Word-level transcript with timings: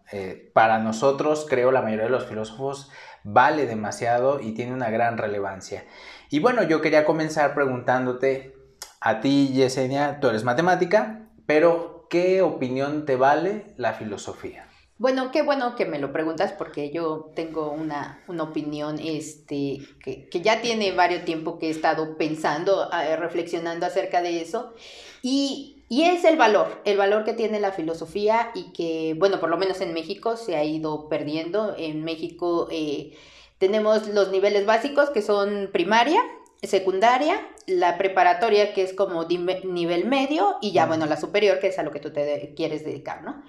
para 0.54 0.80
nosotros, 0.80 1.46
creo 1.50 1.74
la 1.74 1.82
mayoría 1.82 2.06
de 2.06 2.12
los 2.12 2.26
filósofos, 2.26 2.90
vale 3.26 3.66
demasiado 3.66 4.40
y 4.40 4.54
tiene 4.54 4.74
una 4.74 4.92
gran 4.92 5.18
relevancia. 5.18 5.84
Y 6.30 6.40
bueno, 6.40 6.64
yo 6.64 6.80
quería 6.80 7.04
comenzar 7.04 7.54
preguntándote 7.54 8.56
a 9.02 9.20
ti, 9.20 9.50
Yesenia, 9.52 10.22
tú 10.22 10.30
eres 10.30 10.46
matemática, 10.46 11.28
pero 11.46 12.08
¿qué 12.10 12.42
opinión 12.42 13.06
te 13.06 13.18
vale 13.18 13.74
la 13.76 13.92
filosofía? 13.92 14.68
Bueno, 15.04 15.32
qué 15.32 15.42
bueno 15.42 15.76
que 15.76 15.86
me 15.86 16.00
lo 16.00 16.14
preguntas 16.14 16.54
porque 16.54 16.90
yo 16.90 17.30
tengo 17.36 17.72
una, 17.72 18.24
opinión 18.40 19.00
este, 19.00 19.82
que, 20.02 20.30
ya 20.42 20.62
tiene 20.62 20.94
varios 20.94 21.26
tiempo 21.26 21.60
que 21.60 21.68
he 21.68 21.72
estado 21.72 22.16
pensando, 22.16 22.90
eh, 22.90 23.18
reflexionando 23.18 23.86
acerca 23.86 24.22
de 24.22 24.42
eso. 24.42 24.74
Y, 25.22 25.84
es 25.90 26.24
el 26.24 26.38
valor, 26.38 26.82
el 26.86 26.96
valor 26.96 27.26
que 27.26 27.34
tiene 27.34 27.60
la 27.60 27.74
filosofía 27.74 28.52
y 28.56 28.72
que, 28.72 29.14
bueno, 29.20 29.42
por 29.42 29.50
lo 29.50 29.58
menos 29.58 29.82
en 29.82 29.94
México 29.94 30.38
se 30.38 30.56
ha 30.56 30.64
ido 30.64 31.10
perdiendo. 31.10 31.76
En 31.78 32.06
México 32.06 32.70
eh, 32.72 33.18
tenemos 33.58 34.08
los 34.08 34.32
niveles 34.32 34.66
básicos 34.66 35.10
que 35.10 35.22
son 35.22 35.70
primaria, 35.74 36.22
secundaria, 36.62 37.46
la 37.68 37.98
preparatoria 37.98 38.74
que 38.74 38.84
es 38.84 38.94
como 38.94 39.26
nivel 39.26 40.06
medio 40.06 40.56
y 40.62 40.72
ya, 40.72 40.86
bueno, 40.86 41.06
la 41.08 41.18
superior 41.18 41.60
que 41.60 41.68
es 41.68 41.78
a 41.78 41.84
lo 41.84 41.92
que 41.92 42.00
tú 42.00 42.14
te 42.14 42.54
quieres 42.56 42.86
dedicar, 42.86 43.22
¿no? 43.22 43.44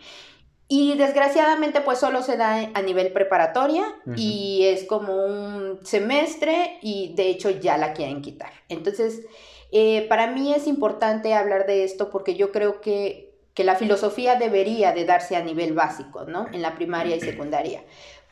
Y 0.66 0.96
desgraciadamente 0.96 1.82
pues 1.82 1.98
solo 1.98 2.22
se 2.22 2.36
da 2.36 2.70
a 2.72 2.82
nivel 2.82 3.12
preparatoria 3.12 3.84
y 4.16 4.64
es 4.64 4.84
como 4.84 5.14
un 5.14 5.80
semestre 5.84 6.78
y 6.80 7.14
de 7.14 7.28
hecho 7.28 7.50
ya 7.50 7.76
la 7.76 7.92
quieren 7.92 8.22
quitar. 8.22 8.50
Entonces, 8.70 9.26
eh, 9.72 10.06
para 10.08 10.28
mí 10.28 10.54
es 10.54 10.66
importante 10.66 11.34
hablar 11.34 11.66
de 11.66 11.84
esto 11.84 12.10
porque 12.10 12.34
yo 12.34 12.50
creo 12.50 12.80
que, 12.80 13.34
que, 13.52 13.64
la 13.64 13.74
filosofía 13.74 14.36
debería 14.36 14.92
de 14.92 15.04
darse 15.04 15.36
a 15.36 15.42
nivel 15.44 15.74
básico, 15.74 16.24
¿no? 16.24 16.46
En 16.50 16.62
la 16.62 16.74
primaria 16.74 17.14
y 17.16 17.20
secundaria. 17.20 17.82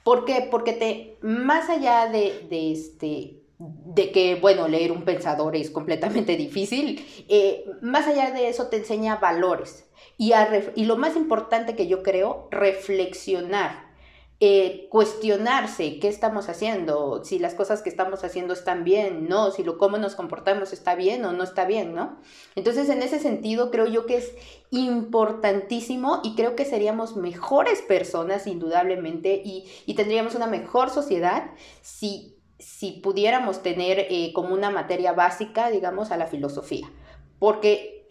¿Por 0.02 0.24
qué? 0.24 0.48
Porque 0.50 0.72
te, 0.72 1.18
más 1.20 1.68
allá 1.68 2.06
de, 2.06 2.46
de 2.48 2.72
este, 2.72 3.41
de 3.62 4.10
que, 4.10 4.36
bueno, 4.36 4.68
leer 4.68 4.92
un 4.92 5.04
pensador 5.04 5.54
es 5.56 5.70
completamente 5.70 6.36
difícil, 6.36 7.06
eh, 7.28 7.64
más 7.80 8.06
allá 8.06 8.30
de 8.30 8.48
eso 8.48 8.68
te 8.68 8.78
enseña 8.78 9.16
valores. 9.16 9.88
Y, 10.18 10.32
y, 10.74 10.84
lo 10.84 10.96
más 10.96 11.16
importante 11.16 11.76
que 11.76 11.86
yo 11.86 12.02
creo, 12.02 12.48
reflexionar, 12.50 13.92
eh, 14.40 14.88
cuestionarse 14.90 16.00
qué 16.00 16.08
estamos 16.08 16.48
haciendo, 16.48 17.24
si 17.24 17.38
las 17.38 17.54
cosas 17.54 17.82
que 17.82 17.88
estamos 17.88 18.24
haciendo 18.24 18.52
están 18.52 18.82
bien, 18.82 19.28
no, 19.28 19.52
si 19.52 19.62
lo 19.62 19.78
cómo 19.78 19.98
nos 19.98 20.16
comportamos 20.16 20.72
está 20.72 20.96
bien 20.96 21.24
o 21.24 21.32
no 21.32 21.44
está 21.44 21.64
bien, 21.64 21.94
¿no? 21.94 22.20
Entonces, 22.56 22.88
en 22.88 23.02
ese 23.02 23.20
sentido, 23.20 23.70
creo 23.70 23.86
yo 23.86 24.04
que 24.06 24.16
es 24.16 24.32
importantísimo 24.70 26.20
y 26.24 26.34
creo 26.34 26.56
que 26.56 26.64
seríamos 26.64 27.16
mejores 27.16 27.82
personas, 27.82 28.48
indudablemente, 28.48 29.40
y, 29.44 29.70
y 29.86 29.94
tendríamos 29.94 30.34
una 30.34 30.48
mejor 30.48 30.90
sociedad 30.90 31.52
si 31.80 32.41
si 32.62 32.92
pudiéramos 32.92 33.62
tener 33.62 34.06
eh, 34.10 34.32
como 34.32 34.54
una 34.54 34.70
materia 34.70 35.12
básica, 35.12 35.70
digamos, 35.70 36.10
a 36.10 36.16
la 36.16 36.26
filosofía, 36.26 36.90
porque 37.38 38.06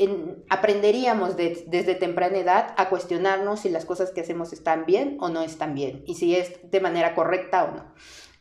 aprenderíamos 0.50 1.38
desde 1.38 1.94
temprana 1.94 2.38
edad 2.38 2.74
a 2.76 2.90
cuestionarnos 2.90 3.60
si 3.62 3.70
las 3.70 3.86
cosas 3.86 4.12
que 4.12 4.22
hacemos 4.22 4.52
están 4.52 4.86
bien 4.86 5.18
o 5.20 5.30
no 5.30 5.44
están 5.44 5.76
bien, 5.76 6.04
y 6.08 6.16
si 6.16 6.36
es 6.36 6.60
de 6.70 6.82
manera 6.82 7.14
correcta 7.16 7.64
o 7.66 7.76
no. 7.76 7.94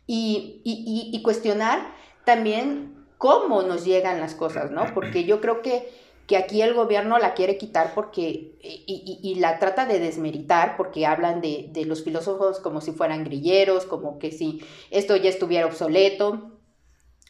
Y, 0.07 0.61
y 0.65 1.23
cuestionar 1.23 1.93
también 2.25 3.07
cómo 3.19 3.63
nos 3.63 3.85
llegan 3.85 4.19
las 4.19 4.35
cosas, 4.35 4.71
¿no? 4.71 4.87
Porque 4.95 5.25
yo 5.25 5.41
creo 5.41 5.61
que 5.63 5.89
que 6.31 6.37
aquí 6.37 6.63
el 6.63 6.75
gobierno 6.75 7.19
la 7.19 7.35
quiere 7.35 7.59
quitar 7.59 7.93
porque, 7.93 8.57
y, 8.63 9.35
la 9.41 9.59
trata 9.59 9.85
de 9.85 9.99
desmeritar 9.99 10.77
porque 10.77 11.05
hablan 11.05 11.41
de, 11.41 11.73
los 11.87 12.05
filósofos 12.05 12.61
como 12.61 12.81
si 12.81 12.93
fueran 12.93 13.25
grilleros, 13.25 13.85
como 13.85 14.21
que 14.21 14.31
si 14.31 14.63
esto 14.93 15.17
ya 15.17 15.29
estuviera 15.29 15.67
obsoleto. 15.67 16.53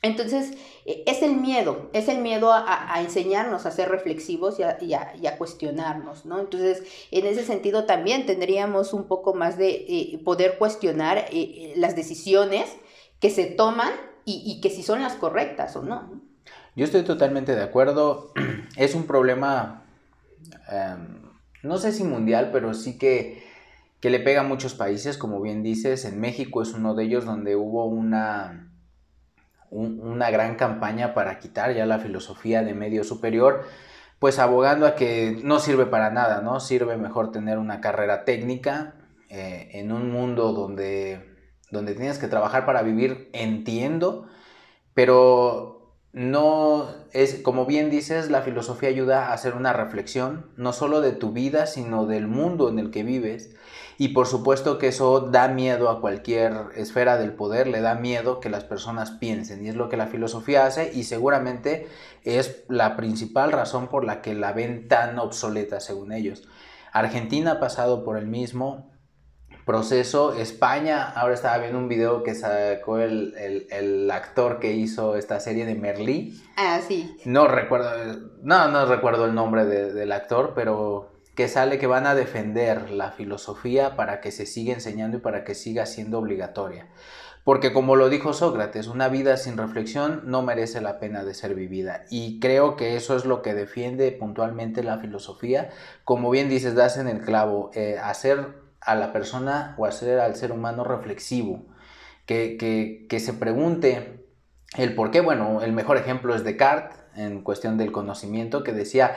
Entonces, 0.03 0.53
e, 0.84 1.03
es 1.06 1.22
el 1.22 1.37
miedo, 1.37 1.88
es 1.94 2.09
el 2.09 2.19
miedo 2.19 2.53
a, 2.53 2.94
enseñarnos 3.00 3.65
a 3.65 3.71
ser 3.71 3.88
reflexivos 3.88 4.59
y 4.59 4.93
a, 4.93 5.38
cuestionarnos, 5.38 6.27
¿no? 6.27 6.38
Entonces, 6.38 6.82
en 7.11 7.25
ese 7.25 7.43
sentido 7.43 7.87
también 7.87 8.27
tendríamos 8.27 8.93
un 8.93 9.05
poco 9.05 9.32
más 9.32 9.56
de 9.56 9.71
eh, 9.71 10.21
poder 10.22 10.59
cuestionar 10.59 11.17
eh, 11.17 11.28
eh, 11.32 11.72
las 11.77 11.97
decisiones 11.97 12.71
que 13.19 13.31
se 13.31 13.47
toman 13.47 13.93
y, 14.27 14.43
y 14.44 14.61
que 14.61 14.69
si 14.69 14.82
son 14.82 15.00
las 15.00 15.15
correctas 15.15 15.75
o 15.75 15.82
no. 15.82 16.30
Yo 16.76 16.84
estoy 16.84 17.03
totalmente 17.03 17.54
de 17.54 17.62
acuerdo. 17.62 18.32
Es 18.76 18.94
un 18.94 19.04
problema, 19.04 19.82
em, 20.70 21.22
no 21.62 21.78
sé 21.78 21.92
si 21.92 22.04
mundial, 22.04 22.50
pero 22.53 22.72
sí 22.75 22.98
que, 22.98 23.42
que, 24.00 24.10
le 24.10 24.20
pega 24.20 24.41
a 24.41 24.44
muchos 24.44 24.75
países, 24.75 25.19
como 25.19 25.40
bien 25.40 25.62
dices. 25.62 26.05
En 26.05 26.20
México 26.20 26.62
es 26.62 26.72
uno 26.72 26.94
de 26.94 27.05
ellos 27.05 27.25
donde 27.25 27.56
hubo 27.56 27.87
una, 27.87 28.70
una 29.70 30.31
gran 30.31 30.55
campaña 30.55 31.14
para 31.14 31.38
quitar 31.38 31.75
ya 31.75 31.87
la 31.87 31.99
filosofía 31.99 32.62
de 32.62 32.75
medio 32.75 33.05
superior, 33.05 33.64
pues 34.19 34.38
abogando 34.38 34.87
a 34.87 34.94
que 34.94 35.40
no 35.43 35.58
sirve 35.58 35.87
para 35.87 36.11
nada, 36.11 36.40
¿no? 36.40 36.61
Sirve 36.61 36.96
mejor 36.96 37.32
tener 37.32 37.58
una 37.58 37.81
carrera 37.81 38.25
técnica 38.25 38.94
eh, 39.28 39.70
en 39.75 39.93
un 39.93 40.11
mundo 40.11 40.52
donde, 40.52 41.37
donde 41.70 41.94
tienes 41.94 42.19
que 42.19 42.28
trabajar 42.28 42.64
para 42.66 42.82
vivir, 42.82 43.31
entiendo, 43.32 44.28
pero 44.94 45.80
no 46.12 46.89
es, 47.12 47.37
como 47.37 47.67
bien 47.67 47.89
dices, 47.89 48.31
la 48.31 48.43
filosofía 48.43 48.89
ayuda 48.89 49.29
a 49.29 49.33
hacer 49.33 49.55
una 49.55 49.73
reflexión, 49.73 50.47
no 50.57 50.73
solo 50.73 51.01
de 51.01 51.12
tu 51.12 51.33
vida, 51.33 51.67
sino 51.67 52.07
del 52.07 52.27
mundo 52.27 52.69
en 52.69 52.79
el 52.79 52.91
que 52.91 53.05
vives. 53.05 53.55
Y 53.97 54.09
por 54.09 54.27
supuesto 54.27 54.79
que 54.79 54.89
eso 54.89 55.21
da 55.21 55.49
miedo 55.49 55.89
a 55.91 56.01
cualquier 56.01 56.55
esfera 56.75 57.19
del 57.19 57.35
poder, 57.35 57.69
le 57.69 57.81
da 57.81 57.95
miedo 57.95 58.41
que 58.41 58.49
las 58.49 58.65
personas 58.65 59.11
piensen. 59.12 59.65
Y 59.65 59.69
es 59.69 59.77
lo 59.77 59.89
que 59.89 59.97
la 59.97 60.07
filosofía 60.07 60.67
hace 60.67 60.91
y 60.93 61.05
seguramente 61.05 61.87
es 62.25 62.65
la 62.69 62.97
principal 62.97 63.53
razón 63.53 63.89
por 63.89 64.05
la 64.05 64.23
que 64.23 64.35
la 64.35 64.53
ven 64.53 64.89
tan 64.89 65.19
obsoleta, 65.19 65.81
según 65.81 66.12
ellos. 66.12 66.49
Argentina 66.93 67.53
ha 67.53 67.61
pasado 67.61 68.03
por 68.03 68.17
el 68.17 68.27
mismo, 68.27 68.89
proceso. 69.65 70.35
España, 70.35 71.11
ahora 71.11 71.35
estaba 71.35 71.59
viendo 71.59 71.79
un 71.79 71.89
video 71.89 72.23
que 72.23 72.35
sacó 72.35 72.99
el, 72.99 74.11
actor 74.12 74.59
que 74.59 74.73
hizo 74.73 75.17
esta 75.17 75.41
serie 75.41 75.67
de 75.67 75.75
Merlí. 75.75 76.43
Ah, 76.57 76.81
sí. 76.87 77.17
No 77.25 77.49
recuerdo, 77.49 77.91
no, 78.43 78.69
no 78.69 78.87
recuerdo 78.87 79.27
el 79.27 79.35
nombre 79.35 79.65
del 79.65 80.12
actor, 80.12 80.53
pero 80.55 81.11
que 81.35 81.49
sale 81.49 81.79
que 81.79 81.87
van 81.87 82.07
a 82.07 82.15
defender 82.15 82.91
la 82.91 83.12
filosofía 83.12 83.97
para 83.97 84.21
que 84.21 84.31
se 84.31 84.47
siga 84.47 84.75
enseñando 84.75 85.19
y 85.19 85.21
para 85.21 85.45
que 85.45 85.55
siga 85.55 85.87
siendo 85.87 86.19
obligatoria. 86.19 86.89
Porque 87.45 87.73
como 87.73 87.97
lo 87.97 88.11
dijo 88.11 88.35
Sócrates, 88.35 88.87
una 88.87 89.09
vida 89.09 89.37
sin 89.37 89.57
reflexión 89.57 90.23
no 90.27 90.43
merece 90.43 90.81
la 90.81 90.99
pena 90.99 91.25
de 91.25 91.35
ser 91.35 91.55
vivida. 91.55 92.05
Y 92.11 92.39
creo 92.39 92.77
que 92.77 92.97
eso 92.97 93.17
es 93.17 93.25
lo 93.25 93.41
que 93.41 93.55
defiende 93.55 94.12
puntualmente 94.12 94.83
la 94.83 94.99
filosofía. 94.99 95.71
Como 96.05 96.31
bien 96.31 96.51
dices, 96.51 96.75
das 96.75 96.99
en 96.99 97.09
el 97.09 97.23
clavo, 97.23 97.71
eh, 97.75 97.99
hacer 98.03 98.55
a 98.81 98.94
la 98.94 99.12
persona 99.12 99.75
o 99.79 99.87
hacer 99.87 100.21
al 100.21 100.37
ser 100.37 100.53
humano 100.53 100.85
reflexivo, 100.85 101.65
que, 102.27 102.56
que, 102.56 103.06
que 103.09 103.21
se 103.21 103.32
pregunte 103.32 104.25
el 104.77 104.94
por 104.94 105.11
qué. 105.11 105.21
Bueno, 105.21 105.62
el 105.62 105.73
mejor 105.73 105.97
ejemplo 105.97 106.35
es 106.35 106.44
Descartes 106.44 106.99
en 107.17 107.43
cuestión 107.43 107.77
del 107.77 107.93
conocimiento, 107.93 108.62
que 108.62 108.73
decía, 108.73 109.17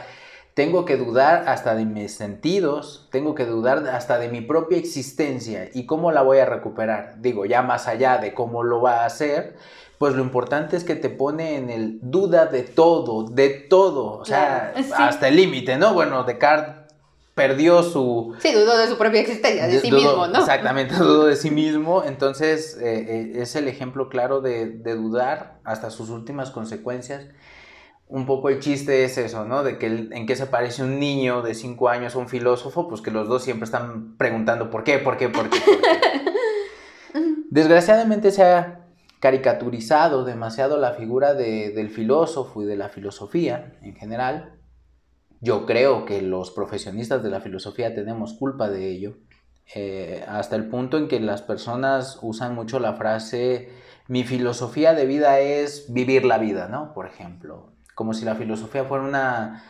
tengo 0.53 0.85
que 0.85 0.97
dudar 0.97 1.47
hasta 1.47 1.75
de 1.75 1.85
mis 1.85 2.15
sentidos, 2.15 3.07
tengo 3.11 3.33
que 3.33 3.45
dudar 3.45 3.87
hasta 3.87 4.19
de 4.19 4.29
mi 4.29 4.41
propia 4.41 4.77
existencia 4.77 5.69
y 5.73 5.85
cómo 5.85 6.11
la 6.11 6.21
voy 6.21 6.39
a 6.39 6.45
recuperar. 6.45 7.15
Digo, 7.21 7.45
ya 7.45 7.61
más 7.61 7.87
allá 7.87 8.17
de 8.17 8.33
cómo 8.33 8.63
lo 8.63 8.81
va 8.81 9.01
a 9.01 9.05
hacer, 9.05 9.55
pues 9.97 10.15
lo 10.15 10.21
importante 10.21 10.75
es 10.75 10.83
que 10.83 10.95
te 10.95 11.09
pone 11.09 11.55
en 11.55 11.69
el 11.69 11.99
duda 12.01 12.45
de 12.45 12.63
todo, 12.63 13.23
de 13.23 13.49
todo, 13.49 14.19
o 14.19 14.25
sea, 14.25 14.73
hasta 14.97 15.27
el 15.27 15.37
límite, 15.37 15.77
¿no? 15.77 15.93
Bueno, 15.93 16.23
Descartes 16.23 16.82
perdió 17.35 17.83
su... 17.83 18.35
Sí, 18.39 18.53
dudó 18.53 18.77
de 18.77 18.87
su 18.87 18.97
propia 18.97 19.21
existencia, 19.21 19.67
de, 19.67 19.79
sí 19.79 19.91
mismo, 19.91 20.27
¿no? 20.27 20.39
Exactamente, 20.39 20.95
dudó 20.95 21.25
de 21.25 21.35
sí 21.35 21.49
mismo, 21.49 22.03
entonces 22.03 22.77
eh, 22.79 23.05
eh, 23.07 23.41
es 23.41 23.55
el 23.55 23.67
ejemplo 23.67 24.09
claro 24.09 24.41
de, 24.41 24.67
de 24.67 24.95
dudar 24.95 25.59
hasta 25.63 25.89
sus 25.89 26.09
últimas 26.09 26.51
consecuencias 26.51 27.25
un 28.13 28.27
poco 28.27 28.49
el 28.49 28.59
chiste 28.59 29.05
es 29.05 29.17
eso, 29.17 29.45
¿no? 29.45 29.63
De 29.63 29.79
que 29.79 29.87
en 29.87 30.27
qué 30.27 30.35
se 30.35 30.45
parece 30.45 30.83
un 30.83 30.99
niño 30.99 31.41
de 31.41 31.55
5 31.55 31.89
años 31.89 32.13
a 32.13 32.19
un 32.19 32.29
filósofo, 32.29 32.87
pues 32.87 33.01
que 33.01 33.09
los 33.09 33.27
dos 33.27 33.43
siempre 33.43 33.65
están 33.65 34.17
preguntando 34.17 34.69
por 34.69 34.83
qué, 34.83 34.99
por 34.99 35.17
qué, 35.17 35.29
por 35.29 35.49
qué. 35.49 35.59
Por 35.59 35.81
qué. 35.81 35.91
Desgraciadamente 37.49 38.29
se 38.29 38.43
ha 38.43 38.81
caricaturizado 39.19 40.25
demasiado 40.25 40.77
la 40.77 40.91
figura 40.91 41.33
del 41.33 41.89
filósofo 41.89 42.61
y 42.61 42.65
de 42.65 42.75
la 42.75 42.89
filosofía 42.89 43.73
en 43.81 43.95
general. 43.95 44.53
Yo 45.43 45.65
creo 45.65 46.05
que 46.05 46.21
los 46.21 46.51
profesionistas 46.51 47.21
de 47.21 47.29
la 47.29 47.41
filosofía 47.41 47.93
tenemos 47.93 48.33
culpa 48.33 48.69
de 48.69 48.89
ello, 48.89 49.17
eh, 49.75 50.23
hasta 50.27 50.55
el 50.55 50.69
punto 50.69 50.97
en 50.97 51.07
que 51.07 51.19
las 51.19 51.41
personas 51.41 52.17
usan 52.21 52.55
mucho 52.55 52.79
la 52.79 52.93
frase 52.93 53.69
mi 54.07 54.23
filosofía 54.23 54.93
de 54.93 55.05
vida 55.05 55.39
es 55.39 55.91
vivir 55.93 56.25
la 56.25 56.37
vida, 56.37 56.67
¿no? 56.67 56.93
Por 56.93 57.07
ejemplo, 57.07 57.73
como 57.95 58.13
si 58.13 58.25
la 58.25 58.35
filosofía 58.35 58.83
fuera 58.83 59.03
una, 59.03 59.63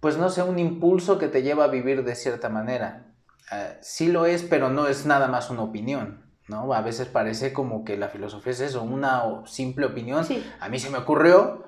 pues 0.00 0.18
no 0.18 0.28
sé, 0.28 0.42
un 0.42 0.58
impulso 0.58 1.18
que 1.18 1.28
te 1.28 1.42
lleva 1.42 1.64
a 1.64 1.68
vivir 1.68 2.04
de 2.04 2.14
cierta 2.14 2.48
manera. 2.48 3.14
Eh, 3.52 3.78
sí 3.80 4.08
lo 4.08 4.26
es, 4.26 4.42
pero 4.42 4.68
no 4.68 4.88
es 4.88 5.06
nada 5.06 5.28
más 5.28 5.48
una 5.48 5.62
opinión, 5.62 6.30
¿no? 6.48 6.72
A 6.74 6.82
veces 6.82 7.08
parece 7.08 7.52
como 7.52 7.84
que 7.84 7.96
la 7.96 8.08
filosofía 8.08 8.52
es 8.52 8.60
eso, 8.60 8.82
una 8.82 9.22
simple 9.46 9.86
opinión. 9.86 10.26
A 10.60 10.68
mí 10.68 10.78
se 10.78 10.90
me 10.90 10.98
ocurrió 10.98 11.64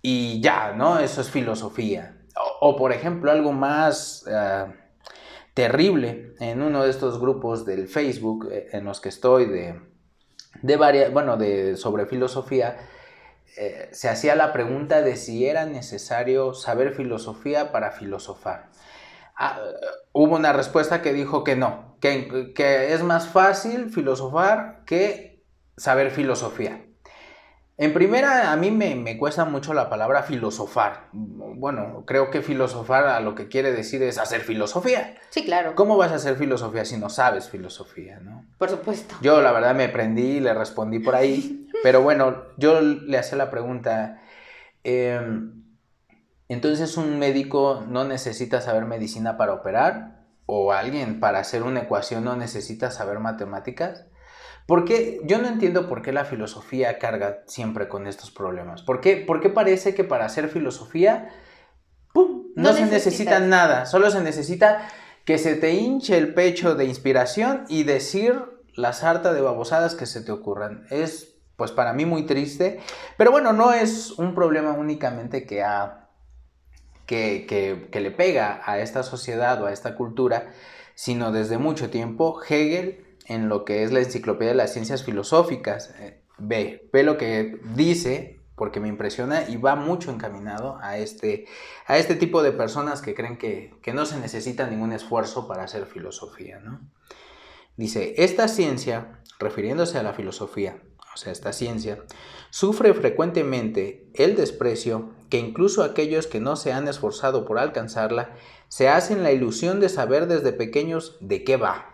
y 0.00 0.40
ya, 0.40 0.74
¿no? 0.74 1.00
Eso 1.00 1.20
es 1.20 1.30
filosofía. 1.30 2.21
O, 2.34 2.76
por 2.76 2.92
ejemplo, 2.92 3.30
algo 3.30 3.52
más 3.52 4.24
eh, 4.30 4.66
terrible 5.54 6.34
en 6.40 6.62
uno 6.62 6.84
de 6.84 6.90
estos 6.90 7.20
grupos 7.20 7.66
del 7.66 7.88
Facebook 7.88 8.48
eh, 8.50 8.68
en 8.72 8.84
los 8.84 9.00
que 9.00 9.08
estoy 9.08 9.46
de, 9.46 9.80
de 10.62 10.76
varias, 10.76 11.12
bueno, 11.12 11.36
de 11.36 11.76
sobre 11.76 12.06
filosofía, 12.06 12.78
eh, 13.56 13.88
se 13.92 14.08
hacía 14.08 14.34
la 14.34 14.52
pregunta 14.52 15.02
de 15.02 15.16
si 15.16 15.46
era 15.46 15.66
necesario 15.66 16.54
saber 16.54 16.94
filosofía 16.94 17.70
para 17.70 17.90
filosofar. 17.90 18.70
Ah, 19.36 19.58
hubo 20.12 20.36
una 20.36 20.52
respuesta 20.52 21.02
que 21.02 21.12
dijo 21.12 21.44
que 21.44 21.56
no, 21.56 21.96
que, 22.00 22.52
que 22.54 22.94
es 22.94 23.02
más 23.02 23.28
fácil 23.28 23.90
filosofar 23.90 24.84
que 24.86 25.44
saber 25.76 26.10
filosofía. 26.10 26.86
En 27.78 27.94
primera, 27.94 28.52
a 28.52 28.56
mí 28.56 28.70
me, 28.70 29.16
cuesta 29.16 29.44
mucho 29.44 29.72
la 29.72 29.88
palabra 29.88 30.22
filosofar. 30.22 31.08
Bueno, 31.12 32.04
creo 32.06 32.30
que 32.30 32.42
filosofar 32.42 33.06
a 33.06 33.20
lo 33.20 33.34
que 33.34 33.48
quiere 33.48 33.72
decir 33.72 34.02
es 34.02 34.18
hacer 34.18 34.42
filosofía. 34.42 35.14
Sí, 35.30 35.44
claro. 35.44 35.74
¿Cómo 35.74 35.96
vas 35.96 36.12
a 36.12 36.16
hacer 36.16 36.36
filosofía 36.36 36.84
si 36.84 36.98
no 36.98 37.08
sabes 37.08 37.48
filosofía, 37.48 38.20
no? 38.20 38.44
Por 38.58 38.68
supuesto. 38.68 39.14
Yo, 39.22 39.40
la 39.40 39.52
verdad, 39.52 39.74
me 39.74 39.88
prendí 39.88 40.36
y 40.36 40.40
le 40.40 40.52
respondí 40.52 40.98
por 40.98 41.14
ahí. 41.14 41.66
pero 41.82 42.02
bueno, 42.02 42.44
yo 42.58 42.80
le 42.80 43.18
hacía 43.18 43.38
la 43.38 43.50
pregunta. 43.50 44.20
Em, 44.84 45.64
entonces, 46.48 46.98
¿un 46.98 47.18
médico 47.18 47.84
no 47.88 48.04
necesita 48.04 48.60
saber 48.60 48.84
medicina 48.84 49.38
para 49.38 49.54
operar? 49.54 50.26
¿O 50.44 50.72
alguien 50.72 51.20
para 51.20 51.38
hacer 51.38 51.62
una 51.62 51.80
ecuación 51.80 52.24
no 52.24 52.36
necesita 52.36 52.90
saber 52.90 53.18
matemáticas? 53.18 54.06
Porque 54.66 55.20
yo 55.24 55.38
no 55.38 55.48
entiendo 55.48 55.88
por 55.88 56.02
qué 56.02 56.12
la 56.12 56.24
filosofía 56.24 56.98
carga 56.98 57.42
siempre 57.46 57.88
con 57.88 58.06
estos 58.06 58.30
problemas. 58.30 58.82
¿Por 58.82 59.00
qué, 59.00 59.24
parece 59.54 59.94
que 59.94 60.04
para 60.04 60.24
hacer 60.24 60.48
filosofía 60.48 61.30
no, 62.14 62.72
se 62.72 62.86
necesita 62.86 63.40
nada? 63.40 63.86
Solo 63.86 64.10
se 64.10 64.20
necesita 64.20 64.88
que 65.24 65.38
se 65.38 65.56
te 65.56 65.72
hinche 65.72 66.16
el 66.16 66.34
pecho 66.34 66.74
de 66.74 66.84
inspiración 66.84 67.64
y 67.68 67.82
decir 67.84 68.40
la 68.74 68.92
sarta 68.92 69.32
de 69.32 69.40
babosadas 69.40 69.94
que 69.94 70.06
se 70.06 70.20
te 70.20 70.32
ocurran. 70.32 70.86
Es, 70.90 71.34
pues 71.56 71.72
para 71.72 71.92
mí, 71.92 72.04
muy 72.04 72.24
triste. 72.24 72.80
Pero 73.16 73.32
bueno, 73.32 73.52
no 73.52 73.72
es 73.72 74.12
un 74.12 74.34
problema 74.34 74.72
únicamente 74.72 75.44
que, 75.44 75.64
que, 77.06 77.88
que 77.90 78.00
le 78.00 78.10
pega 78.12 78.62
a 78.64 78.78
esta 78.78 79.02
sociedad 79.02 79.60
o 79.60 79.66
a 79.66 79.72
esta 79.72 79.96
cultura, 79.96 80.50
sino 80.94 81.32
desde 81.32 81.58
mucho 81.58 81.90
tiempo 81.90 82.40
Hegel 82.48 83.11
en 83.26 83.48
lo 83.48 83.64
que 83.64 83.82
es 83.82 83.92
la 83.92 84.00
enciclopedia 84.00 84.52
de 84.52 84.56
las 84.56 84.72
ciencias 84.72 85.04
filosóficas. 85.04 85.94
Eh, 85.98 86.20
ve, 86.38 86.88
ve 86.92 87.02
lo 87.02 87.18
que 87.18 87.60
dice, 87.74 88.40
porque 88.56 88.80
me 88.80 88.88
impresiona 88.88 89.48
y 89.48 89.56
va 89.56 89.74
mucho 89.74 90.10
encaminado 90.10 90.78
a 90.80 90.98
este, 90.98 91.46
a 91.86 91.98
este 91.98 92.14
tipo 92.14 92.42
de 92.42 92.52
personas 92.52 93.02
que 93.02 93.14
creen 93.14 93.36
que, 93.36 93.74
que 93.82 93.92
no 93.92 94.06
se 94.06 94.18
necesita 94.18 94.68
ningún 94.68 94.92
esfuerzo 94.92 95.48
para 95.48 95.64
hacer 95.64 95.86
filosofía. 95.86 96.60
¿no? 96.60 96.80
Dice, 97.76 98.14
esta 98.18 98.48
ciencia, 98.48 99.20
refiriéndose 99.38 99.98
a 99.98 100.02
la 100.02 100.12
filosofía, 100.12 100.82
o 101.14 101.16
sea, 101.16 101.32
esta 101.32 101.52
ciencia, 101.52 102.02
sufre 102.50 102.94
frecuentemente 102.94 104.06
el 104.14 104.36
desprecio 104.36 105.10
que 105.28 105.38
incluso 105.38 105.82
aquellos 105.82 106.26
que 106.26 106.40
no 106.40 106.56
se 106.56 106.72
han 106.72 106.88
esforzado 106.88 107.44
por 107.44 107.58
alcanzarla 107.58 108.34
se 108.68 108.88
hacen 108.88 109.22
la 109.22 109.32
ilusión 109.32 109.80
de 109.80 109.88
saber 109.88 110.26
desde 110.26 110.52
pequeños 110.52 111.16
de 111.20 111.44
qué 111.44 111.56
va 111.56 111.91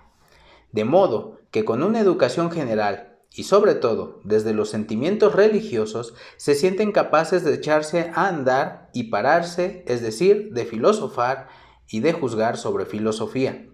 de 0.73 0.85
modo 0.85 1.39
que 1.51 1.65
con 1.65 1.83
una 1.83 2.01
educación 2.01 2.51
general 2.51 3.19
y 3.31 3.45
sobre 3.45 3.75
todo 3.75 4.21
desde 4.25 4.55
los 4.55 4.71
sentimientos 4.71 5.35
religiosos 5.35 6.15
se 6.37 6.55
sienten 6.55 6.93
capaces 6.93 7.45
de 7.45 7.55
echarse 7.55 8.11
a 8.15 8.29
andar 8.29 8.91
y 8.93 9.05
pararse, 9.05 9.85
es 9.87 10.03
decir, 10.03 10.53
de 10.53 10.65
filosofar 10.65 11.49
y 11.89 12.01
de 12.01 12.13
juzgar 12.13 12.57
sobre 12.57 12.87
filosofía. 12.87 13.67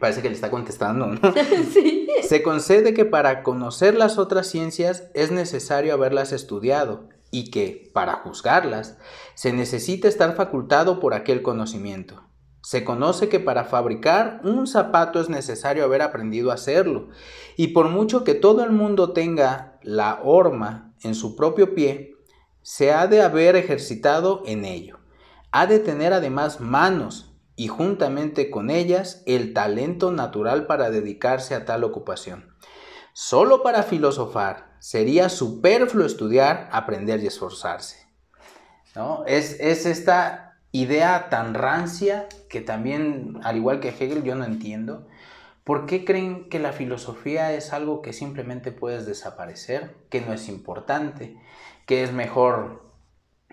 Parece 0.00 0.22
que 0.22 0.28
le 0.28 0.34
está 0.34 0.50
contestando, 0.50 1.06
¿no? 1.06 1.20
Sí. 1.72 2.08
Se 2.22 2.42
concede 2.42 2.94
que 2.94 3.04
para 3.04 3.42
conocer 3.42 3.94
las 3.94 4.18
otras 4.18 4.46
ciencias 4.46 5.04
es 5.14 5.30
necesario 5.30 5.92
haberlas 5.94 6.32
estudiado 6.32 7.08
y 7.30 7.50
que, 7.50 7.90
para 7.92 8.16
juzgarlas, 8.16 8.98
se 9.34 9.52
necesita 9.52 10.08
estar 10.08 10.34
facultado 10.34 11.00
por 11.00 11.14
aquel 11.14 11.42
conocimiento. 11.42 12.22
Se 12.62 12.84
conoce 12.84 13.28
que 13.28 13.40
para 13.40 13.64
fabricar 13.64 14.40
un 14.44 14.66
zapato 14.66 15.20
es 15.20 15.28
necesario 15.28 15.84
haber 15.84 16.00
aprendido 16.00 16.50
a 16.50 16.54
hacerlo, 16.54 17.08
y 17.56 17.68
por 17.68 17.88
mucho 17.88 18.22
que 18.24 18.34
todo 18.34 18.64
el 18.64 18.70
mundo 18.70 19.12
tenga 19.12 19.78
la 19.82 20.20
horma 20.22 20.94
en 21.02 21.14
su 21.14 21.34
propio 21.34 21.74
pie, 21.74 22.14
se 22.62 22.92
ha 22.92 23.08
de 23.08 23.20
haber 23.20 23.56
ejercitado 23.56 24.42
en 24.46 24.64
ello. 24.64 25.00
Ha 25.50 25.66
de 25.66 25.80
tener 25.80 26.12
además 26.12 26.60
manos 26.60 27.34
y 27.56 27.68
juntamente 27.68 28.50
con 28.50 28.70
ellas 28.70 29.22
el 29.26 29.52
talento 29.52 30.12
natural 30.12 30.66
para 30.66 30.90
dedicarse 30.90 31.54
a 31.54 31.64
tal 31.64 31.84
ocupación. 31.84 32.54
Solo 33.12 33.62
para 33.62 33.82
filosofar 33.82 34.76
sería 34.78 35.28
superfluo 35.28 36.06
estudiar, 36.06 36.68
aprender 36.72 37.22
y 37.22 37.26
esforzarse. 37.26 38.08
¿No? 38.94 39.24
Es, 39.26 39.58
es 39.60 39.84
esta 39.84 40.51
idea 40.72 41.28
tan 41.28 41.54
rancia 41.54 42.26
que 42.48 42.60
también, 42.60 43.38
al 43.44 43.56
igual 43.56 43.80
que 43.80 43.90
Hegel, 43.90 44.24
yo 44.24 44.34
no 44.34 44.44
entiendo. 44.44 45.06
¿Por 45.64 45.86
qué 45.86 46.04
creen 46.04 46.48
que 46.48 46.58
la 46.58 46.72
filosofía 46.72 47.52
es 47.52 47.72
algo 47.72 48.02
que 48.02 48.12
simplemente 48.12 48.72
puedes 48.72 49.06
desaparecer, 49.06 49.94
que 50.08 50.20
no 50.20 50.32
es 50.32 50.48
importante, 50.48 51.36
que 51.86 52.02
es 52.02 52.12
mejor, 52.12 52.82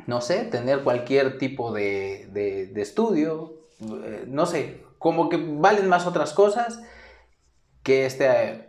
no 0.07 0.21
sé, 0.21 0.45
tener 0.45 0.83
cualquier 0.83 1.37
tipo 1.37 1.71
de, 1.71 2.71
estudio, 2.75 3.59
eh, 3.81 4.23
no 4.27 4.45
sé, 4.47 4.83
como 4.97 5.29
que 5.29 5.37
valen 5.37 5.87
más 5.87 6.07
otras 6.07 6.33
cosas 6.33 6.81
que 7.83 8.05
este 8.05 8.68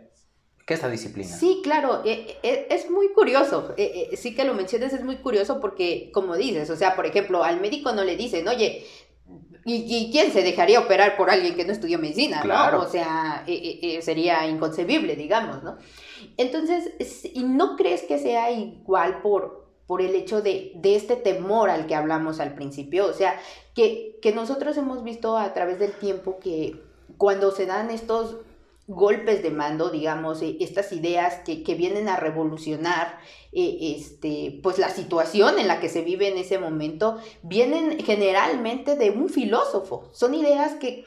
que 0.65 0.73
esta 0.73 0.89
disciplina. 0.89 1.27
Sí, 1.27 1.61
claro, 1.63 2.01
e, 2.05 2.37
e, 2.43 2.67
es 2.69 2.89
muy 2.89 3.09
curioso, 3.09 3.73
e, 3.77 4.15
sí 4.15 4.35
que 4.35 4.43
lo 4.43 4.53
mencionas, 4.53 4.93
es 4.93 5.03
muy 5.03 5.17
curioso 5.17 5.59
porque, 5.59 6.11
como 6.13 6.35
dices, 6.35 6.69
o 6.69 6.75
sea, 6.75 6.95
por 6.95 7.05
ejemplo, 7.05 7.43
al 7.43 7.59
médico 7.59 7.91
no 7.93 8.03
le 8.03 8.15
dicen, 8.15 8.47
oye, 8.47 8.85
¿y, 9.65 10.11
quién 10.11 10.31
se 10.31 10.43
dejaría 10.43 10.79
operar 10.79 11.17
por 11.17 11.29
alguien 11.29 11.55
que 11.55 11.65
no 11.65 11.71
estudió 11.71 11.99
medicina, 11.99 12.43
no? 12.43 12.79
O 12.81 12.87
sea, 12.87 13.45
sería 14.01 14.47
inconcebible, 14.47 15.15
digamos, 15.15 15.63
¿no? 15.63 15.77
Entonces, 16.37 16.91
¿y 17.33 17.43
no 17.43 17.75
crees 17.75 18.03
que 18.03 18.19
sea 18.19 18.51
igual 18.51 19.21
por, 19.21 19.67
por 19.87 20.01
el 20.01 20.15
hecho 20.15 20.41
de, 20.41 20.73
de, 20.75 20.95
este 20.95 21.15
temor 21.15 21.69
al 21.69 21.87
que 21.87 21.95
hablamos 21.95 22.39
al 22.39 22.53
principio? 22.53 23.07
O 23.07 23.13
sea, 23.13 23.39
que, 23.73 24.19
que 24.21 24.31
nosotros 24.31 24.77
hemos 24.77 25.03
visto 25.03 25.37
a 25.37 25.53
través 25.53 25.79
del 25.79 25.93
tiempo 25.93 26.39
que 26.39 26.81
cuando 27.17 27.51
se 27.51 27.65
dan 27.65 27.89
estos 27.89 28.37
golpes 28.87 29.43
de 29.43 29.51
mando, 29.51 29.89
digamos, 29.89 30.41
eh, 30.41 30.57
estas 30.59 30.91
ideas 30.91 31.35
que, 31.45 31.63
que, 31.63 31.75
vienen 31.75 32.09
a 32.09 32.17
revolucionar 32.17 33.19
eh, 33.51 33.95
este, 33.97 34.59
pues 34.63 34.77
la 34.77 34.89
situación 34.89 35.59
en 35.59 35.67
la 35.67 35.79
que 35.79 35.89
se 35.89 36.01
vive 36.01 36.27
en 36.27 36.37
ese 36.37 36.57
momento, 36.57 37.17
vienen 37.41 37.99
generalmente 38.03 38.95
de 38.95 39.11
un 39.11 39.29
filósofo. 39.29 40.09
Son 40.11 40.33
ideas 40.33 40.73
que, 40.75 41.05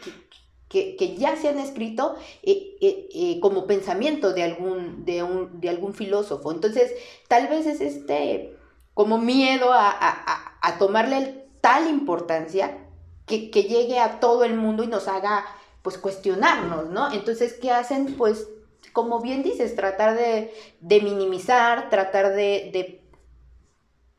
que, 0.68 0.96
que 0.96 1.16
ya 1.16 1.36
se 1.36 1.48
han 1.48 1.58
escrito 1.58 2.16
eh, 2.42 3.38
como 3.40 3.66
pensamiento 3.66 4.32
de 4.32 4.42
algún, 4.44 5.04
de, 5.04 5.22
un, 5.22 5.60
de 5.60 5.68
algún 5.68 5.94
filósofo. 5.94 6.52
Entonces, 6.52 6.92
tal 7.28 7.48
vez 7.48 7.66
es 7.66 7.80
este 7.80 8.56
como 8.94 9.18
miedo 9.18 9.72
a, 9.72 9.90
a, 9.90 10.58
a 10.62 10.78
tomarle 10.78 11.46
tal 11.60 11.90
importancia 11.90 12.78
que, 13.26 13.50
que 13.50 13.64
llegue 13.64 13.98
a 13.98 14.20
todo 14.20 14.44
el 14.44 14.54
mundo 14.54 14.84
y 14.84 14.86
nos 14.86 15.08
haga 15.08 15.44
pues 15.84 15.98
cuestionarnos, 15.98 16.88
¿no? 16.88 17.12
Entonces, 17.12 17.52
¿qué 17.60 17.70
hacen? 17.70 18.14
Pues, 18.14 18.48
como 18.94 19.20
bien 19.20 19.42
dices, 19.42 19.76
tratar 19.76 20.16
de, 20.16 20.50
minimizar, 20.80 21.90
tratar 21.90 22.34
de, 22.34 23.02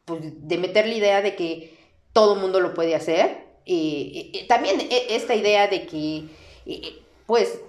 pues, 0.06 0.22
de 0.48 0.58
meter 0.60 0.86
la 0.86 0.94
idea 0.94 1.22
de 1.24 1.36
que 1.36 1.76
todo 2.14 2.36
mundo 2.36 2.60
lo 2.60 2.76
puede 2.76 2.94
hacer. 2.94 3.48
Y, 3.66 4.46
también 4.48 4.80
e, 4.80 5.16
esta 5.16 5.34
idea 5.34 5.68
de 5.68 5.88
que, 5.88 6.26
pues, 7.26 7.60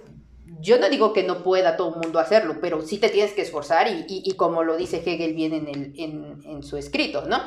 yo 0.61 0.77
no 0.77 0.89
digo 0.89 1.11
que 1.11 1.23
no 1.23 1.41
pueda 1.43 1.75
todo 1.75 1.95
el 1.95 1.99
mundo 1.99 2.19
hacerlo, 2.19 2.57
pero 2.61 2.83
sí 2.83 2.99
te 2.99 3.09
tienes 3.09 3.33
que 3.33 3.41
esforzar 3.41 3.87
y, 3.87 4.05
y, 4.07 4.33
como 4.33 4.61
lo 4.61 4.77
dice 4.77 5.01
Hegel 5.03 5.33
bien 5.33 5.53
en 5.97 6.61
su 6.61 6.77
escrito, 6.77 7.23
¿no? 7.25 7.41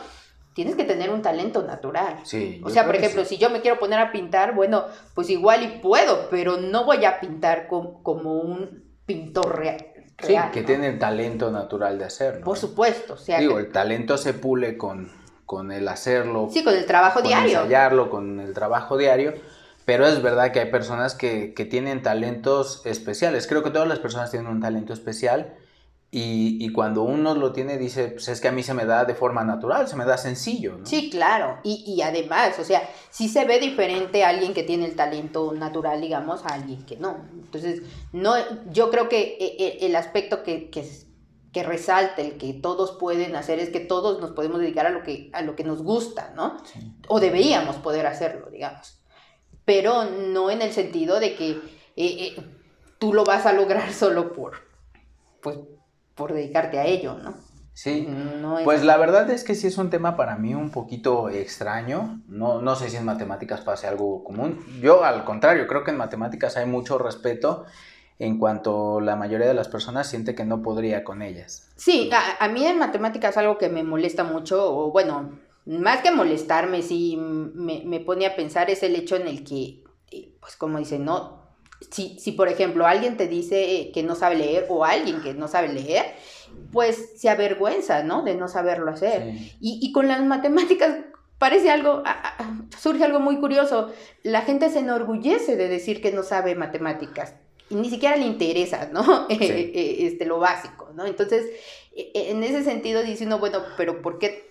Tienes 0.54 0.76
que 0.76 0.84
tener 0.84 1.10
un 1.10 1.22
talento 1.22 1.62
natural. 1.62 2.18
Sí, 2.24 2.60
o 2.64 2.70
sea, 2.70 2.84
por 2.84 2.96
ejemplo, 2.96 3.24
si 3.24 3.38
yo 3.38 3.50
me 3.50 3.60
quiero 3.60 3.78
poner 3.78 3.98
a 3.98 4.12
pintar, 4.12 4.54
bueno, 4.54 4.84
pues 5.14 5.30
igual 5.30 5.62
y 5.62 5.78
puedo, 5.80 6.28
pero 6.30 6.56
no 6.56 6.84
voy 6.84 7.04
a 7.04 7.20
pintar 7.20 7.68
como 7.68 8.40
un 8.40 8.84
pintor 9.06 9.58
real. 9.58 9.86
Sí, 10.22 10.36
que 10.52 10.62
tiene 10.62 10.88
el 10.88 10.98
talento 10.98 11.50
natural 11.50 11.98
de 11.98 12.04
hacerlo. 12.04 12.44
Por 12.44 12.58
supuesto. 12.58 13.14
O 13.14 13.16
sea, 13.16 13.38
Digo, 13.38 13.58
el 13.58 13.72
talento 13.72 14.18
se 14.18 14.34
pule 14.34 14.76
con, 14.76 15.10
con 15.46 15.72
el 15.72 15.88
hacerlo. 15.88 16.48
Sí, 16.50 16.62
con 16.62 16.74
el 16.74 16.84
trabajo 16.84 17.20
con 17.20 17.28
diario. 17.28 17.60
ensayarlo, 17.60 18.10
con 18.10 18.38
el 18.40 18.52
trabajo 18.52 18.98
diario. 18.98 19.34
Pero 19.86 20.06
es 20.06 20.22
verdad 20.22 20.52
que 20.52 20.60
hay 20.60 20.70
personas 20.70 21.14
que, 21.14 21.54
que 21.54 21.64
tienen 21.64 22.02
talentos 22.02 22.82
especiales. 22.84 23.46
Creo 23.46 23.62
que 23.62 23.70
todas 23.70 23.88
las 23.88 23.98
personas 23.98 24.30
tienen 24.30 24.50
un 24.50 24.60
talento 24.60 24.92
especial 24.92 25.54
y, 26.12 26.64
y, 26.64 26.72
cuando 26.72 27.02
uno 27.02 27.36
lo 27.36 27.52
tiene, 27.52 27.78
dice, 27.78 28.08
pues 28.08 28.26
es 28.26 28.40
que 28.40 28.48
a 28.48 28.52
mí 28.52 28.64
se 28.64 28.74
me 28.74 28.84
da 28.84 29.04
de 29.04 29.14
forma 29.14 29.44
natural, 29.44 29.86
se 29.86 29.94
me 29.94 30.04
da 30.04 30.18
sencillo. 30.18 30.76
¿no? 30.78 30.84
Sí, 30.84 31.08
claro. 31.08 31.60
Y, 31.62 31.84
y 31.86 32.02
además, 32.02 32.58
o 32.58 32.64
sea, 32.64 32.82
sí 33.10 33.28
se 33.28 33.44
ve 33.44 33.60
diferente 33.60 34.24
a 34.24 34.30
alguien 34.30 34.52
que 34.52 34.64
tiene 34.64 34.86
el 34.86 34.96
talento 34.96 35.52
natural, 35.52 36.00
digamos, 36.00 36.44
a 36.44 36.54
alguien 36.54 36.84
que 36.84 36.96
no. 36.96 37.28
Entonces, 37.32 37.82
no, 38.12 38.34
yo 38.72 38.90
creo 38.90 39.08
que 39.08 39.36
e, 39.38 39.64
e, 39.64 39.86
el 39.86 39.94
aspecto 39.94 40.42
que, 40.42 40.68
que, 40.68 40.84
que 41.52 41.62
resalta, 41.62 42.22
el 42.22 42.38
que 42.38 42.54
todos 42.54 42.90
pueden 42.98 43.36
hacer, 43.36 43.60
es 43.60 43.70
que 43.70 43.78
todos 43.78 44.20
nos 44.20 44.32
podemos 44.32 44.58
dedicar 44.58 44.86
a 44.86 44.90
lo 44.90 45.04
que, 45.04 45.30
a 45.32 45.42
lo 45.42 45.54
que 45.54 45.62
nos 45.62 45.80
gusta, 45.80 46.32
¿no? 46.34 46.56
O 47.06 47.20
deberíamos 47.20 47.76
poder 47.76 48.08
hacerlo, 48.08 48.50
digamos. 48.50 49.00
Pero 49.64 50.04
no 50.06 50.50
en 50.50 50.60
el 50.62 50.72
sentido 50.72 51.20
de 51.20 51.36
que 51.36 51.50
eh, 51.50 51.58
eh, 51.96 52.36
tú 52.98 53.12
lo 53.12 53.22
vas 53.22 53.46
a 53.46 53.52
lograr 53.52 53.92
solo 53.92 54.32
por, 54.32 54.54
pues, 55.40 55.56
por 56.20 56.34
dedicarte 56.34 56.78
a 56.78 56.84
ello, 56.84 57.14
¿no? 57.14 57.32
Sí, 57.72 58.06
pues 58.62 58.84
la 58.84 58.98
verdad 58.98 59.30
es 59.30 59.42
que 59.42 59.54
sí 59.54 59.68
es 59.68 59.78
un 59.78 59.88
tema 59.88 60.14
para 60.14 60.36
mí 60.36 60.54
un 60.54 60.70
poquito 60.70 61.30
extraño. 61.30 62.20
No, 62.28 62.60
no 62.60 62.76
sé 62.76 62.90
si 62.90 62.98
en 62.98 63.06
matemáticas 63.06 63.62
pase 63.62 63.86
algo 63.86 64.22
común. 64.22 64.62
Yo 64.82 65.02
al 65.02 65.24
contrario, 65.24 65.66
creo 65.66 65.82
que 65.82 65.92
en 65.92 65.96
matemáticas 65.96 66.58
hay 66.58 66.66
mucho 66.66 66.98
respeto 66.98 67.64
en 68.18 68.38
cuanto 68.38 69.00
la 69.00 69.16
mayoría 69.16 69.46
de 69.46 69.54
las 69.54 69.68
personas 69.68 70.08
siente 70.08 70.34
que 70.34 70.44
no 70.44 70.60
podría 70.60 71.04
con 71.04 71.22
ellas. 71.22 71.72
Sí, 71.76 72.10
a, 72.12 72.44
a 72.44 72.48
mí 72.50 72.66
en 72.66 72.78
matemáticas 72.78 73.38
algo 73.38 73.56
que 73.56 73.70
me 73.70 73.82
molesta 73.82 74.24
mucho, 74.24 74.76
o 74.76 74.92
bueno, 74.92 75.38
más 75.64 76.02
que 76.02 76.10
molestarme, 76.10 76.82
sí 76.82 77.16
me, 77.18 77.82
me 77.86 78.00
pone 78.00 78.26
a 78.26 78.36
pensar 78.36 78.68
es 78.68 78.82
el 78.82 78.94
hecho 78.94 79.16
en 79.16 79.26
el 79.26 79.42
que, 79.42 79.84
eh, 80.10 80.36
pues 80.38 80.56
como 80.56 80.76
dice, 80.76 80.98
no, 80.98 81.39
si, 81.90 82.18
si, 82.18 82.32
por 82.32 82.48
ejemplo, 82.48 82.86
alguien 82.86 83.16
te 83.16 83.26
dice 83.26 83.90
que 83.92 84.02
no 84.02 84.14
sabe 84.14 84.36
leer 84.36 84.66
o 84.68 84.84
alguien 84.84 85.22
que 85.22 85.34
no 85.34 85.48
sabe 85.48 85.68
leer, 85.68 86.14
pues 86.72 87.12
se 87.16 87.28
avergüenza, 87.28 88.02
¿no? 88.02 88.22
De 88.22 88.34
no 88.34 88.48
saberlo 88.48 88.90
hacer. 88.90 89.32
Y, 89.60 89.78
y, 89.80 89.92
con 89.92 90.08
las 90.08 90.22
matemáticas 90.22 90.96
parece 91.38 91.70
algo, 91.70 92.02
surge 92.78 93.04
algo 93.04 93.20
muy 93.20 93.38
curioso. 93.38 93.90
La 94.22 94.42
gente 94.42 94.68
se 94.70 94.80
enorgullece 94.80 95.56
de 95.56 95.68
decir 95.68 96.00
que 96.00 96.12
no 96.12 96.22
sabe 96.22 96.54
matemáticas. 96.54 97.34
Y 97.70 97.76
ni 97.76 97.88
siquiera 97.88 98.16
le 98.16 98.26
interesa, 98.26 98.90
¿no? 98.92 99.26
este, 99.30 100.24
lo 100.26 100.38
básico, 100.38 100.90
¿no? 100.94 101.06
Entonces, 101.06 101.46
e, 101.96 102.10
e, 102.14 102.30
en 102.30 102.44
ese 102.44 102.62
sentido 102.62 103.02
dice 103.02 103.26
uno, 103.26 103.38
bueno, 103.38 103.60
pero 103.76 104.02
¿por 104.02 104.18
qué 104.18 104.49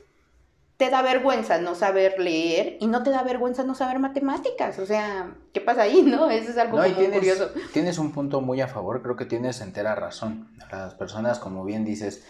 te 0.79 0.89
da 0.89 1.01
vergüenza 1.01 1.59
no 1.59 1.75
saber 1.75 2.19
leer 2.19 2.77
y 2.79 2.87
no 2.87 3.03
te 3.03 3.09
da 3.09 3.21
vergüenza 3.21 3.65
no 3.65 3.75
saber 3.75 3.99
matemáticas. 3.99 4.79
O 4.79 4.85
sea, 4.85 5.35
¿qué 5.51 5.59
pasa 5.59 5.81
ahí, 5.81 6.03
no? 6.03 6.29
Eso 6.29 6.51
es 6.51 6.57
algo 6.57 6.77
muy 6.77 6.93
curioso. 6.93 7.49
Tienes 7.73 7.97
un 7.97 8.13
punto 8.13 8.39
muy 8.39 8.61
a 8.61 8.69
favor, 8.69 9.01
creo 9.01 9.17
que 9.17 9.25
tienes 9.25 9.59
entera 9.59 9.93
razón. 9.93 10.47
Las 10.71 10.95
personas, 10.95 11.37
como 11.37 11.65
bien 11.65 11.83
dices, 11.83 12.25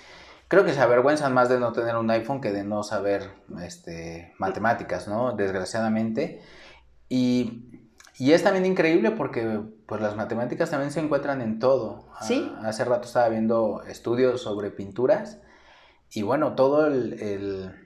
creo 0.48 0.66
que 0.66 0.74
se 0.74 0.82
avergüenzan 0.82 1.32
más 1.32 1.48
de 1.48 1.60
no 1.60 1.74
tener 1.74 1.96
un 1.96 2.10
iPhone 2.10 2.42
que 2.42 2.52
de 2.52 2.64
no 2.64 2.82
saber 2.82 3.30
este, 3.64 4.34
matemáticas, 4.40 5.08
¿no? 5.08 5.34
Desgraciadamente. 5.34 6.42
Y, 7.08 7.84
y 8.18 8.32
es 8.32 8.42
también 8.42 8.66
increíble 8.66 9.12
porque 9.12 9.62
pues 9.86 10.02
las 10.02 10.16
matemáticas 10.16 10.72
también 10.72 10.90
se 10.90 11.02
encuentran 11.02 11.42
en 11.42 11.60
todo. 11.60 12.10
Sí. 12.22 12.52
hace 12.64 12.84
rato 12.84 13.08
estaba 13.08 13.30
viendo 13.30 13.84
estudios 13.84 14.42
sobre 14.42 14.72
pinturas 14.72 15.38
y 16.10 16.24
bueno, 16.24 16.56
todo 16.56 16.88
el 16.88 17.14
el 17.22 17.79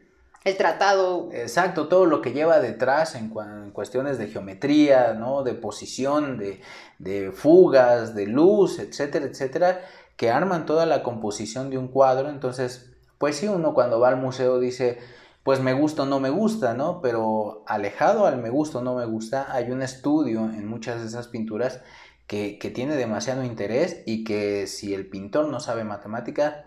tratado. 0.51 1.29
Exacto, 1.31 1.87
todo 1.87 2.05
lo 2.05 2.21
que 2.21 2.33
lleva 2.33 2.59
detrás 2.59 3.15
en, 3.15 3.29
cuestiones 3.71 4.17
de 4.17 4.27
geometría, 4.27 5.13
¿no? 5.13 5.43
De 5.43 5.53
posición, 5.53 6.37
de, 6.37 7.31
fugas, 7.31 8.13
de 8.13 8.27
luz, 8.27 8.79
etcétera, 8.79 9.25
etcétera, 9.25 9.81
que 10.17 10.29
arman 10.29 10.65
toda 10.65 10.85
la 10.85 11.01
composición 11.01 11.69
de 11.69 11.77
un 11.77 11.87
cuadro. 11.87 12.29
Entonces, 12.29 12.91
pues 13.17 13.37
sí, 13.37 13.47
uno 13.47 13.73
cuando 13.73 14.01
va 14.01 14.09
al 14.09 14.17
museo 14.17 14.59
dice, 14.59 14.99
pues 15.43 15.61
me 15.61 15.73
gusta 15.73 16.03
o 16.03 16.05
no 16.05 16.19
me 16.19 16.29
gusta, 16.29 16.73
¿no? 16.73 17.01
Pero 17.01 17.63
alejado 17.65 18.25
al 18.25 18.37
me 18.37 18.49
gusta 18.49 18.79
o 18.79 18.81
no 18.81 18.95
me 18.95 19.05
gusta, 19.05 19.47
hay 19.49 19.71
un 19.71 19.81
estudio 19.81 20.41
en 20.41 20.67
muchas 20.67 20.99
de 20.99 21.07
esas 21.07 21.29
pinturas 21.29 21.79
que, 22.27 22.59
que 22.59 22.69
tiene 22.69 22.95
demasiado 22.95 23.45
interés 23.45 24.03
y 24.05 24.25
que 24.25 24.67
si 24.67 24.93
el 24.93 25.07
pintor 25.07 25.47
no 25.47 25.61
sabe 25.61 25.85
matemática, 25.85 26.65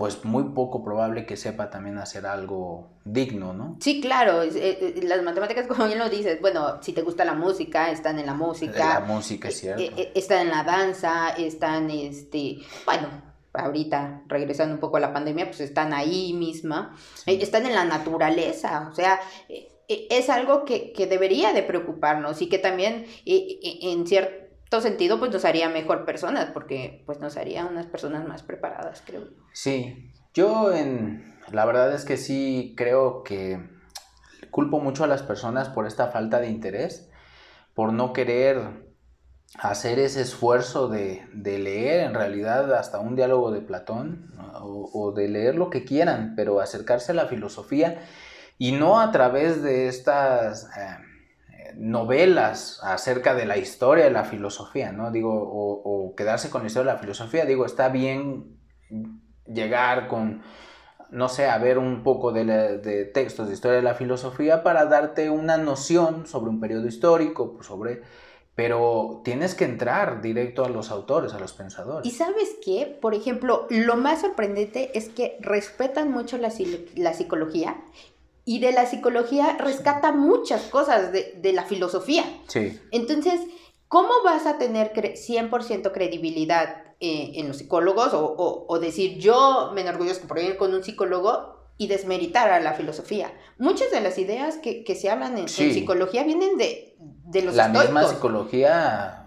pues 0.00 0.24
muy 0.24 0.44
poco 0.54 0.82
probable 0.82 1.26
que 1.26 1.36
sepa 1.36 1.68
también 1.68 1.98
hacer 1.98 2.24
algo 2.24 2.88
digno, 3.04 3.52
¿no? 3.52 3.76
Sí, 3.80 4.00
claro, 4.00 4.42
eh, 4.42 4.48
eh, 4.54 5.00
las 5.02 5.22
matemáticas, 5.22 5.66
como 5.68 5.84
bien 5.84 5.98
lo 5.98 6.08
dices, 6.08 6.40
bueno, 6.40 6.82
si 6.82 6.94
te 6.94 7.02
gusta 7.02 7.22
la 7.26 7.34
música, 7.34 7.90
están 7.90 8.18
en 8.18 8.24
la 8.24 8.32
música. 8.32 8.94
La 8.94 9.00
música, 9.00 9.48
es 9.48 9.60
cierto. 9.60 9.82
Eh, 9.82 10.10
están 10.14 10.46
en 10.46 10.48
la 10.48 10.64
danza, 10.64 11.28
están, 11.36 11.90
este, 11.90 12.60
bueno, 12.86 13.08
ahorita 13.52 14.22
regresando 14.26 14.72
un 14.72 14.80
poco 14.80 14.96
a 14.96 15.00
la 15.00 15.12
pandemia, 15.12 15.44
pues 15.44 15.60
están 15.60 15.92
ahí 15.92 16.32
misma, 16.32 16.96
están 17.26 17.66
en 17.66 17.74
la 17.74 17.84
naturaleza, 17.84 18.88
o 18.90 18.94
sea, 18.94 19.20
es 19.86 20.30
algo 20.30 20.64
que, 20.64 20.94
que 20.94 21.08
debería 21.08 21.52
de 21.52 21.62
preocuparnos 21.62 22.40
y 22.40 22.48
que 22.48 22.56
también 22.56 23.04
en 23.26 24.06
cierto 24.06 24.49
sentido, 24.78 25.18
pues 25.18 25.32
nos 25.32 25.44
haría 25.44 25.68
mejor 25.68 26.04
personas, 26.04 26.50
porque 26.52 27.02
pues 27.06 27.18
nos 27.18 27.36
haría 27.36 27.66
unas 27.66 27.86
personas 27.86 28.26
más 28.28 28.44
preparadas, 28.44 29.02
creo. 29.04 29.24
Sí, 29.52 30.12
yo 30.32 30.72
en, 30.72 31.36
la 31.50 31.64
verdad 31.64 31.92
es 31.92 32.04
que 32.04 32.16
sí 32.16 32.74
creo 32.76 33.24
que 33.24 33.68
culpo 34.50 34.78
mucho 34.78 35.02
a 35.02 35.08
las 35.08 35.22
personas 35.22 35.68
por 35.68 35.86
esta 35.86 36.08
falta 36.08 36.38
de 36.40 36.48
interés, 36.48 37.10
por 37.74 37.92
no 37.92 38.12
querer 38.12 38.88
hacer 39.58 39.98
ese 39.98 40.20
esfuerzo 40.20 40.88
de, 40.88 41.26
de 41.32 41.58
leer 41.58 42.04
en 42.04 42.14
realidad 42.14 42.72
hasta 42.74 43.00
un 43.00 43.16
diálogo 43.16 43.50
de 43.50 43.62
Platón 43.62 44.32
o, 44.60 44.88
o, 44.92 45.12
de 45.12 45.26
leer 45.28 45.56
lo 45.56 45.70
que 45.70 45.84
quieran, 45.84 46.34
pero 46.36 46.60
acercarse 46.60 47.10
a 47.10 47.16
la 47.16 47.26
filosofía 47.26 48.02
y 48.56 48.72
no 48.72 49.00
a 49.00 49.10
través 49.10 49.62
de 49.62 49.88
estas... 49.88 50.70
Eh, 50.76 51.09
novelas 51.76 52.80
acerca 52.82 53.34
de 53.34 53.46
la 53.46 53.56
historia 53.56 54.04
de 54.04 54.10
la 54.10 54.24
filosofía, 54.24 54.92
¿no? 54.92 55.10
Digo, 55.10 55.32
o, 55.32 56.14
quedarse 56.16 56.50
con 56.50 56.62
la 56.62 56.68
historia 56.68 56.92
de 56.92 56.96
la 56.96 57.00
filosofía, 57.00 57.44
digo, 57.44 57.64
está 57.64 57.88
bien 57.88 58.58
llegar 59.46 60.08
con, 60.08 60.42
no 61.10 61.28
sé, 61.28 61.46
a 61.46 61.58
ver 61.58 61.78
un 61.78 62.02
poco 62.02 62.32
de, 62.32 62.44
de, 62.78 63.04
textos 63.06 63.48
de 63.48 63.54
historia 63.54 63.76
de 63.76 63.82
la 63.82 63.94
filosofía 63.94 64.62
para 64.62 64.86
darte 64.86 65.30
una 65.30 65.56
noción 65.56 66.26
sobre 66.26 66.50
un 66.50 66.60
periodo 66.60 66.86
histórico, 66.86 67.54
pues, 67.54 67.66
sobre 67.66 68.02
pero 68.60 69.22
tienes 69.24 69.54
que 69.54 69.64
entrar 69.64 70.20
directo 70.20 70.66
a 70.66 70.68
los 70.68 70.90
autores, 70.90 71.32
a 71.32 71.38
los 71.38 71.54
pensadores. 71.54 72.06
Y 72.06 72.14
sabes 72.14 72.56
qué, 72.62 72.98
por 73.00 73.14
ejemplo, 73.14 73.66
lo 73.70 73.96
más 73.96 74.20
sorprendente 74.20 74.90
es 74.98 75.08
que 75.08 75.38
respetan 75.40 76.10
mucho 76.10 76.36
la, 76.36 76.52
la 76.94 77.14
psicología 77.14 77.80
y 78.44 78.58
de 78.60 78.72
la 78.72 78.86
psicología 78.86 79.56
rescata 79.58 80.12
muchas 80.12 80.62
cosas 80.62 81.12
de, 81.12 81.52
la 81.52 81.64
filosofía. 81.64 82.24
Sí. 82.48 82.78
Entonces, 82.90 83.40
¿cómo 83.88 84.10
vas 84.24 84.46
a 84.46 84.58
tener 84.58 84.92
100% 84.92 85.92
credibilidad 85.92 86.82
eh, 87.00 87.32
en 87.36 87.48
los 87.48 87.58
psicólogos 87.58 88.10
o, 88.12 88.78
decir 88.80 89.18
yo 89.18 89.70
me 89.74 89.82
enorgullezco 89.82 90.26
por 90.26 90.38
ir 90.38 90.56
con 90.56 90.74
un 90.74 90.82
psicólogo 90.82 91.56
y 91.76 91.86
desmeritar 91.86 92.50
a 92.50 92.60
la 92.60 92.74
filosofía? 92.74 93.32
Muchas 93.58 93.90
de 93.90 94.00
las 94.00 94.18
ideas 94.18 94.58
que, 94.58 94.84
se 94.94 95.10
hablan 95.10 95.38
en, 95.38 95.48
psicología 95.48 96.24
vienen 96.24 96.56
de, 96.56 96.96
de 96.98 97.42
los 97.42 97.54
La 97.54 97.68
misma 97.68 98.04
psicología 98.04 99.19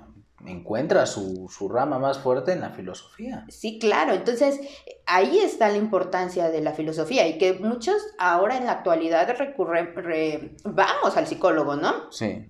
encuentra 0.45 1.05
su, 1.05 1.47
rama 1.69 1.99
más 1.99 2.19
fuerte 2.19 2.51
en 2.51 2.61
la 2.61 2.71
filosofía. 2.71 3.45
Sí, 3.49 3.79
claro. 3.79 4.13
Entonces, 4.13 4.59
ahí 5.05 5.39
está 5.39 5.69
la 5.69 5.77
importancia 5.77 6.49
de 6.49 6.61
la 6.61 6.73
filosofía 6.73 7.27
y 7.27 7.37
que 7.37 7.53
muchos 7.53 7.95
ahora 8.17 8.57
en 8.57 8.65
la 8.65 8.73
actualidad 8.73 9.35
recurren, 9.37 10.55
vamos 10.63 11.17
al 11.17 11.27
psicólogo, 11.27 11.75
¿no? 11.75 12.11
Sí. 12.11 12.49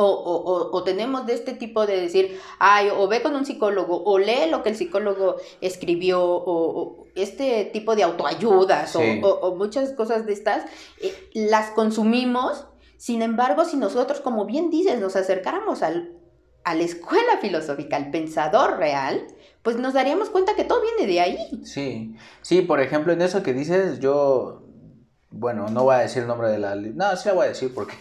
O, 0.00 0.06
o, 0.06 0.76
o, 0.76 0.84
tenemos 0.84 1.26
de 1.26 1.34
este 1.34 1.54
tipo 1.54 1.84
de 1.84 2.00
decir, 2.00 2.38
ay, 2.60 2.88
o 2.88 3.08
ve 3.08 3.20
con 3.20 3.34
un 3.34 3.44
psicólogo, 3.44 4.04
o 4.04 4.16
lee 4.18 4.48
lo 4.48 4.62
que 4.62 4.68
el 4.68 4.76
psicólogo 4.76 5.36
escribió, 5.60 6.22
o, 6.22 7.06
este 7.16 7.64
tipo 7.64 7.96
de 7.96 8.04
autoayudas, 8.04 8.94
o, 8.94 9.56
muchas 9.56 9.92
cosas 9.94 10.24
de 10.24 10.34
estas, 10.34 10.66
eh, 11.00 11.30
las 11.34 11.70
consumimos 11.70 12.66
sin 12.98 13.22
embargo, 13.22 13.64
si 13.64 13.76
nosotros, 13.76 14.20
como 14.20 14.44
bien 14.44 14.70
dices, 14.70 15.00
nos 15.00 15.14
acercáramos 15.14 15.82
al, 15.82 16.17
a 16.68 16.74
la 16.74 16.82
escuela 16.82 17.38
filosófica, 17.40 17.96
al 17.96 18.10
pensador 18.10 18.76
real, 18.76 19.26
pues 19.62 19.76
nos 19.76 19.94
daríamos 19.94 20.28
cuenta 20.28 20.54
que 20.54 20.64
todo 20.64 20.82
viene 20.82 21.10
de 21.10 21.20
ahí. 21.20 21.62
Sí, 21.64 22.14
sí, 22.42 22.60
por 22.60 22.80
ejemplo, 22.80 23.14
en 23.14 23.22
eso 23.22 23.42
que 23.42 23.54
dices, 23.54 24.00
yo, 24.00 24.66
bueno, 25.30 25.68
no 25.68 25.84
voy 25.84 25.94
a 25.94 26.00
decir 26.00 26.22
el 26.22 26.28
nombre 26.28 26.50
de 26.50 26.58
la... 26.58 26.74
No, 26.74 27.16
sí 27.16 27.28
la 27.28 27.34
voy 27.34 27.46
a 27.46 27.48
decir 27.48 27.72
porque... 27.74 27.94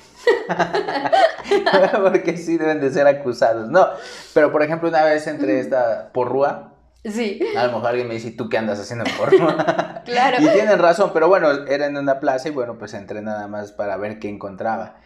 porque 2.04 2.36
sí 2.36 2.58
deben 2.58 2.82
de 2.82 2.92
ser 2.92 3.08
acusados. 3.08 3.70
No, 3.70 3.88
pero 4.34 4.52
por 4.52 4.62
ejemplo, 4.64 4.90
una 4.90 5.06
vez 5.06 5.28
entre 5.28 5.62
esta 5.62 6.12
porrúa, 6.12 6.74
Sí. 7.06 7.40
A 7.56 7.68
lo 7.68 7.74
mejor 7.74 7.88
alguien 7.88 8.10
me 8.10 8.16
dice, 8.16 8.32
¿tú 8.32 8.50
qué 8.50 8.58
andas 8.58 8.82
haciendo 8.82 9.06
en 9.06 9.16
porrúa? 9.16 10.02
claro. 10.06 10.38
Y 10.42 10.48
tienen 10.50 10.78
razón, 10.78 11.12
pero 11.14 11.30
bueno, 11.30 11.50
era 11.68 11.86
en 11.86 11.96
una 11.96 12.20
plaza 12.20 12.50
y 12.50 12.52
bueno, 12.52 12.78
pues 12.78 12.94
entré 12.94 13.22
nada 13.22 13.48
más 13.48 13.72
para 13.72 13.96
ver 13.96 14.20
qué 14.20 14.28
encontraba. 14.28 14.98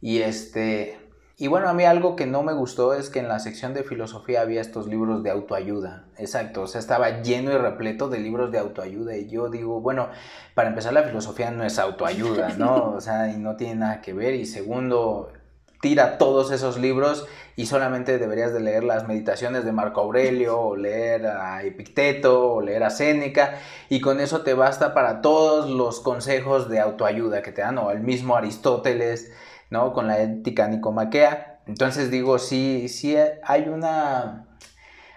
Y 0.00 0.18
este, 0.22 0.99
y 1.40 1.48
bueno, 1.48 1.70
a 1.70 1.72
mí 1.72 1.84
algo 1.84 2.16
que 2.16 2.26
no 2.26 2.42
me 2.42 2.52
gustó 2.52 2.92
es 2.92 3.08
que 3.08 3.18
en 3.18 3.26
la 3.26 3.38
sección 3.38 3.72
de 3.72 3.82
filosofía 3.82 4.42
había 4.42 4.60
estos 4.60 4.86
libros 4.86 5.22
de 5.22 5.30
autoayuda. 5.30 6.04
Exacto, 6.18 6.60
o 6.60 6.66
sea, 6.66 6.78
estaba 6.82 7.22
lleno 7.22 7.50
y 7.50 7.56
repleto 7.56 8.10
de 8.10 8.18
libros 8.18 8.52
de 8.52 8.58
autoayuda. 8.58 9.16
Y 9.16 9.26
yo 9.26 9.48
digo, 9.48 9.80
bueno, 9.80 10.10
para 10.54 10.68
empezar, 10.68 10.92
la 10.92 11.02
filosofía 11.02 11.50
no 11.50 11.64
es 11.64 11.78
autoayuda, 11.78 12.50
¿no? 12.58 12.92
O 12.92 13.00
sea, 13.00 13.32
y 13.32 13.38
no 13.38 13.56
tiene 13.56 13.76
nada 13.76 14.02
que 14.02 14.12
ver. 14.12 14.34
Y 14.34 14.44
segundo, 14.44 15.32
tira 15.80 16.18
todos 16.18 16.50
esos 16.50 16.76
libros 16.76 17.26
y 17.56 17.64
solamente 17.64 18.18
deberías 18.18 18.52
de 18.52 18.60
leer 18.60 18.84
las 18.84 19.08
meditaciones 19.08 19.64
de 19.64 19.72
Marco 19.72 20.02
Aurelio 20.02 20.60
o 20.60 20.76
leer 20.76 21.26
a 21.26 21.62
Epicteto 21.62 22.52
o 22.52 22.60
leer 22.60 22.84
a 22.84 22.90
Séneca 22.90 23.54
y 23.88 24.02
con 24.02 24.20
eso 24.20 24.42
te 24.42 24.52
basta 24.52 24.92
para 24.92 25.22
todos 25.22 25.70
los 25.70 26.00
consejos 26.00 26.68
de 26.68 26.80
autoayuda 26.80 27.40
que 27.40 27.52
te 27.52 27.62
dan 27.62 27.78
o 27.78 27.90
el 27.92 28.00
mismo 28.00 28.36
Aristóteles, 28.36 29.32
¿no? 29.70 29.92
Con 29.92 30.06
la 30.06 30.20
ética 30.20 30.68
nicomaquea. 30.68 31.60
Entonces 31.66 32.10
digo, 32.10 32.38
sí, 32.38 32.88
sí 32.88 33.16
hay 33.42 33.68
una 33.68 34.46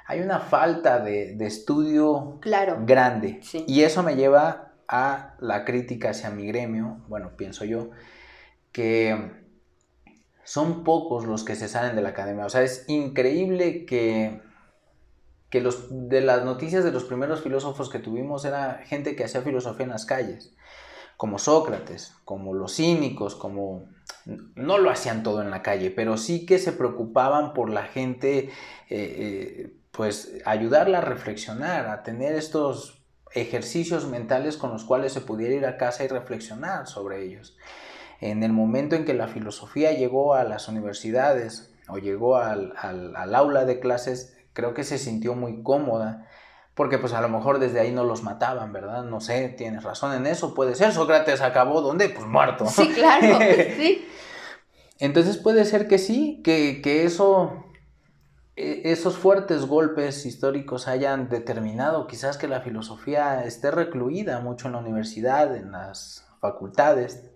hay 0.06 0.20
una 0.20 0.40
falta 0.40 1.00
de, 1.00 1.36
estudio 1.46 2.40
claro. 2.42 2.84
grande. 2.86 3.40
Y 3.68 3.82
eso 3.82 4.04
me 4.04 4.16
lleva 4.16 4.74
a 4.88 5.36
la 5.40 5.66
crítica 5.66 6.12
hacia 6.12 6.30
mi 6.30 6.46
gremio, 6.46 7.02
bueno, 7.08 7.32
pienso 7.38 7.66
yo, 7.66 7.90
que 8.72 9.32
son 10.44 10.84
pocos 10.84 11.26
los 11.26 11.44
que 11.44 11.56
se 11.56 11.68
salen 11.68 11.96
de 11.96 12.02
la 12.02 12.10
academia. 12.10 12.46
O 12.46 12.50
sea, 12.50 12.64
es 12.64 12.86
increíble 12.90 13.86
que, 13.86 14.42
que 15.50 15.62
los, 15.62 15.88
de 15.90 16.22
las 16.22 16.44
noticias 16.44 16.84
de 16.84 16.92
los 16.92 17.06
primeros 17.06 17.42
filósofos 17.42 17.90
que 17.90 18.00
tuvimos 18.00 18.44
era 18.44 18.82
gente 18.86 19.16
que 19.16 19.24
hacía 19.24 19.42
filosofía 19.42 19.86
en 19.86 19.92
las 19.92 20.06
calles, 20.06 20.54
como 21.16 21.40
Sócrates, 21.40 22.14
como 22.26 22.54
los 22.54 22.76
cínicos, 22.76 23.36
como... 23.36 23.93
No 24.26 24.78
lo 24.78 24.90
hacían 24.90 25.24
todo 25.24 25.42
en 25.42 25.50
la 25.50 25.62
calle, 25.62 25.92
pero 25.92 26.18
sí 26.18 26.46
que 26.46 26.60
se 26.60 26.72
preocupaban 26.72 27.54
por 27.54 27.70
la 27.70 27.84
gente, 27.84 28.38
eh, 28.40 28.50
eh, 28.90 29.74
pues 29.92 30.34
ayudarla 30.46 31.00
a 31.00 31.02
reflexionar, 31.02 31.88
a 31.88 32.04
tener 32.04 32.36
estos 32.36 33.04
ejercicios 33.34 34.08
mentales 34.08 34.58
con 34.58 34.72
los 34.72 34.84
cuales 34.84 35.14
se 35.14 35.22
pudiera 35.22 35.56
ir 35.56 35.66
a 35.66 35.78
casa 35.78 36.04
y 36.04 36.08
reflexionar 36.08 36.88
sobre 36.88 37.24
ellos. 37.24 37.58
En 38.22 38.44
el 38.44 38.54
momento 38.54 38.96
en 38.96 39.06
que 39.06 39.14
la 39.14 39.28
filosofía 39.28 39.92
llegó 39.92 40.36
a 40.36 40.44
las 40.44 40.68
universidades 40.68 41.74
o 41.90 41.98
llegó 41.98 42.38
al, 42.38 42.74
aula 43.36 43.66
de 43.66 43.80
clases, 43.80 44.38
creo 44.54 44.74
que 44.74 44.84
se 44.84 44.98
sintió 44.98 45.36
muy 45.36 45.62
cómoda, 45.64 46.28
porque 46.76 46.98
pues 46.98 47.14
a 47.14 47.22
lo 47.22 47.30
mejor 47.30 47.60
desde 47.60 47.80
ahí 47.80 47.92
no 47.92 48.04
los 48.04 48.24
mataban, 48.24 48.74
¿verdad? 48.74 49.04
No 49.04 49.22
sé, 49.22 49.50
tienes 49.50 49.84
razón 49.84 50.14
en 50.14 50.28
eso, 50.28 50.54
puede 50.54 50.76
ser. 50.76 50.92
Sócrates 50.92 51.42
acabó, 51.42 51.82
¿dónde? 51.82 52.10
Pues 52.10 52.26
muerto. 52.26 52.66
Sí, 52.66 52.90
claro, 52.90 53.40
sí. 53.78 54.08
Entonces 55.00 55.38
puede 55.38 55.66
ser 55.66 55.88
que 55.88 55.98
sí, 55.98 56.42
que, 56.44 56.82
que 56.82 57.04
eso, 57.04 57.66
e, 58.56 58.82
esos 58.86 59.18
fuertes 59.18 59.66
golpes 59.66 60.26
históricos 60.26 60.88
hayan 60.88 61.30
determinado 61.30 62.08
quizás 62.08 62.38
que 62.38 62.48
la 62.48 62.62
filosofía 62.62 63.44
esté 63.46 63.72
recluida 63.72 64.40
mucho 64.40 64.68
en 64.68 64.74
la 64.74 64.80
universidad, 64.80 65.56
en 65.56 65.72
las 65.72 66.26
facultades, 66.40 67.30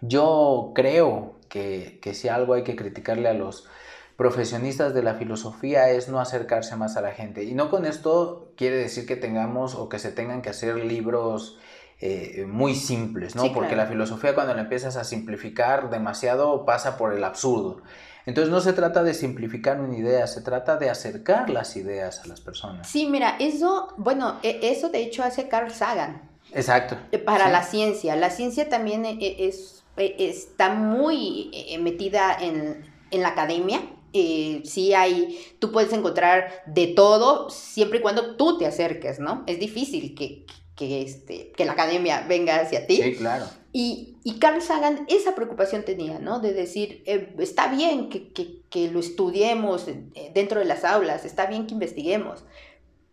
yo 0.00 0.72
creo 0.74 1.36
que, 1.48 2.00
si 2.14 2.28
algo 2.28 2.54
hay 2.54 2.62
que 2.62 2.76
criticarle 2.76 3.28
a 3.28 3.34
los 3.34 3.68
profesionistas 4.16 4.94
de 4.94 5.02
la 5.02 5.14
filosofía 5.14 5.90
es 5.90 6.08
no 6.08 6.20
acercarse 6.20 6.76
más 6.76 6.96
a 6.96 7.00
la 7.00 7.12
gente. 7.12 7.44
Y 7.44 7.54
no 7.54 7.70
con 7.70 7.84
esto 7.84 8.52
quiere 8.56 8.76
decir 8.76 9.06
que 9.06 9.16
tengamos 9.16 9.74
o 9.74 9.88
que 9.88 9.98
se 9.98 10.10
tengan 10.10 10.42
que 10.42 10.50
hacer 10.50 10.76
libros 10.76 11.58
eh, 12.00 12.44
muy 12.48 12.74
simples, 12.74 13.36
¿no? 13.36 13.52
Porque 13.52 13.76
la 13.76 13.86
filosofía 13.86 14.34
cuando 14.34 14.54
la 14.54 14.62
empiezas 14.62 14.96
a 14.96 15.04
simplificar 15.04 15.90
demasiado 15.90 16.64
pasa 16.64 16.96
por 16.96 17.12
el 17.12 17.24
absurdo. 17.24 17.82
Entonces 18.26 18.52
no 18.52 18.60
se 18.60 18.72
trata 18.72 19.04
de 19.04 19.14
simplificar 19.14 19.80
una 19.80 19.96
idea, 19.96 20.26
se 20.26 20.40
trata 20.40 20.76
de 20.76 20.90
acercar 20.90 21.48
las 21.48 21.76
ideas 21.76 22.20
a 22.24 22.26
las 22.26 22.40
personas. 22.40 22.88
Sí, 22.88 23.06
mira, 23.06 23.36
eso, 23.38 23.94
bueno, 23.96 24.40
e, 24.42 24.58
eso 24.62 24.88
de 24.88 25.02
hecho 25.02 25.22
hace 25.22 25.46
Carl 25.48 25.70
Sagan. 25.70 26.28
Exacto. 26.52 26.96
Eh, 27.12 27.18
para 27.18 27.48
la 27.50 27.62
ciencia. 27.62 28.16
La 28.16 28.30
ciencia 28.30 28.68
también 28.68 29.04
e, 29.04 29.18
e, 29.20 29.46
es 29.46 29.84
eh, 29.96 30.16
está 30.18 30.70
muy 30.74 31.50
eh, 31.52 31.78
metida 31.78 32.36
en, 32.38 32.94
la 33.10 33.28
academia. 33.28 33.80
Eh, 34.18 34.62
sí 34.64 34.94
hay, 34.94 35.38
tú 35.58 35.72
puedes 35.72 35.92
encontrar 35.92 36.62
de 36.64 36.86
todo 36.86 37.50
siempre 37.50 37.98
y 37.98 38.00
cuando 38.02 38.36
tú 38.36 38.56
te 38.56 38.64
acerques, 38.64 39.20
¿no? 39.20 39.44
Es 39.46 39.60
difícil 39.60 40.14
que, 40.14 40.46
este, 40.78 41.52
que 41.52 41.66
la 41.66 41.72
academia 41.72 42.24
venga 42.26 42.56
hacia 42.56 42.86
ti. 42.86 43.02
Sí, 43.02 43.14
claro. 43.16 43.44
Y, 43.74 44.16
y 44.24 44.38
Carl 44.38 44.62
Sagan 44.62 45.04
esa 45.08 45.34
preocupación 45.34 45.84
tenía, 45.84 46.18
¿no? 46.18 46.40
De 46.40 46.54
decir, 46.54 47.02
está 47.38 47.68
bien 47.68 48.08
que, 48.08 48.90
lo 48.90 49.00
estudiemos 49.00 49.84
dentro 50.32 50.60
de 50.60 50.64
las 50.64 50.84
aulas, 50.84 51.26
está 51.26 51.44
bien 51.44 51.66
que 51.66 51.74
investiguemos, 51.74 52.44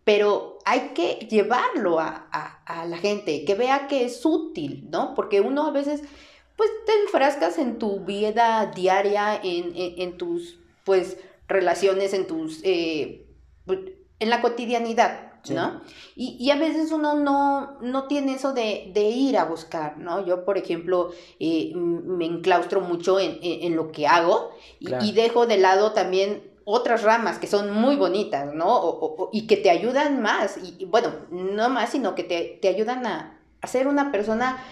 pero 0.04 0.58
hay 0.64 0.92
que 0.94 1.26
llevarlo 1.30 2.00
a, 2.00 2.28
a, 2.64 2.86
la 2.86 2.96
gente, 2.96 3.44
que 3.44 3.54
vea 3.54 3.88
que 3.88 4.06
es 4.06 4.24
útil, 4.24 4.86
¿no? 4.90 5.14
Porque 5.14 5.42
uno 5.42 5.66
a 5.66 5.70
veces 5.70 6.00
pues 6.56 6.70
te 6.86 6.92
enfrascas 7.02 7.58
en 7.58 7.78
tu 7.78 8.00
vida 8.00 8.70
diaria, 8.74 9.40
en, 9.42 10.16
tus, 10.16 10.58
pues, 10.84 11.16
relaciones, 11.48 12.14
en 12.14 12.26
tus, 12.26 12.60
eh, 12.62 13.26
pues, 13.66 13.80
en 14.18 14.30
la 14.30 14.40
cotidianidad, 14.40 15.32
¿no? 15.50 15.82
Y, 16.16 16.50
a 16.50 16.56
veces 16.56 16.90
uno 16.92 17.14
no, 17.14 17.78
no 17.80 18.06
tiene 18.06 18.34
eso 18.34 18.52
de, 18.52 18.92
ir 18.94 19.36
a 19.36 19.44
buscar, 19.44 19.98
¿no? 19.98 20.24
Yo, 20.24 20.44
por 20.44 20.56
ejemplo, 20.56 21.10
eh, 21.38 21.72
me 21.74 22.24
enclaustro 22.24 22.80
mucho 22.80 23.18
en, 23.20 23.76
lo 23.76 23.92
que 23.92 24.06
hago 24.06 24.50
y, 24.78 25.12
dejo 25.12 25.46
de 25.46 25.58
lado 25.58 25.92
también 25.92 26.50
otras 26.64 27.02
ramas 27.02 27.38
que 27.38 27.46
son 27.46 27.70
muy 27.74 27.96
bonitas, 27.96 28.54
¿no? 28.54 29.18
y 29.32 29.46
que 29.46 29.58
te 29.58 29.68
ayudan 29.68 30.22
más, 30.22 30.58
y, 30.62 30.86
bueno, 30.86 31.12
no 31.30 31.68
más, 31.68 31.90
sino 31.90 32.14
que 32.14 32.24
te, 32.24 32.58
te 32.62 32.68
ayudan 32.68 33.06
a, 33.06 33.38
a 33.60 33.66
ser 33.66 33.86
una 33.86 34.10
persona 34.12 34.64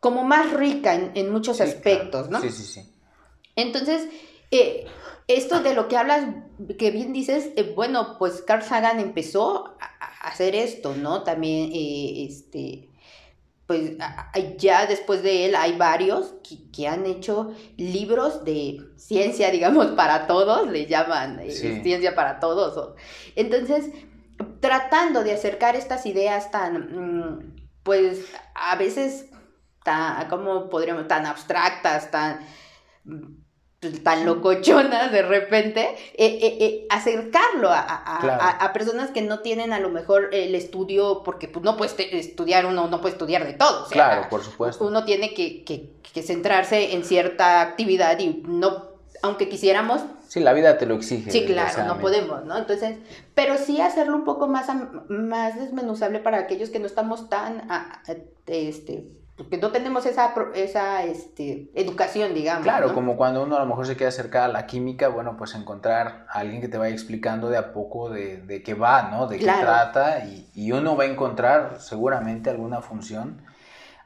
como 0.00 0.24
más 0.24 0.52
rica 0.52 0.94
en, 0.94 1.30
muchos 1.30 1.60
aspectos, 1.60 2.30
¿no? 2.30 2.40
Sí, 2.40 2.50
sí, 2.50 2.62
sí. 2.62 2.92
Entonces, 3.56 4.08
eh, 4.50 4.86
esto 5.28 5.60
de 5.60 5.74
lo 5.74 5.88
que 5.88 5.96
hablas, 5.96 6.26
que 6.78 6.90
bien 6.90 7.12
dices, 7.12 7.50
eh, 7.56 7.72
bueno, 7.74 8.16
pues 8.18 8.42
Carl 8.42 8.62
Sagan 8.62 9.00
empezó 9.00 9.76
a, 9.80 10.28
hacer 10.28 10.54
esto, 10.54 10.94
¿no? 10.94 11.22
También, 11.22 11.70
eh, 11.72 12.26
este, 12.28 12.90
pues 13.66 13.92
ya 14.58 14.86
después 14.86 15.22
de 15.22 15.46
él 15.46 15.56
hay 15.56 15.76
varios 15.76 16.34
que, 16.72 16.86
han 16.86 17.06
hecho 17.06 17.52
libros 17.76 18.44
de 18.44 18.80
ciencia, 18.96 19.50
digamos, 19.50 19.86
para 19.96 20.26
todos, 20.26 20.68
le 20.70 20.86
llaman 20.86 21.40
ciencia 21.50 22.14
para 22.14 22.38
todos. 22.38 22.94
Entonces, 23.34 23.90
tratando 24.60 25.24
de 25.24 25.32
acercar 25.32 25.74
estas 25.74 26.06
ideas 26.06 26.50
tan, 26.52 27.34
mm, 27.34 27.56
pues, 27.82 28.26
a 28.54 28.76
veces, 28.76 29.26
tan, 29.82 30.28
¿cómo 30.28 30.68
podríamos? 30.68 31.08
Tan 31.08 31.26
abstractas, 31.26 32.10
tan 32.12 32.40
tan 34.02 34.24
locochonas 34.24 35.12
de 35.12 35.22
repente, 35.22 35.80
eh, 36.14 36.38
eh, 36.40 36.56
eh, 36.60 36.86
acercarlo 36.90 37.70
a, 37.70 38.70
personas 38.72 39.10
que 39.10 39.22
no 39.22 39.40
tienen 39.40 39.72
a 39.72 39.80
lo 39.80 39.90
mejor 39.90 40.30
el 40.32 40.54
estudio, 40.54 41.22
porque 41.24 41.48
pues, 41.48 41.64
no 41.64 41.76
puedes 41.76 41.94
estudiar, 41.98 42.66
uno 42.66 42.88
no 42.88 43.00
puede 43.00 43.12
estudiar 43.12 43.46
de 43.46 43.54
todo. 43.54 43.86
claro, 43.88 44.28
por 44.28 44.42
supuesto. 44.42 44.84
Uno 44.84 45.04
tiene 45.04 45.34
que, 45.34 45.64
que, 45.64 46.22
centrarse 46.22 46.94
en 46.94 47.04
cierta 47.04 47.60
actividad 47.60 48.18
y 48.18 48.42
no, 48.46 48.84
aunque 49.22 49.50
quisiéramos... 49.50 50.00
Sí, 50.28 50.40
la 50.40 50.54
vida 50.54 50.78
te 50.78 50.86
lo 50.86 50.94
exige. 50.94 51.30
Sí, 51.30 51.44
claro, 51.44 51.84
no 51.84 51.98
podemos, 52.00 52.44
¿no? 52.46 52.56
Entonces, 52.56 52.96
pero 53.34 53.58
sí 53.58 53.82
hacerlo 53.82 54.16
un 54.16 54.24
poco 54.24 54.48
más, 54.48 54.68
más 55.08 55.60
desmenuzable 55.60 56.18
para 56.20 56.38
aquellos 56.38 56.70
que 56.70 56.78
no 56.78 56.86
estamos 56.86 57.28
tan, 57.28 57.68
este, 58.46 59.06
porque 59.36 59.58
no 59.58 59.70
tenemos 59.70 60.06
esa, 60.06 60.32
esa 60.54 61.04
este, 61.04 61.70
educación, 61.74 62.32
digamos. 62.32 62.62
Claro, 62.62 62.94
como 62.94 63.16
cuando 63.16 63.42
uno 63.42 63.56
a 63.56 63.60
lo 63.60 63.66
mejor 63.66 63.86
se 63.86 63.94
quiere 63.94 64.08
acercar 64.08 64.44
a 64.44 64.48
la 64.48 64.66
química, 64.66 65.08
bueno, 65.08 65.36
pues 65.36 65.54
encontrar 65.54 66.26
a 66.30 66.38
alguien 66.38 66.62
que 66.62 66.68
te 66.68 66.78
vaya 66.78 66.94
explicando 66.94 67.50
de 67.50 67.58
a 67.58 67.72
poco 67.74 68.08
de, 68.08 68.38
de 68.38 68.62
qué 68.62 68.72
va, 68.72 69.10
¿no? 69.10 69.26
De 69.26 69.38
qué 69.38 69.44
trata, 69.44 70.24
y, 70.24 70.48
y, 70.54 70.72
uno 70.72 70.96
va 70.96 71.04
a 71.04 71.06
encontrar 71.06 71.76
seguramente 71.80 72.48
alguna 72.48 72.80
función 72.80 73.42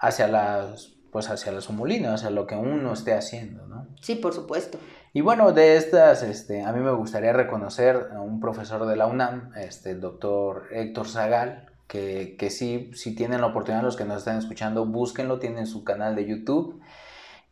hacia 0.01 0.27
las, 0.27 0.89
pues 1.13 1.31
hacia 1.31 1.53
la 1.53 1.61
sumulina, 1.61 2.15
hacia 2.15 2.31
lo 2.31 2.49
que 2.49 2.57
uno 2.57 2.93
esté 2.93 3.15
haciendo, 3.15 3.67
¿no? 3.69 3.87
Sí, 4.01 4.17
por 4.17 4.35
supuesto. 4.35 4.79
Y 5.13 5.21
bueno, 5.21 5.53
de 5.53 5.77
estas, 5.77 6.25
este, 6.25 6.65
a 6.65 6.73
mí 6.73 6.81
me 6.81 6.93
gustaría 6.93 7.33
reconocer 7.33 8.11
a 8.15 8.21
un 8.21 8.41
profesor 8.41 8.85
de 8.87 8.97
la 8.97 9.07
UNAM, 9.07 9.53
este, 9.57 9.93
el 9.93 10.01
doctor 10.01 10.67
Héctor 10.73 11.07
Zagal, 11.07 11.70
que, 11.91 12.37
que 12.39 12.51
sí, 12.51 12.93
si 12.95 13.17
tienen 13.17 13.41
la 13.41 13.49
oportunidad, 13.49 13.83
los 13.83 13.97
que 13.97 14.05
nos 14.05 14.19
están 14.19 14.39
escuchando, 14.39 14.87
búsquenlo, 14.87 15.41
tienen 15.41 15.67
su 15.67 15.83
canal 15.83 16.15
de 16.15 16.25
YouTube. 16.25 16.81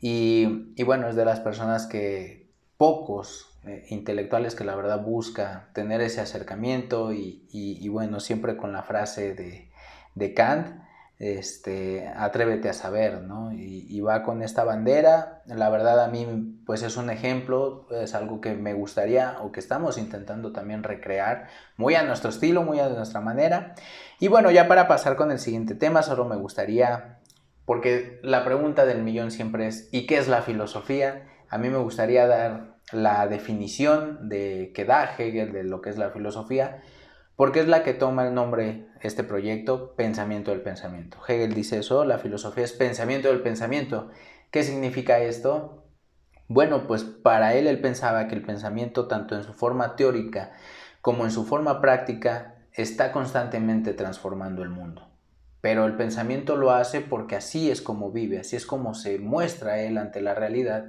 Y, 0.01 0.73
y 0.77 0.85
bueno, 0.85 1.09
es 1.09 1.17
de 1.17 1.25
las 1.25 1.41
personas 1.41 1.89
que 1.89 2.49
pocos 2.77 3.59
eh, 3.65 3.87
intelectuales 3.89 4.55
que 4.55 4.63
la 4.63 4.77
verdad 4.77 5.03
busca 5.03 5.71
tener 5.75 6.01
ese 6.01 6.21
acercamiento 6.21 7.13
y, 7.13 7.49
y, 7.51 7.85
y 7.85 7.89
bueno, 7.89 8.21
siempre 8.21 8.57
con 8.57 8.73
la 8.73 8.85
frase 8.85 9.35
de, 9.35 9.73
de 10.15 10.35
Kant, 10.35 10.69
este, 11.19 12.07
atrévete 12.17 12.69
a 12.69 12.73
saber, 12.73 13.23
¿no? 13.23 13.53
Y, 13.53 14.01
va 14.01 14.23
con 14.23 14.43
esta 14.43 14.63
bandera, 14.63 15.43
la 15.47 15.69
verdad 15.69 16.05
a 16.05 16.09
mí 16.09 16.25
pues 16.65 16.83
es 16.83 16.97
un 16.97 17.11
ejemplo, 17.11 17.89
es 17.91 18.15
algo 18.15 18.41
que 18.41 18.55
me 18.55 18.73
gustaría 18.73 19.39
o 19.41 19.51
que 19.51 19.59
estamos 19.59 19.99
intentando 19.99 20.53
también 20.53 20.85
recrear 20.85 21.49
muy 21.77 21.97
a 21.97 22.05
nuestro 22.05 22.31
estilo, 22.31 22.63
muy 22.63 22.79
a 22.79 22.89
nuestra 22.89 23.21
manera. 23.21 23.75
Y 24.21 24.29
bueno, 24.29 24.53
ya 24.53 24.69
para 24.69 24.87
pasar 24.87 25.17
con 25.17 25.33
el 25.33 25.41
siguiente 25.41 25.75
tema, 25.75 26.03
solo 26.03 26.25
me 26.27 26.37
gustaría, 26.37 27.19
porque 27.65 28.21
la 28.23 28.45
pregunta 28.45 28.87
del 28.87 29.03
millón 29.03 29.33
siempre 29.33 29.67
es, 29.67 29.89
¿y 29.91 30.07
qué 30.07 30.19
es 30.19 30.29
la 30.29 30.43
filosofía? 30.43 31.27
A 31.51 31.59
mí 31.59 31.69
me 31.69 31.79
gustaría 31.79 32.27
dar 32.29 32.77
la 32.93 33.27
definición 33.27 34.29
de 34.29 34.73
que 34.75 34.85
da 34.85 35.11
Hegel 35.19 35.53
de 35.53 35.65
lo 35.65 35.81
que 35.81 35.91
es 35.91 35.99
la 35.99 36.11
filosofía, 36.11 36.83
porque 37.39 37.61
es 37.61 37.69
la 37.69 37.85
que 37.85 37.95
toma 37.95 38.27
el 38.27 38.35
nombre 38.35 38.89
este 39.01 39.23
proyecto, 39.23 39.95
pensamiento 39.95 40.51
del 40.51 40.61
pensamiento. 40.61 41.19
Hegel 41.25 41.55
dice 41.55 41.79
eso, 41.79 42.05
la 42.05 42.19
filosofía 42.19 42.65
es 42.65 42.73
pensamiento 42.73 43.29
del 43.29 43.43
pensamiento. 43.43 44.11
¿Qué 44.51 44.65
significa 44.65 45.21
esto? 45.21 45.85
Bueno, 46.49 46.89
pues 46.89 47.05
para 47.05 47.55
él 47.55 47.69
él 47.69 47.81
pensaba 47.81 48.27
que 48.27 48.35
el 48.35 48.43
pensamiento, 48.43 49.07
tanto 49.07 49.37
en 49.37 49.45
su 49.45 49.53
forma 49.53 49.95
teórica 49.95 50.51
como 51.01 51.25
en 51.27 51.31
su 51.31 51.45
forma 51.47 51.81
práctica, 51.81 52.57
está 52.73 53.13
constantemente 53.13 53.93
transformando 53.93 54.65
el 54.65 54.71
mundo. 54.71 55.09
Pero 55.61 55.87
el 55.87 55.95
pensamiento 55.95 56.57
lo 56.57 56.73
hace 56.73 57.03
porque 57.03 57.37
así 57.37 57.71
es 57.71 57.81
como 57.81 58.11
vive, 58.11 58.41
así 58.41 58.57
es 58.57 58.67
como 58.67 58.95
se 58.95 59.21
muestra 59.21 59.79
él 59.79 59.99
ante 59.99 60.21
la 60.23 60.35
realidad. 60.35 60.87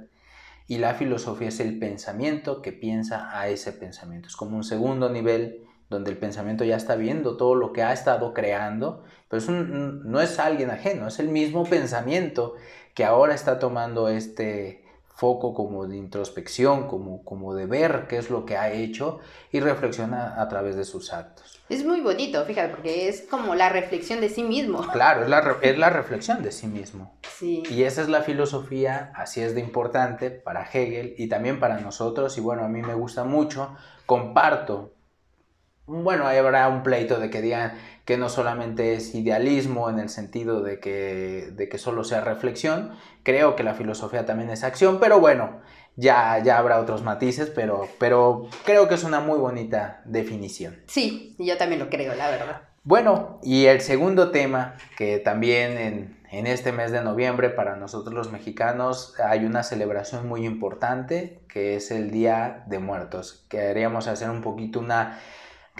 Y 0.66 0.78
la 0.78 0.94
filosofía 0.94 1.46
es 1.46 1.60
el 1.60 1.78
pensamiento 1.78 2.60
que 2.60 2.72
piensa 2.72 3.38
a 3.38 3.46
ese 3.46 3.70
pensamiento. 3.70 4.26
Es 4.26 4.34
como 4.34 4.56
un 4.56 4.64
segundo 4.64 5.10
nivel 5.10 5.69
donde 5.90 6.10
el 6.10 6.16
pensamiento 6.16 6.64
ya 6.64 6.76
está 6.76 6.94
viendo 6.94 7.36
todo 7.36 7.56
lo 7.56 7.72
que 7.72 7.82
ha 7.82 7.92
estado 7.92 8.32
creando, 8.32 9.02
pero 9.28 9.42
no 9.50 10.20
es 10.20 10.38
alguien 10.38 10.70
ajeno, 10.70 11.08
es 11.08 11.18
el 11.18 11.28
mismo 11.28 11.64
pensamiento 11.64 12.54
que 12.94 13.04
ahora 13.04 13.34
está 13.34 13.58
tomando 13.58 14.08
este 14.08 14.84
foco 15.20 15.52
como 15.52 15.86
de 15.86 15.98
introspección, 15.98 16.88
como, 16.88 17.22
como 17.24 17.54
de 17.54 17.66
ver 17.66 18.06
qué 18.08 18.16
es 18.16 18.30
lo 18.30 18.46
que 18.46 18.56
ha 18.56 18.72
hecho 18.72 19.18
y 19.52 19.60
reflexiona 19.60 20.40
a 20.40 20.48
través 20.48 20.76
de 20.76 20.84
sus 20.84 21.12
actos. 21.12 21.60
Es 21.68 21.84
muy 21.84 22.00
bonito, 22.00 22.42
fíjate, 22.46 22.70
porque 22.70 23.06
es 23.06 23.26
como 23.30 23.54
la 23.54 23.68
reflexión 23.68 24.22
de 24.22 24.30
sí 24.30 24.42
mismo. 24.42 24.80
Claro, 24.92 25.24
es 25.24 25.28
la, 25.28 25.56
es 25.60 25.76
la 25.76 25.90
reflexión 25.90 26.42
de 26.42 26.52
sí 26.52 26.68
mismo. 26.68 27.12
Sí. 27.36 27.62
Y 27.68 27.82
esa 27.82 28.00
es 28.00 28.08
la 28.08 28.22
filosofía, 28.22 29.12
así 29.14 29.42
es 29.42 29.54
de 29.54 29.60
importante 29.60 30.30
para 30.30 30.64
Hegel 30.64 31.14
y 31.18 31.28
también 31.28 31.60
para 31.60 31.78
nosotros, 31.80 32.38
y 32.38 32.40
bueno, 32.40 32.64
a 32.64 32.68
mí 32.68 32.80
me 32.80 32.94
gusta 32.94 33.24
mucho, 33.24 33.76
comparto 34.06 34.94
bueno, 35.90 36.26
ahí 36.26 36.38
habrá 36.38 36.68
un 36.68 36.82
pleito 36.82 37.18
de 37.18 37.30
que 37.30 37.42
digan 37.42 37.72
que 38.04 38.16
no 38.16 38.28
solamente 38.28 38.94
es 38.94 39.14
idealismo 39.14 39.90
en 39.90 39.98
el 39.98 40.08
sentido 40.08 40.62
de 40.62 40.80
que, 40.80 41.50
de 41.52 41.68
que 41.68 41.78
solo 41.78 42.04
sea 42.04 42.20
reflexión, 42.20 42.92
creo 43.22 43.56
que 43.56 43.62
la 43.62 43.74
filosofía 43.74 44.24
también 44.24 44.50
es 44.50 44.64
acción, 44.64 44.98
pero 45.00 45.20
bueno, 45.20 45.60
ya, 45.96 46.42
ya 46.42 46.58
habrá 46.58 46.80
otros 46.80 47.02
matices, 47.02 47.50
pero, 47.54 47.88
pero 47.98 48.46
creo 48.64 48.88
que 48.88 48.94
es 48.94 49.04
una 49.04 49.20
muy 49.20 49.38
bonita 49.38 50.02
definición. 50.04 50.80
Sí, 50.86 51.34
yo 51.38 51.56
también 51.56 51.80
lo 51.80 51.90
creo, 51.90 52.14
la 52.14 52.30
verdad. 52.30 52.62
Bueno, 52.82 53.38
y 53.42 53.66
el 53.66 53.80
segundo 53.80 54.30
tema, 54.30 54.76
que 54.96 55.18
también 55.18 55.76
en, 55.76 56.20
en 56.30 56.46
este 56.46 56.72
mes 56.72 56.92
de 56.92 57.02
noviembre 57.02 57.50
para 57.50 57.76
nosotros 57.76 58.14
los 58.14 58.32
mexicanos 58.32 59.14
hay 59.22 59.44
una 59.44 59.62
celebración 59.62 60.28
muy 60.28 60.46
importante, 60.46 61.40
que 61.48 61.76
es 61.76 61.90
el 61.90 62.10
Día 62.10 62.64
de 62.66 62.78
Muertos. 62.78 63.44
Queríamos 63.48 64.06
hacer 64.06 64.30
un 64.30 64.40
poquito 64.40 64.78
una 64.78 65.18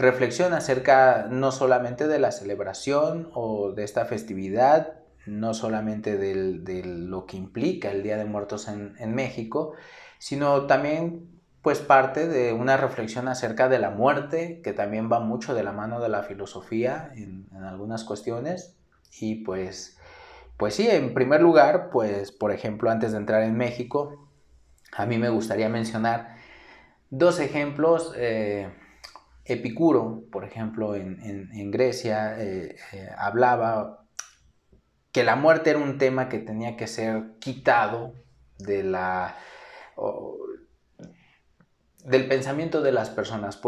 reflexión 0.01 0.53
acerca 0.53 1.27
no 1.29 1.51
solamente 1.51 2.07
de 2.07 2.19
la 2.19 2.31
celebración 2.31 3.29
o 3.33 3.71
de 3.71 3.83
esta 3.83 4.05
festividad, 4.05 5.01
no 5.25 5.53
solamente 5.53 6.17
de 6.17 6.83
lo 6.83 7.25
que 7.25 7.37
implica 7.37 7.91
el 7.91 8.03
Día 8.03 8.17
de 8.17 8.25
Muertos 8.25 8.67
en, 8.67 9.15
México, 9.15 9.73
sino 10.17 10.65
también 10.65 11.29
pues 11.61 11.79
parte 11.79 12.27
de 12.27 12.53
una 12.53 12.75
reflexión 12.75 13.27
acerca 13.27 13.69
de 13.69 13.77
la 13.77 13.91
muerte, 13.91 14.61
que 14.63 14.73
también 14.73 15.11
va 15.11 15.19
mucho 15.19 15.53
de 15.53 15.63
la 15.63 15.71
mano 15.71 15.99
de 15.99 16.09
la 16.09 16.23
filosofía 16.23 17.11
en, 17.15 17.47
algunas 17.63 18.03
cuestiones. 18.03 18.75
Y 19.19 19.35
pues, 19.43 19.97
pues 20.57 20.73
sí, 20.75 20.87
en 20.89 21.13
primer 21.13 21.41
lugar, 21.41 21.91
pues 21.91 22.31
por 22.31 22.51
ejemplo, 22.51 22.89
antes 22.89 23.11
de 23.11 23.19
entrar 23.19 23.43
en 23.43 23.55
México, 23.55 24.27
a 24.91 25.05
mí 25.05 25.19
me 25.19 25.29
gustaría 25.29 25.69
mencionar 25.69 26.35
dos 27.11 27.39
ejemplos 27.39 28.13
eh, 28.17 28.69
Epicuro, 29.45 30.23
por 30.31 30.45
ejemplo, 30.45 30.95
en, 30.95 31.71
Grecia, 31.71 32.41
eh, 32.41 32.75
eh, 32.93 33.09
hablaba 33.17 34.05
que 35.11 35.23
la 35.23 35.35
muerte 35.35 35.71
era 35.71 35.79
un 35.79 35.97
tema 35.97 36.29
que 36.29 36.39
tenía 36.39 36.77
que 36.77 36.87
ser 36.87 37.37
quitado 37.39 38.13
de 38.59 38.83
la, 38.83 39.35
del 42.05 42.27
pensamiento 42.27 42.81
de 42.81 42.91
las 42.91 43.09
personas, 43.09 43.59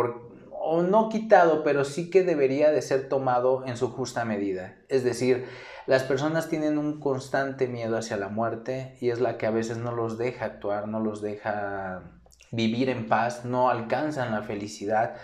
o 0.66 0.82
no 0.82 1.10
quitado, 1.10 1.64
pero 1.64 1.84
sí 1.84 2.10
que 2.10 2.24
debería 2.24 2.72
de 2.72 2.82
ser 2.82 3.10
tomado 3.10 3.66
en 3.66 3.76
su 3.76 3.90
justa 3.90 4.24
medida. 4.24 4.78
Es 4.88 5.04
decir, 5.04 5.46
las 5.88 6.04
personas 6.04 6.48
tienen 6.48 6.78
un 6.78 7.02
constante 7.02 7.68
miedo 7.68 7.98
hacia 7.98 8.16
la 8.16 8.30
muerte 8.30 8.96
y 9.02 9.10
es 9.10 9.20
la 9.20 9.38
que 9.38 9.46
a 9.46 9.52
veces 9.52 9.78
no 9.78 9.92
los 9.92 10.18
deja 10.18 10.46
actuar, 10.46 10.88
no 10.88 11.02
los 11.02 11.22
deja 11.22 12.04
vivir 12.52 12.90
en 12.90 13.08
paz, 13.10 13.44
no 13.44 13.70
alcanzan 13.70 14.32
la 14.32 14.44
felicidad 14.44 15.16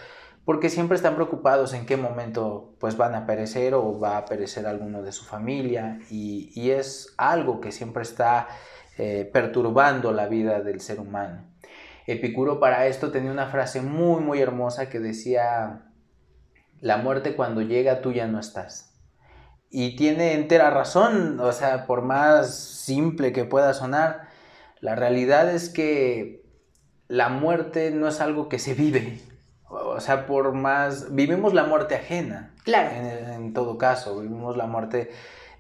porque 0.46 0.70
siempre 0.70 0.96
están 0.96 1.16
preocupados 1.16 1.74
en 1.74 1.86
qué 1.86 1.98
momento 1.98 2.76
pues 2.80 2.98
van 2.98 3.16
a 3.16 3.26
perecer 3.26 3.74
o 3.74 4.00
va 4.00 4.18
a 4.18 4.26
perecer 4.26 4.66
alguno 4.66 5.02
de 5.02 5.12
su 5.12 5.26
familia 5.26 6.00
y, 6.10 6.72
es 6.72 7.14
algo 7.18 7.62
que 7.62 7.72
siempre 7.72 8.04
está 8.04 8.48
eh, 8.98 9.30
perturbando 9.32 10.12
la 10.12 10.28
vida 10.28 10.62
del 10.62 10.82
ser 10.82 11.00
humano. 11.00 11.46
Epicuro 12.08 12.60
para 12.60 12.88
esto 12.88 13.12
tenía 13.12 13.32
una 13.32 13.48
frase 13.48 13.82
muy 13.82 14.22
muy 14.22 14.42
hermosa 14.42 14.90
que 14.90 15.00
decía, 15.00 15.84
la 16.82 16.98
muerte 16.98 17.36
cuando 17.36 17.62
llega 17.62 18.02
tú 18.02 18.12
ya 18.12 18.28
no 18.28 18.40
estás. 18.40 18.90
Y 19.70 19.96
tiene 19.96 20.34
entera 20.34 20.72
razón, 20.72 21.40
o 21.40 21.52
sea, 21.52 21.86
por 21.86 22.02
más 22.02 22.56
simple 22.56 23.32
que 23.34 23.46
pueda 23.46 23.74
sonar, 23.74 24.28
La 24.82 24.96
realidad 24.96 25.54
es 25.54 25.68
que 25.68 26.46
la 27.10 27.28
muerte 27.28 27.92
no 27.92 28.08
es 28.08 28.22
algo 28.22 28.48
que 28.48 28.60
se 28.60 28.74
vive. 28.74 29.20
O 30.00 30.02
sea, 30.02 30.26
por 30.26 30.54
más... 30.54 31.14
Vivimos 31.14 31.54
la 31.54 31.66
muerte 31.66 31.94
ajena. 31.96 32.54
Claro. 32.64 32.90
En, 32.90 33.54
todo 33.54 33.78
caso, 33.78 34.18
vivimos 34.22 34.56
la 34.56 34.66
muerte 34.66 35.12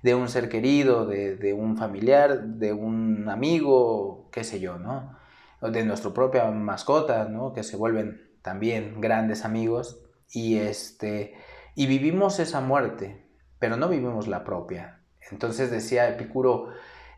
de 0.02 0.16
un 0.16 0.30
ser 0.30 0.48
querido, 0.48 1.06
de, 1.06 1.36
de, 1.36 1.52
un 1.52 1.76
familiar, 1.76 2.42
de 2.42 2.72
un 2.72 3.28
amigo, 3.28 4.30
qué 4.32 4.46
sé 4.46 4.62
yo, 4.62 4.78
¿no? 4.78 5.18
De 5.62 5.84
nuestra 5.84 6.12
propia 6.14 6.50
mascota, 6.52 7.26
¿no? 7.26 7.52
Que 7.52 7.64
se 7.64 7.76
vuelven 7.76 8.30
también 8.42 9.02
grandes 9.02 9.44
amigos. 9.44 10.06
Y, 10.32 10.56
este, 10.60 11.34
y 11.76 11.88
vivimos 11.88 12.40
esa 12.40 12.62
muerte, 12.62 13.26
pero 13.60 13.76
no 13.76 13.90
vivimos 13.90 14.30
la 14.30 14.46
propia. 14.46 15.02
Entonces 15.32 15.70
decía 15.70 16.08
Epicuro, 16.08 16.70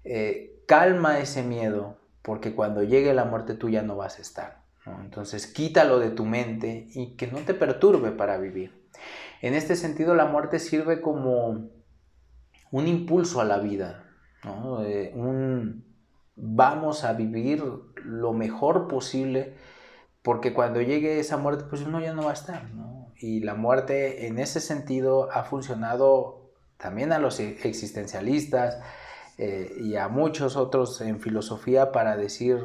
eh, 0.05 0.63
calma 0.67 1.19
ese 1.19 1.43
miedo, 1.43 1.99
porque 2.23 2.55
cuando 2.55 2.81
llegue 2.81 3.13
la 3.13 3.25
muerte 3.25 3.53
tú 3.53 3.69
ya 3.69 3.83
no 3.83 3.95
vas 3.95 4.17
a 4.17 4.23
estar. 4.23 4.60
Entonces 4.85 5.47
quítalo 5.47 5.99
de 5.99 6.09
tu 6.09 6.25
mente 6.25 6.87
y 6.93 7.15
que 7.15 7.27
no 7.27 7.39
te 7.39 7.53
perturbe 7.53 8.11
para 8.11 8.37
vivir. 8.37 8.73
En 9.41 9.53
este 9.53 9.75
sentido 9.75 10.15
la 10.15 10.25
muerte 10.25 10.59
sirve 10.59 11.01
como 11.01 11.69
un 12.71 12.87
impulso 12.87 13.41
a 13.41 13.45
la 13.45 13.59
vida, 13.59 14.05
eh, 14.85 15.11
un 15.15 15.85
vamos 16.35 17.03
a 17.03 17.13
vivir 17.13 17.63
lo 18.03 18.33
mejor 18.33 18.87
posible 18.87 19.55
porque 20.23 20.53
cuando 20.53 20.81
llegue 20.81 21.19
esa 21.19 21.37
muerte 21.37 21.65
pues 21.69 21.81
uno 21.83 21.99
ya 21.99 22.13
no 22.13 22.23
va 22.23 22.31
a 22.31 22.33
estar. 22.33 22.69
Y 23.17 23.41
la 23.41 23.53
muerte 23.53 24.25
en 24.27 24.39
ese 24.39 24.59
sentido 24.59 25.31
ha 25.31 25.43
funcionado 25.43 26.51
también 26.77 27.11
a 27.11 27.19
los 27.19 27.39
existencialistas, 27.39 28.79
eh, 29.37 29.75
y 29.79 29.95
a 29.95 30.07
muchos 30.07 30.55
otros 30.55 31.01
en 31.01 31.19
filosofía 31.19 31.91
para 31.91 32.15
decir 32.15 32.57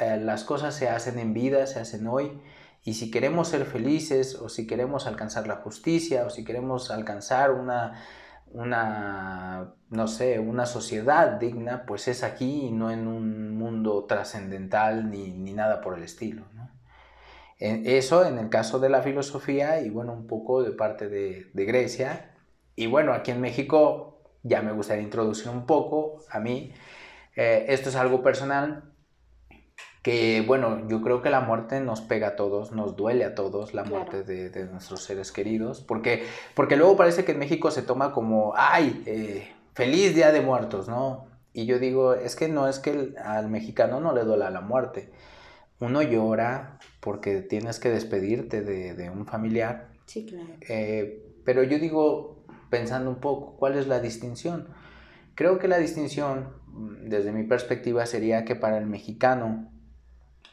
eh, 0.00 0.16
las 0.18 0.44
cosas 0.44 0.74
se 0.74 0.88
hacen 0.88 1.18
en 1.18 1.34
vida, 1.34 1.66
se 1.66 1.80
hacen 1.80 2.06
hoy, 2.06 2.40
y 2.84 2.94
si 2.94 3.10
queremos 3.10 3.48
ser 3.48 3.64
felices 3.64 4.34
o 4.34 4.48
si 4.48 4.66
queremos 4.66 5.06
alcanzar 5.06 5.46
la 5.46 5.56
justicia 5.56 6.26
o 6.26 6.30
si 6.30 6.44
queremos 6.44 6.90
alcanzar 6.90 7.52
una, 7.52 8.04
una 8.52 9.74
no 9.88 10.06
sé, 10.06 10.38
una 10.38 10.66
sociedad 10.66 11.32
digna, 11.32 11.86
pues 11.86 12.08
es 12.08 12.22
aquí 12.22 12.66
y 12.66 12.70
no 12.72 12.90
en 12.90 13.06
un 13.06 13.56
mundo 13.56 14.04
trascendental 14.04 15.10
ni, 15.10 15.30
ni, 15.30 15.54
nada 15.54 15.80
por 15.80 15.96
el 15.96 16.02
estilo. 16.02 16.44
¿no? 16.54 16.70
Eso 17.58 18.26
en 18.26 18.38
el 18.38 18.50
caso 18.50 18.78
de 18.78 18.90
la 18.90 19.02
filosofía 19.02 19.80
y 19.80 19.88
bueno, 19.88 20.12
un 20.12 20.26
poco 20.26 20.62
de 20.62 20.72
parte 20.72 21.08
de, 21.08 21.50
de 21.54 21.64
Grecia. 21.64 22.34
Y 22.76 22.86
bueno, 22.86 23.14
aquí 23.14 23.30
en 23.30 23.40
México 23.40 24.20
ya 24.42 24.60
me 24.60 24.72
gustaría 24.72 25.02
introducir 25.02 25.48
un 25.48 25.64
poco 25.64 26.20
a 26.30 26.38
mí. 26.38 26.74
Eh, 27.34 27.64
esto 27.68 27.88
es 27.88 27.96
algo 27.96 28.22
personal 28.22 28.93
que, 30.04 30.44
bueno, 30.46 30.86
yo 30.86 31.00
creo 31.00 31.22
que 31.22 31.30
la 31.30 31.40
muerte 31.40 31.80
nos 31.80 32.02
pega 32.02 32.28
a 32.28 32.36
todos, 32.36 32.72
nos 32.72 32.94
duele 32.94 33.24
a 33.24 33.34
todos 33.34 33.72
la 33.72 33.84
muerte 33.84 34.22
de, 34.22 34.66
nuestros 34.66 35.02
seres 35.02 35.32
queridos, 35.32 35.80
porque, 35.80 36.26
porque 36.54 36.76
luego 36.76 36.94
parece 36.94 37.24
que 37.24 37.32
en 37.32 37.38
México 37.38 37.70
se 37.70 37.80
toma 37.80 38.12
como, 38.12 38.52
ay, 38.54 39.02
eh, 39.06 39.48
feliz 39.72 40.14
Día 40.14 40.30
de 40.30 40.42
Muertos, 40.42 40.90
¿no? 40.90 41.24
Y 41.54 41.64
yo 41.64 41.78
digo, 41.78 42.12
es 42.12 42.36
que 42.36 42.48
no 42.48 42.68
es 42.68 42.80
que 42.80 43.14
al 43.24 43.48
mexicano 43.48 43.98
no 43.98 44.12
le 44.12 44.24
duela 44.24 44.50
la 44.50 44.60
muerte. 44.60 45.10
Uno 45.80 46.02
llora 46.02 46.78
porque 47.00 47.40
tienes 47.40 47.80
que 47.80 47.88
despedirte 47.88 48.60
de, 48.60 49.08
un 49.08 49.24
familiar. 49.24 49.88
Sí, 50.04 50.26
claro. 50.26 50.50
Eh, 50.68 51.32
pero 51.46 51.62
yo 51.62 51.78
digo, 51.78 52.44
pensando 52.68 53.08
un 53.08 53.20
poco, 53.20 53.56
¿cuál 53.56 53.78
es 53.78 53.86
la 53.86 54.00
distinción? 54.00 54.68
Creo 55.34 55.58
que 55.58 55.66
la 55.66 55.78
distinción, 55.78 56.50
mm, 56.66 57.08
desde 57.08 57.32
mi 57.32 57.44
perspectiva, 57.44 58.04
sería 58.04 58.44
que 58.44 58.54
para 58.54 58.76
el 58.76 58.84
mexicano, 58.84 59.70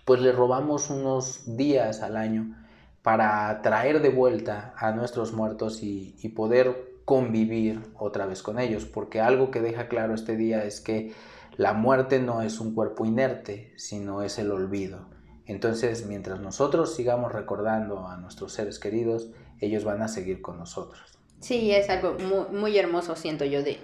pues 0.06 0.22
le 0.22 0.32
robamos 0.32 0.90
unos 0.90 1.58
días 1.58 2.02
al 2.02 2.18
año 2.18 2.56
para 3.02 3.62
traer 3.62 4.02
de 4.02 4.10
vuelta 4.10 4.74
a 4.78 4.92
nuestros 4.92 5.34
muertos 5.34 5.80
y, 5.82 6.12
poder 6.36 6.92
convivir 7.06 7.82
otra 7.98 8.26
vez 8.26 8.42
con 8.44 8.60
ellos, 8.60 8.86
porque 8.86 9.20
algo 9.20 9.52
que 9.52 9.60
deja 9.60 9.88
claro 9.88 10.14
este 10.14 10.38
día 10.38 10.64
es 10.64 10.80
que 10.80 11.14
la 11.58 11.74
muerte 11.74 12.20
no 12.20 12.42
es 12.42 12.60
un 12.60 12.74
cuerpo 12.74 13.06
inerte, 13.06 13.74
sino 13.76 14.22
es 14.22 14.38
el 14.40 14.52
olvido. 14.52 15.10
Entonces, 15.46 16.06
mientras 16.06 16.40
nosotros 16.40 16.96
sigamos 16.96 17.34
recordando 17.34 18.08
a 18.08 18.18
nuestros 18.18 18.54
seres 18.54 18.80
queridos, 18.80 19.32
ellos 19.60 19.84
van 19.84 20.02
a 20.02 20.08
seguir 20.08 20.42
con 20.42 20.58
nosotros. 20.58 21.02
Sí, 21.40 21.72
es 21.72 21.90
algo 21.90 22.14
muy, 22.14 22.58
muy 22.58 22.78
hermoso, 22.78 23.16
siento 23.16 23.44
yo, 23.46 23.64
de, 23.64 23.80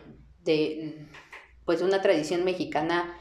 de 0.45 1.07
pues 1.65 1.81
una 1.81 2.01
tradición 2.01 2.45
mexicana 2.45 3.16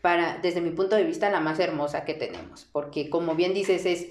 para, 0.00 0.38
desde 0.38 0.60
mi 0.60 0.70
punto 0.70 0.96
de 0.96 1.04
vista, 1.04 1.30
la 1.30 1.40
más 1.40 1.58
hermosa 1.58 2.04
que 2.04 2.14
tenemos, 2.14 2.66
porque 2.72 3.10
como 3.10 3.34
bien 3.34 3.54
dices, 3.54 3.86
es, 3.86 4.06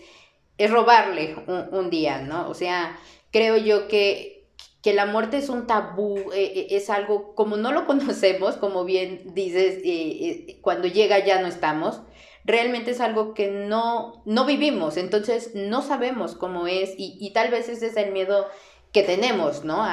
es 0.57 0.71
robarle 0.71 1.35
un, 1.71 1.89
día, 1.89 2.21
¿no? 2.21 2.49
O 2.49 2.53
sea, 2.53 2.97
creo 3.31 3.57
yo 3.57 3.87
que, 3.87 4.45
que 4.81 4.93
la 4.93 5.05
muerte 5.05 5.37
es 5.37 5.49
un 5.49 5.67
tabú, 5.67 6.17
eh, 6.33 6.51
eh, 6.55 6.67
es 6.71 6.89
algo, 6.89 7.35
como 7.35 7.57
no 7.57 7.71
lo 7.71 7.85
conocemos, 7.87 8.57
como 8.57 8.83
bien 8.85 9.33
dices, 9.33 9.81
eh, 9.83 10.57
cuando 10.61 10.87
llega 10.87 11.19
ya 11.19 11.41
no 11.41 11.47
estamos, 11.47 12.01
realmente 12.43 12.91
es 12.91 13.01
algo 13.01 13.33
que 13.33 13.49
no, 13.49 14.21
no 14.25 14.45
vivimos, 14.45 14.97
entonces 14.97 15.51
no 15.53 15.81
sabemos 15.81 16.35
cómo 16.35 16.67
es 16.67 16.93
y, 16.97 17.17
y 17.19 17.31
tal 17.31 17.51
vez 17.51 17.69
ese 17.69 17.87
es 17.87 17.97
el 17.97 18.11
miedo 18.11 18.47
que 18.91 19.03
tenemos, 19.03 19.63
¿no? 19.63 19.83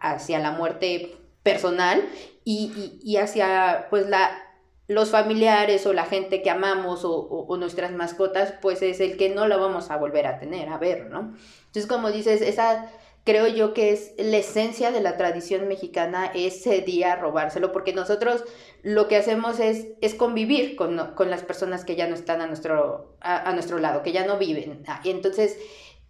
hacia 0.00 0.38
la 0.38 0.52
muerte 0.52 1.16
personal 1.42 2.02
y, 2.44 3.16
hacia, 3.16 3.86
pues, 3.90 4.08
la, 4.08 4.30
los 4.86 5.10
familiares 5.10 5.86
o 5.86 5.92
la 5.92 6.04
gente 6.04 6.42
que 6.42 6.50
amamos 6.50 7.02
o, 7.04 7.56
nuestras 7.58 7.92
mascotas, 7.92 8.54
pues 8.60 8.82
es 8.82 9.00
el 9.00 9.16
que 9.16 9.30
no 9.30 9.46
la 9.46 9.56
vamos 9.56 9.90
a 9.90 9.96
volver 9.96 10.26
a 10.26 10.38
tener, 10.38 10.68
a 10.68 10.78
ver, 10.78 11.06
¿no? 11.06 11.34
Entonces, 11.66 11.86
como 11.86 12.10
dices, 12.10 12.42
esa 12.42 12.90
creo 13.24 13.48
yo 13.48 13.72
que 13.72 13.90
es 13.90 14.12
la 14.18 14.36
esencia 14.36 14.90
de 14.90 15.00
la 15.00 15.16
tradición 15.16 15.66
mexicana 15.66 16.30
ese 16.34 16.82
día 16.82 17.16
robárselo, 17.16 17.72
porque 17.72 17.94
nosotros 17.94 18.44
lo 18.82 19.08
que 19.08 19.16
hacemos 19.16 19.60
es, 19.60 19.86
es 20.02 20.14
convivir 20.14 20.76
con, 20.76 20.96
las 20.96 21.42
personas 21.42 21.86
que 21.86 21.96
ya 21.96 22.06
no 22.06 22.14
están 22.14 22.42
a 22.42 22.46
nuestro, 22.46 23.16
a, 23.20 23.50
nuestro 23.54 23.78
lado, 23.78 24.02
que 24.02 24.12
ya 24.12 24.26
no 24.26 24.36
viven. 24.36 24.84
Ah, 24.86 25.00
entonces, 25.04 25.58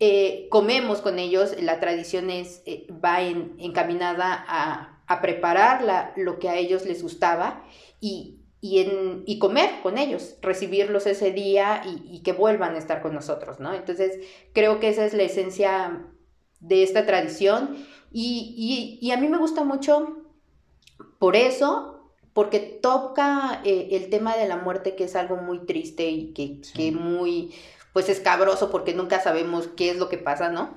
eh, 0.00 0.48
comemos 0.50 1.00
con 1.00 1.20
ellos, 1.20 1.54
la 1.62 1.78
tradición 1.78 2.30
es, 2.30 2.62
eh, 2.66 2.88
va 2.92 3.22
encaminada 3.22 4.44
a, 4.48 4.90
preparar 5.22 6.12
lo 6.16 6.40
que 6.40 6.48
a 6.48 6.56
ellos 6.56 6.86
les 6.86 7.02
gustaba 7.02 7.62
y, 8.00 8.40
en, 8.78 9.22
y 9.26 9.38
comer 9.38 9.70
con 9.82 9.98
ellos, 9.98 10.36
recibirlos 10.40 11.06
ese 11.06 11.32
día 11.32 11.82
y, 11.84 12.20
que 12.20 12.32
vuelvan 12.32 12.74
a 12.74 12.78
estar 12.78 13.02
con 13.02 13.14
nosotros, 13.14 13.60
¿no? 13.60 13.74
Entonces, 13.74 14.18
creo 14.52 14.80
que 14.80 14.88
esa 14.88 15.04
es 15.04 15.12
la 15.12 15.24
esencia 15.24 16.06
de 16.60 16.82
esta 16.82 17.04
tradición 17.04 17.76
y, 18.10 19.10
a 19.12 19.16
mí 19.16 19.28
me 19.28 19.38
gusta 19.38 19.64
mucho 19.64 20.24
por 21.18 21.36
eso, 21.36 22.10
porque 22.32 22.58
toca 22.58 23.60
eh, 23.64 23.88
el 23.92 24.10
tema 24.10 24.36
de 24.36 24.48
la 24.48 24.56
muerte, 24.56 24.96
que 24.96 25.04
es 25.04 25.14
algo 25.14 25.36
muy 25.36 25.66
triste 25.66 26.08
y 26.08 26.32
que, 26.32 26.60
que 26.74 26.90
muy 26.90 27.52
pues 27.94 28.08
escabroso 28.08 28.70
porque 28.70 28.92
nunca 28.92 29.20
sabemos 29.20 29.68
qué 29.76 29.90
es 29.90 29.98
lo 29.98 30.08
que 30.08 30.18
pasa, 30.18 30.50
¿no? 30.50 30.74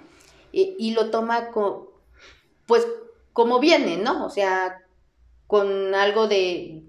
Y, 0.51 0.91
lo 0.91 1.11
toma 1.11 1.51
con, 1.51 1.85
pues 2.65 2.87
como 3.33 3.59
viene, 3.59 3.97
¿no? 3.97 4.25
O 4.25 4.29
sea, 4.29 4.81
con 5.45 5.93
algo 5.93 6.27
de, 6.27 6.81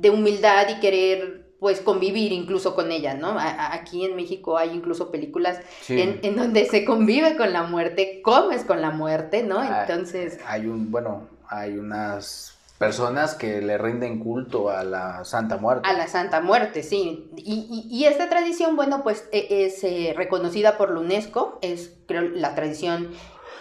de 0.00 0.10
humildad 0.10 0.68
y 0.68 0.80
querer 0.80 1.46
pues 1.58 1.80
convivir 1.80 2.32
incluso 2.32 2.74
con 2.74 2.92
ella, 2.92 3.14
¿no? 3.14 3.34
aquí 3.38 4.04
en 4.04 4.14
México 4.14 4.58
hay 4.58 4.70
incluso 4.70 5.10
películas 5.10 5.58
en, 5.88 6.20
en, 6.22 6.36
donde 6.36 6.66
se 6.66 6.84
convive 6.84 7.36
con 7.36 7.52
la 7.52 7.62
muerte, 7.62 8.20
comes 8.22 8.62
con 8.62 8.82
la 8.82 8.90
muerte, 8.90 9.42
¿no? 9.42 9.58
Ah, 9.60 9.80
Entonces... 9.80 10.38
Hay 10.46 10.66
un, 10.66 10.90
bueno, 10.90 11.28
hay 11.48 11.78
unas 11.78 12.56
personas 12.78 13.34
que 13.34 13.62
le 13.62 13.78
rinden 13.78 14.18
culto 14.18 14.70
a 14.70 14.84
la 14.84 15.24
Santa 15.24 15.56
Muerte. 15.56 15.88
A 15.88 15.94
la 15.94 16.08
Santa 16.08 16.40
Muerte, 16.40 16.82
sí. 16.82 17.30
Y, 17.36 18.04
esta 18.04 18.28
tradición, 18.28 18.76
bueno, 18.76 19.02
pues 19.02 19.28
es, 19.32 19.82
eh, 19.84 20.12
reconocida 20.16 20.76
por 20.76 20.92
la 20.92 21.00
UNESCO, 21.00 21.58
es 21.62 21.96
creo 22.06 22.22
la 22.22 22.54
tradición 22.54 23.10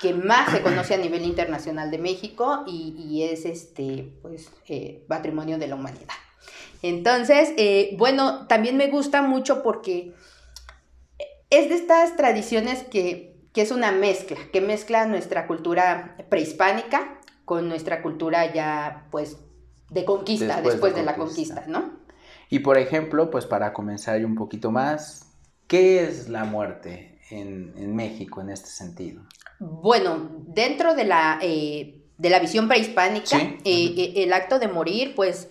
que 0.01 0.13
más 0.13 0.51
se 0.51 0.61
conoce 0.61 0.95
a 0.95 0.97
nivel 0.97 1.23
internacional 1.23 1.89
de 1.89 1.97
México 1.97 2.63
y, 2.67 3.23
es 3.23 3.45
este, 3.45 4.11
pues, 4.21 4.51
eh, 4.67 5.03
patrimonio 5.07 5.57
de 5.57 5.67
la 5.67 5.75
humanidad. 5.75 6.13
Entonces, 6.89 7.51
eh, 7.57 7.95
bueno, 7.97 8.45
también 8.45 8.77
me 8.77 8.87
gusta 8.87 9.23
mucho 9.23 9.63
porque 9.63 10.13
es 11.49 11.69
de 11.69 11.75
estas 11.75 12.15
tradiciones 12.15 12.83
que, 12.83 13.35
que 13.53 13.61
es 13.63 13.71
una 13.71 13.91
mezcla, 13.91 14.37
que 14.53 14.61
mezcla 14.61 15.07
nuestra 15.07 15.47
cultura 15.47 16.15
prehispánica 16.29 17.19
con 17.43 17.69
nuestra 17.69 18.03
cultura 18.03 18.53
ya, 18.53 19.07
pues, 19.09 19.37
de 19.89 20.05
conquista, 20.05 20.61
después, 20.61 20.93
de, 20.93 21.01
la 21.01 21.15
conquista, 21.15 21.63
¿no? 21.67 21.91
Y 22.51 22.59
por 22.59 22.77
ejemplo, 22.77 23.31
pues 23.31 23.47
para 23.47 23.73
comenzar 23.73 24.23
un 24.23 24.35
poquito 24.35 24.69
más, 24.69 25.31
¿qué 25.67 26.03
es 26.03 26.29
la 26.29 26.43
muerte 26.43 27.17
en, 27.31 27.95
México 27.95 28.41
en 28.41 28.51
este 28.51 28.69
sentido? 28.69 29.23
Bueno, 29.59 30.29
dentro 30.47 30.93
de 30.93 31.05
la, 31.05 31.39
eh, 31.41 32.03
de 32.17 32.29
la 32.29 32.39
visión 32.39 32.67
prehispánica, 32.67 33.37
eh, 33.63 34.13
el 34.17 34.33
acto 34.33 34.59
de 34.59 34.67
morir, 34.67 35.15
pues, 35.15 35.49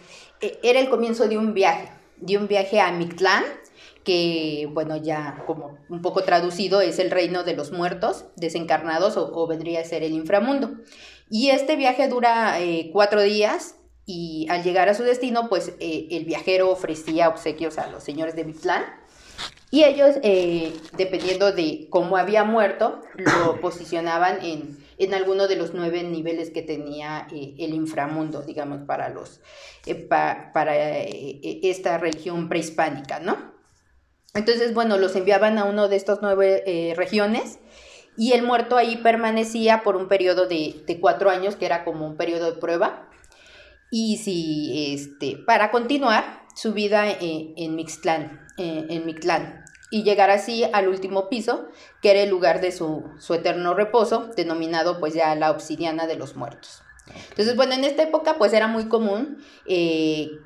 era 0.62 0.80
el 0.80 0.88
comienzo 0.88 1.28
de 1.28 1.38
un 1.38 1.54
viaje, 1.54 1.88
dio 2.18 2.40
un 2.40 2.48
viaje 2.48 2.80
a 2.80 2.92
Mictlán, 2.92 3.44
que 4.04 4.68
bueno, 4.72 4.96
ya 4.96 5.42
como 5.46 5.78
un 5.88 6.02
poco 6.02 6.22
traducido 6.22 6.80
es 6.80 6.98
el 6.98 7.10
reino 7.10 7.42
de 7.42 7.54
los 7.54 7.72
muertos 7.72 8.26
desencarnados 8.36 9.16
o, 9.16 9.46
vendría 9.46 9.80
a 9.80 9.84
ser 9.84 10.02
el 10.02 10.12
inframundo. 10.12 10.72
Y 11.30 11.50
este 11.50 11.76
viaje 11.76 12.06
dura 12.08 12.60
eh, 12.60 12.90
cuatro 12.92 13.22
días 13.22 13.76
y 14.06 14.46
al 14.50 14.62
llegar 14.62 14.90
a 14.90 14.94
su 14.94 15.02
destino, 15.02 15.48
pues 15.48 15.72
eh, 15.80 16.08
el 16.10 16.26
viajero 16.26 16.70
ofrecía 16.70 17.28
obsequios 17.28 17.78
a 17.78 17.90
los 17.90 18.04
señores 18.04 18.36
de 18.36 18.44
Mictlán 18.44 18.84
y 19.70 19.84
ellos, 19.84 20.16
eh, 20.22 20.72
dependiendo 20.96 21.52
de 21.52 21.88
cómo 21.90 22.16
había 22.16 22.44
muerto, 22.44 23.00
lo 23.16 23.60
posicionaban 23.60 24.44
en, 24.44 24.78
en 24.98 25.14
alguno 25.14 25.48
de 25.48 25.56
los 25.56 25.74
nueve 25.74 26.02
niveles 26.02 26.50
que 26.50 26.62
tenía 26.62 27.26
el 27.32 27.74
inframundo, 27.74 28.42
digamos, 28.42 28.82
para, 28.86 29.08
los, 29.08 29.40
para 30.52 30.76
esta 30.76 31.98
religión 31.98 32.48
prehispánica, 32.48 33.18
¿no? 33.18 33.54
Entonces, 34.34 34.74
bueno, 34.74 34.98
los 34.98 35.14
enviaban 35.14 35.58
a 35.58 35.64
uno 35.64 35.88
de 35.88 35.96
estos 35.96 36.18
nueve 36.20 36.62
eh, 36.66 36.94
regiones 36.96 37.58
y 38.16 38.32
el 38.32 38.42
muerto 38.42 38.76
ahí 38.76 38.96
permanecía 38.96 39.82
por 39.82 39.96
un 39.96 40.08
periodo 40.08 40.46
de, 40.46 40.98
cuatro 41.00 41.30
años, 41.30 41.56
que 41.56 41.66
era 41.66 41.84
como 41.84 42.06
un 42.06 42.16
periodo 42.16 42.52
de 42.52 42.60
prueba. 42.60 43.08
Y 43.90 44.18
si, 44.18 44.94
este, 44.94 45.36
para 45.36 45.70
continuar 45.70 46.43
su 46.54 46.72
vida 46.72 47.10
eh, 47.10 47.54
en 47.56 47.74
Mixtlán, 47.76 48.46
eh, 48.56 48.86
en 48.88 49.06
Mictlán, 49.06 49.64
y 49.90 50.02
llegar 50.02 50.30
así 50.30 50.64
al 50.64 50.88
último 50.88 51.28
piso, 51.28 51.68
que 52.02 52.10
era 52.10 52.20
el 52.22 52.30
lugar 52.30 52.60
de 52.60 52.72
su, 52.72 53.04
su 53.18 53.34
eterno 53.34 53.74
reposo, 53.74 54.30
denominado 54.36 54.98
pues 54.98 55.14
ya 55.14 55.34
la 55.34 55.50
obsidiana 55.50 56.06
de 56.06 56.16
los 56.16 56.36
muertos. 56.36 56.82
Entonces, 57.30 57.54
bueno, 57.54 57.74
en 57.74 57.84
esta 57.84 58.02
época 58.02 58.36
pues 58.38 58.54
era 58.54 58.66
muy 58.66 58.88
común 58.88 59.44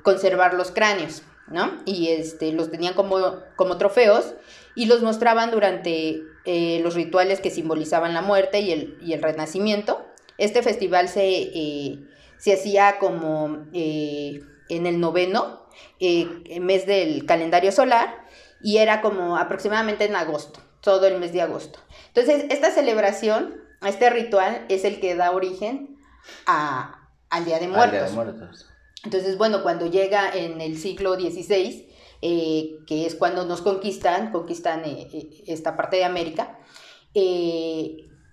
conservar 0.03 0.53
los 0.55 0.71
cráneos. 0.71 1.23
¿no? 1.49 1.71
Y 1.85 2.09
este, 2.09 2.51
los 2.51 2.69
tenían 2.69 2.93
como, 2.93 3.39
como 3.55 3.77
trofeos 3.77 4.35
y 4.75 4.85
los 4.85 5.01
mostraban 5.01 5.51
durante 5.51 6.23
eh, 6.45 6.79
los 6.83 6.95
rituales 6.95 7.41
que 7.41 7.49
simbolizaban 7.49 8.13
la 8.13 8.21
muerte 8.21 8.59
y 8.61 8.71
el, 8.71 8.97
y 9.01 9.13
el 9.13 9.21
renacimiento. 9.21 10.05
Este 10.37 10.61
festival 10.61 11.09
se, 11.09 11.27
eh, 11.27 11.99
se 12.37 12.53
hacía 12.53 12.97
como 12.99 13.65
eh, 13.73 14.41
en 14.69 14.85
el 14.85 14.99
noveno 14.99 15.58
mes 15.99 16.85
del 16.85 17.25
calendario 17.25 17.71
solar 17.71 18.25
y 18.61 18.77
era 18.77 19.01
como 19.01 19.37
aproximadamente 19.37 20.05
en 20.05 20.15
agosto, 20.15 20.61
todo 20.81 21.07
el 21.07 21.19
mes 21.19 21.33
de 21.33 21.41
agosto. 21.41 21.79
Entonces, 22.07 22.45
esta 22.49 22.71
celebración, 22.71 23.61
este 23.85 24.09
ritual 24.09 24.65
es 24.69 24.85
el 24.85 24.99
que 24.99 25.15
da 25.15 25.31
origen 25.31 25.97
a, 26.45 27.09
al 27.29 27.45
Día 27.45 27.59
de 27.59 27.67
Muertos. 27.67 27.91
Día 27.91 28.03
de 28.03 28.11
Muertos. 28.11 28.65
Entonces, 29.03 29.37
bueno, 29.37 29.63
cuando 29.63 29.87
llega 29.87 30.29
en 30.33 30.59
el 30.61 30.77
siglo 30.77 31.15
XVI, 31.15 31.89
eh, 32.21 32.79
que 32.85 33.05
es 33.05 33.15
cuando 33.15 33.45
nos 33.45 33.61
conquistan, 33.61 34.31
conquistan 34.31 34.83
eh, 34.83 35.07
eh, 35.13 35.43
esta 35.47 35.77
parte 35.77 35.97
de 35.97 36.03
América, 36.03 36.59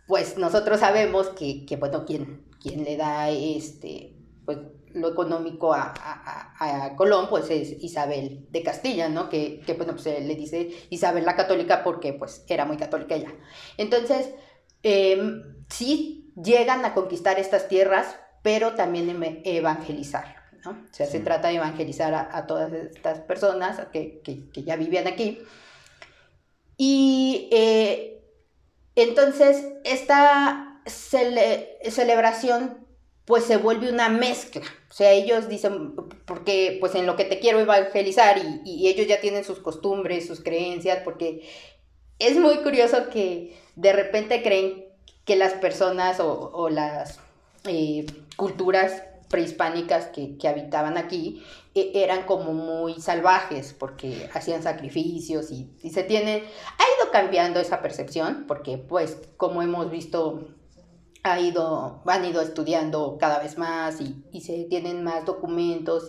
pues 0.08 0.36
nosotros 0.38 0.80
sabemos 0.80 1.28
que, 1.28 1.64
que 1.66 1.76
bueno, 1.76 2.04
quien, 2.04 2.44
quien, 2.60 2.84
le 2.84 2.96
da 2.96 3.30
este, 3.30 4.16
pues, 4.44 4.58
lo 4.94 5.08
económico 5.08 5.74
a, 5.74 5.92
a, 6.58 6.96
Colón, 6.96 7.28
pues 7.28 7.50
es 7.50 7.82
Isabel 7.82 8.46
de 8.50 8.62
Castilla, 8.62 9.08
¿no? 9.08 9.28
Que, 9.28 9.60
que 9.60 9.74
bueno, 9.74 9.94
pues 9.94 10.06
le 10.06 10.34
dice 10.34 10.70
Isabel 10.90 11.24
la 11.24 11.36
católica 11.36 11.84
porque 11.84 12.12
pues 12.12 12.44
era 12.48 12.64
muy 12.64 12.76
católica 12.76 13.14
ella. 13.14 13.32
Entonces, 13.76 14.30
em, 14.82 15.42
sí 15.68 16.32
llegan 16.42 16.84
a 16.84 16.94
conquistar 16.94 17.38
estas 17.38 17.68
tierras, 17.68 18.16
pero 18.42 18.74
también 18.74 19.42
evangelizar. 19.44 20.36
O 20.64 20.74
sea, 20.90 21.06
se 21.06 21.20
trata 21.20 21.48
de 21.48 21.56
evangelizar 21.56 22.14
a, 22.14 22.46
todas 22.46 22.72
estas 22.72 23.20
personas 23.20 23.80
que, 23.92 24.22
ya 24.54 24.76
vivían 24.76 25.06
aquí. 25.06 25.40
Y 26.76 27.48
eh, 27.52 28.24
entonces 28.94 29.66
esta 29.84 30.80
celebración 30.86 32.85
pues 33.26 33.44
se 33.44 33.56
vuelve 33.56 33.90
una 33.90 34.08
mezcla. 34.08 34.62
O 34.88 34.92
sea, 34.92 35.10
ellos 35.10 35.48
dicen, 35.48 35.94
porque 36.24 36.78
pues 36.80 36.94
en 36.94 37.06
lo 37.06 37.16
que 37.16 37.24
te 37.24 37.40
quiero 37.40 37.58
evangelizar 37.58 38.38
y, 38.64 38.88
ellos 38.88 39.06
ya 39.08 39.20
tienen 39.20 39.44
sus 39.44 39.58
costumbres, 39.58 40.26
sus 40.26 40.40
creencias, 40.40 41.00
porque 41.04 41.46
es 42.18 42.38
muy 42.38 42.58
curioso 42.58 43.10
que 43.10 43.58
de 43.74 43.92
repente 43.92 44.42
creen 44.42 44.86
que 45.24 45.36
las 45.36 45.54
personas 45.54 46.20
o, 46.20 46.68
las 46.70 47.18
eh, 47.64 48.06
culturas 48.36 49.02
prehispánicas 49.28 50.06
que, 50.06 50.38
habitaban 50.48 50.96
aquí 50.96 51.42
e, 51.74 51.90
eran 51.94 52.22
como 52.22 52.52
muy 52.52 53.00
salvajes 53.00 53.74
porque 53.74 54.30
hacían 54.32 54.62
sacrificios 54.62 55.50
y, 55.50 55.68
se 55.90 56.04
tiene, 56.04 56.44
ha 56.78 57.02
ido 57.02 57.10
cambiando 57.10 57.58
esa 57.58 57.82
percepción 57.82 58.44
porque 58.46 58.78
pues 58.78 59.18
como 59.36 59.62
hemos 59.62 59.90
visto 59.90 60.46
ha 61.32 61.40
ido, 61.40 62.02
han 62.06 62.24
ido 62.24 62.40
estudiando 62.40 63.18
cada 63.18 63.40
vez 63.40 63.58
más 63.58 63.98
y, 64.00 64.40
se 64.40 64.64
tienen 64.64 65.02
más 65.02 65.24
documentos 65.24 66.08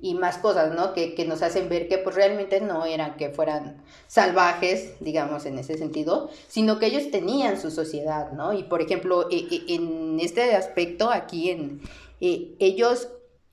y, 0.00 0.14
más 0.14 0.38
cosas, 0.38 0.74
¿no? 0.74 0.92
Que, 0.92 1.24
nos 1.26 1.42
hacen 1.42 1.68
ver 1.68 1.88
que 1.88 1.98
pues 1.98 2.14
realmente 2.14 2.60
no 2.60 2.84
eran 2.84 3.16
que 3.16 3.30
fueran 3.30 3.82
salvajes, 4.06 4.94
digamos, 5.00 5.46
en 5.46 5.58
ese 5.58 5.78
sentido, 5.78 6.28
sino 6.46 6.78
que 6.78 6.86
ellos 6.86 7.10
tenían 7.10 7.60
su 7.60 7.70
sociedad, 7.70 8.32
¿no? 8.32 8.52
Y 8.52 8.64
por 8.64 8.82
ejemplo, 8.82 9.28
e, 9.30 9.46
e, 9.50 9.74
en 9.74 10.18
este 10.20 10.54
aspecto 10.54 11.10
aquí 11.10 11.50
en, 11.50 11.80
eh, 12.20 12.54
ellos 12.58 13.08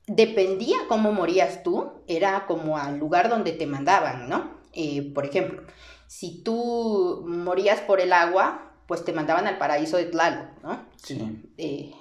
dependía 0.08 0.78
cómo 0.88 1.14
morías 1.14 1.64
tú, 1.64 1.92
era 2.08 2.46
como 2.48 2.78
al 2.78 2.98
lugar 3.00 3.30
donde 3.30 3.54
te 3.54 3.66
mandaban, 3.66 4.30
¿no? 4.30 4.52
Eh, 4.74 5.12
por 5.14 5.26
ejemplo, 5.26 5.64
si 6.08 6.44
tú 6.44 7.24
morías 7.26 7.80
por 7.82 8.02
el 8.02 8.12
agua, 8.12 8.71
pues 8.92 9.06
te 9.06 9.14
mandaban 9.14 9.48
al 9.48 9.58
paraíso 9.58 9.96
de 9.96 10.08
Tlaloc, 10.08 10.50
¿no? 10.64 10.84
Sí. 10.98 11.50
Eh, 11.58 11.94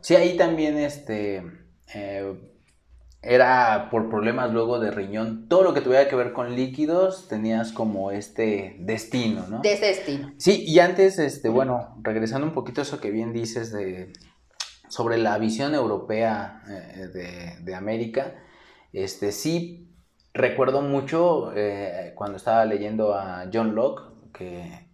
sí, 0.00 0.16
ahí 0.16 0.34
también 0.34 0.78
este 0.78 1.42
era 3.20 3.88
por 3.90 4.08
problemas 4.08 4.50
luego 4.50 4.80
de 4.80 4.90
riñón, 4.90 5.46
todo 5.46 5.62
lo 5.62 5.74
que 5.74 5.82
tuviera 5.82 6.08
que 6.08 6.16
ver 6.16 6.32
con 6.32 6.56
líquidos 6.56 7.28
tenías 7.28 7.70
como 7.70 8.12
este 8.12 8.76
destino, 8.78 9.46
¿no? 9.46 9.60
De 9.60 9.76
destino. 9.76 10.32
Sí, 10.38 10.64
y 10.66 10.78
antes, 10.78 11.18
este, 11.18 11.50
bueno, 11.50 11.98
regresando 12.00 12.46
un 12.46 12.54
poquito 12.54 12.80
a 12.80 12.84
eso 12.84 12.98
que 12.98 13.10
bien 13.10 13.34
dices 13.34 13.70
de 13.70 14.14
sobre 14.88 15.18
la 15.18 15.36
visión 15.36 15.74
europea 15.74 16.62
eh, 16.66 17.58
de, 17.60 17.74
América, 17.74 18.36
este, 18.94 19.32
sí 19.32 19.94
recuerdo 20.32 20.80
mucho 20.80 21.52
eh, 21.54 22.14
cuando 22.14 22.38
estaba 22.38 22.64
leyendo 22.64 23.12
a 23.12 23.50
John 23.52 23.74
Locke, 23.74 24.32
que, 24.32 24.87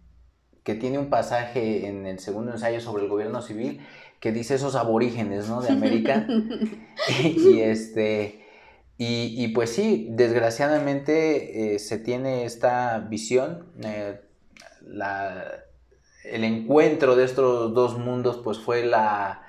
que, 0.65 0.75
tiene 0.75 0.97
un 0.99 1.09
pasaje 1.09 1.87
en 1.87 2.05
el 2.05 2.19
segundo 2.19 2.51
ensayo 2.51 2.81
sobre 2.81 3.03
el 3.03 3.09
gobierno 3.09 3.41
civil 3.41 3.79
que 4.19 4.31
dice 4.31 4.55
esos 4.55 4.75
aborígenes 4.75 5.47
¿no? 5.47 5.61
de 5.61 5.69
América. 5.69 6.27
y, 7.23 7.59
este, 7.61 8.43
y, 8.97 9.47
pues 9.49 9.71
sí, 9.71 10.07
desgraciadamente 10.11 11.75
eh, 11.75 11.79
se 11.79 11.99
tiene 11.99 12.45
esta 12.45 12.99
visión. 12.99 13.65
el 16.23 16.43
encuentro 16.43 17.15
de 17.15 17.23
estos 17.23 17.73
dos 17.73 17.97
mundos 17.97 18.41
pues 18.43 18.59
fue 18.59 18.83
la, 18.85 19.45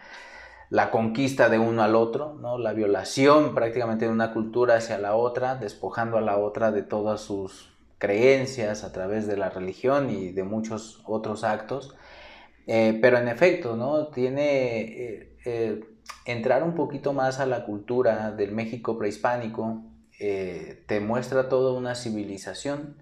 la 0.70 0.90
conquista 0.90 1.48
de 1.48 1.58
uno 1.58 1.82
al 1.82 1.94
otro, 1.94 2.34
¿no? 2.34 2.58
la 2.58 2.72
violación 2.72 3.54
prácticamente 3.54 4.06
de 4.06 4.10
una 4.10 4.32
cultura 4.32 4.76
hacia 4.76 4.98
la 4.98 5.14
otra, 5.14 5.54
despojando 5.54 6.18
a 6.18 6.20
la 6.20 6.38
otra 6.38 6.72
de 6.72 6.82
todas 6.82 7.20
sus 7.20 7.75
creencias 7.98 8.84
a 8.84 8.92
través 8.92 9.26
de 9.26 9.36
la 9.36 9.50
religión 9.50 10.10
y 10.10 10.32
de 10.32 10.44
muchos 10.44 11.02
otros 11.04 11.44
actos. 11.44 11.96
Eh, 12.66 12.98
pero 13.00 13.18
en 13.18 13.28
efecto, 13.28 13.76
¿no? 13.76 14.08
Tiene 14.08 14.80
eh, 14.80 15.36
eh, 15.44 15.84
entrar 16.24 16.62
un 16.62 16.74
poquito 16.74 17.12
más 17.12 17.40
a 17.40 17.46
la 17.46 17.64
cultura 17.64 18.32
del 18.32 18.52
México 18.52 18.98
prehispánico, 18.98 19.84
te 20.18 21.00
muestra 21.00 21.50
toda 21.50 21.78
una 21.78 21.94
civilización 21.94 22.96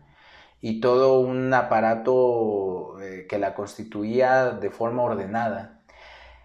y 0.60 0.80
todo 0.80 1.20
un 1.20 1.54
aparato 1.54 2.96
que 3.28 3.38
la 3.38 3.54
constituía 3.54 4.50
de 4.50 4.70
forma 4.70 5.04
ordenada 5.04 5.74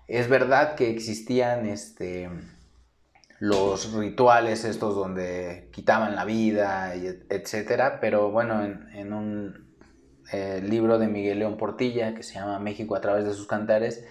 es 0.09 0.27
verdad 0.27 0.73
que 0.75 0.89
existían 0.89 1.67
este, 1.67 2.29
los 3.39 3.93
rituales 3.93 4.65
estos 4.65 4.95
donde 4.95 5.69
quitaban 5.71 6.15
la 6.15 6.25
vida, 6.25 6.93
etcétera, 6.93 7.99
pero 8.01 8.31
bueno, 8.31 8.63
en, 8.63 9.13
un 9.13 9.65
eh, 10.31 10.61
libro 10.63 10.99
de 10.99 11.07
Miguel 11.07 11.39
León 11.39 11.57
Portilla 11.57 12.13
que 12.13 12.23
se 12.23 12.35
llama 12.35 12.59
México 12.59 12.95
a 12.95 13.01
través 13.01 13.25
de 13.25 13.33
sus 13.33 13.47
cantares, 13.47 14.05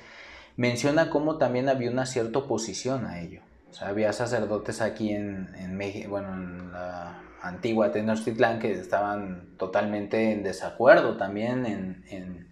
menciona 0.57 1.11
cómo 1.11 1.37
también 1.37 1.69
había 1.69 1.91
una 1.91 2.07
cierta 2.07 2.41
oposición 2.41 3.05
a 3.05 3.21
ello. 3.21 3.43
O 3.71 3.75
sea, 3.75 3.89
había 3.89 4.13
sacerdotes 4.15 4.81
aquí 4.81 5.13
en, 5.13 5.55
en 5.57 5.77
México, 5.77 6.09
bueno, 6.09 6.33
en 6.33 6.73
la 6.73 7.23
antigua 7.43 7.93
Tenochtitlán 7.93 8.59
que 8.59 8.73
estaban 8.73 9.57
totalmente 9.59 10.33
en 10.33 10.43
desacuerdo 10.43 11.17
también 11.19 11.67
en, 11.67 12.05
en, 12.09 12.49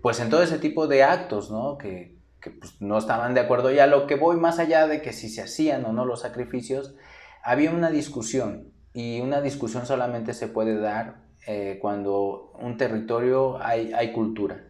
pues 0.00 0.20
en 0.20 0.30
todo 0.30 0.42
ese 0.42 0.58
tipo 0.58 0.86
de 0.86 1.04
actos, 1.04 1.50
¿no? 1.50 1.76
Que, 1.76 2.17
que 2.40 2.50
pues, 2.50 2.80
no 2.80 2.98
estaban 2.98 3.34
de 3.34 3.40
acuerdo. 3.40 3.70
Ya 3.70 3.86
lo 3.86 4.06
que 4.06 4.14
voy 4.16 4.36
más 4.36 4.58
allá 4.58 4.86
de 4.86 5.02
que 5.02 5.12
si 5.12 5.28
se 5.28 5.42
hacían 5.42 5.84
o 5.84 5.92
no 5.92 6.04
los 6.04 6.20
sacrificios, 6.20 6.94
había 7.42 7.70
una 7.70 7.90
discusión 7.90 8.72
y 8.92 9.20
una 9.20 9.40
discusión 9.40 9.86
solamente 9.86 10.34
se 10.34 10.48
puede 10.48 10.78
dar 10.78 11.22
eh, 11.46 11.78
cuando 11.80 12.52
un 12.60 12.76
territorio 12.76 13.62
hay, 13.62 13.92
hay 13.92 14.12
cultura. 14.12 14.64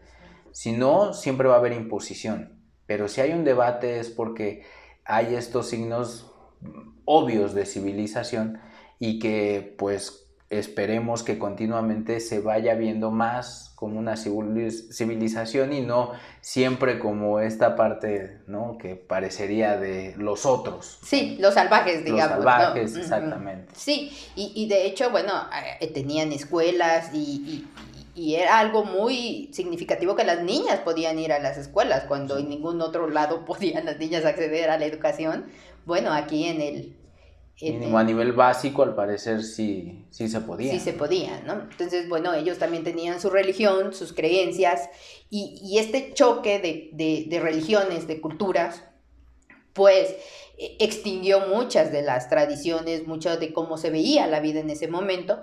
Si 0.52 0.72
no, 0.72 1.12
siempre 1.12 1.48
va 1.48 1.54
a 1.54 1.58
haber 1.58 1.72
imposición. 1.72 2.60
Pero 2.86 3.08
si 3.08 3.20
hay 3.20 3.32
un 3.32 3.44
debate 3.44 4.00
es 4.00 4.10
porque 4.10 4.64
hay 5.04 5.34
estos 5.34 5.68
signos 5.68 6.32
obvios 7.04 7.54
de 7.54 7.66
civilización 7.66 8.60
y 8.98 9.18
que 9.18 9.74
pues 9.78 10.28
esperemos 10.51 11.22
que 11.22 11.38
continuamente 11.38 12.20
se 12.20 12.40
vaya 12.40 12.74
viendo 12.74 13.11
más 13.11 13.72
como 13.74 13.99
una 13.99 14.16
civilización 14.16 15.72
y 15.72 15.82
no 15.82 16.12
siempre 16.40 16.99
como 16.99 17.38
esta 17.38 17.76
parte, 17.76 18.38
¿no? 18.46 18.76
Que 18.76 18.96
parecería 18.96 19.76
de 19.76 20.14
los 20.16 20.46
otros. 20.46 20.99
Sí, 21.05 21.36
los 21.38 21.55
salvajes, 21.55 22.05
digamos. 22.05 22.36
Los 22.36 22.44
salvajes, 22.44 22.96
exactamente. 22.96 23.72
Sí, 23.76 24.11
y, 24.34 24.66
de 24.68 24.86
hecho, 24.86 25.11
bueno, 25.11 25.32
eh, 25.80 25.86
tenían 25.92 26.32
escuelas 26.32 27.11
y, 27.14 27.66
y, 28.16 28.34
era 28.34 28.59
algo 28.59 28.84
muy 28.84 29.49
significativo 29.53 30.16
que 30.16 30.24
las 30.24 30.42
niñas 30.42 30.80
podían 30.80 31.18
ir 31.20 31.32
a 31.32 31.38
las 31.38 31.57
escuelas 31.57 32.03
cuando 32.09 32.36
en 32.36 32.49
ningún 32.49 32.80
otro 32.80 33.09
lado 33.09 33.44
podían 33.46 33.84
las 33.84 33.99
niñas 33.99 34.24
acceder 34.24 34.70
a 34.70 34.78
la 34.78 34.86
educación. 34.86 35.44
Bueno, 35.86 36.12
aquí 36.12 36.46
en 36.46 36.61
el, 36.61 36.96
a 37.61 38.04
nivel 38.04 38.32
básico, 38.32 38.82
al 38.82 38.94
parecer, 38.94 39.42
sí, 39.42 40.04
sí 40.11 40.28
se 40.28 40.40
podía. 40.40 40.72
Sí 40.72 40.78
se 40.78 40.92
podía, 40.92 41.40
¿no? 41.40 41.54
Entonces, 41.54 42.09
bueno, 42.09 42.32
ellos 42.34 42.59
también 42.59 42.84
tenían 42.84 43.20
su 43.20 43.30
religión, 43.30 43.92
sus 43.92 44.12
creencias, 44.12 44.88
y, 45.30 45.76
este 45.78 46.14
choque 46.14 46.59
de, 46.61 47.40
religiones, 47.40 48.06
de 48.06 48.20
culturas, 48.20 48.84
pues 49.72 50.14
e, 50.56 50.76
extinguió 50.78 51.48
muchas 51.48 51.90
de 51.90 52.02
las 52.02 52.28
tradiciones, 52.28 53.06
muchas 53.06 53.40
de 53.40 53.52
cómo 53.52 53.76
se 53.76 53.90
veía 53.90 54.26
la 54.28 54.40
vida 54.40 54.61
en 54.61 54.70
ese 54.70 54.86
momento, 54.86 55.42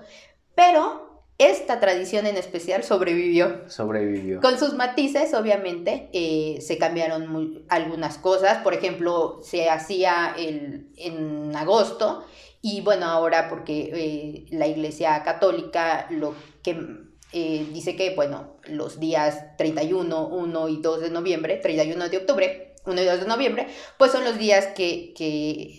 pero 0.55 1.04
esta 1.37 1.79
tradición 1.79 2.25
en 2.25 2.37
especial 2.37 2.83
sobrevivió. 2.83 3.69
Sobrevivió. 3.69 4.39
Con 4.39 4.57
sus 4.57 4.73
matices, 4.73 5.33
obviamente, 5.33 6.09
eh, 6.13 6.61
se 6.61 6.77
cambiaron 6.77 7.65
algunas 7.67 8.17
cosas. 8.17 8.59
Por 8.59 8.73
ejemplo, 8.73 9.39
se 9.43 9.69
hacía 9.69 10.33
el, 10.37 10.87
en 10.95 11.55
agosto 11.55 12.25
y 12.61 12.81
bueno, 12.81 13.05
ahora 13.05 13.47
porque 13.47 13.91
eh, 13.93 14.45
la 14.49 14.65
Iglesia 14.65 15.21
Católica 15.23 16.07
lo 16.09 16.33
que 16.63 17.05
eh, 17.31 17.67
dice 17.73 17.95
que, 17.95 18.15
bueno, 18.15 18.55
los 18.65 18.99
días 18.99 19.57
31, 19.57 20.27
1 20.27 20.69
y 20.69 20.81
2 20.81 21.01
de 21.01 21.09
noviembre, 21.09 21.57
31 21.57 22.09
de 22.09 22.17
octubre, 22.17 22.64
1 22.85 23.01
y 23.01 23.05
2 23.05 23.21
de 23.21 23.27
noviembre, 23.27 23.67
pues 23.97 24.11
son 24.11 24.23
los 24.23 24.37
días 24.37 24.67
que, 24.75 25.13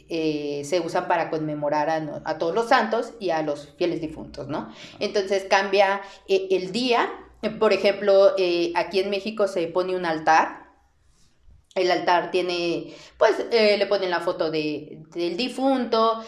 eh, 0.09 0.63
se 0.65 0.81
usan 0.81 1.09
para 1.09 1.31
conmemorar 1.31 1.89
a, 2.25 2.39
todos 2.39 2.55
los 2.55 2.69
santos 2.69 3.13
y 3.21 3.31
a 3.31 3.43
los 3.43 3.75
fieles 3.77 4.01
difuntos, 4.01 4.49
¿no? 4.49 4.73
Entonces 4.99 5.45
cambia 5.49 6.01
eh, 6.29 6.49
el 6.51 6.73
día, 6.73 7.11
por 7.59 7.73
ejemplo, 7.73 8.35
eh, 8.37 8.73
aquí 8.75 9.01
en 9.01 9.11
México 9.11 9.47
se 9.47 9.67
pone 9.69 9.95
un 9.95 10.07
altar, 10.07 10.67
el 11.75 11.91
altar 11.91 12.31
tiene, 12.31 12.95
pues 13.19 13.37
le 13.51 13.87
ponen 13.87 14.09
la 14.09 14.21
foto 14.21 14.51
de, 14.51 15.03
del 15.15 15.37
difunto, 15.37 16.25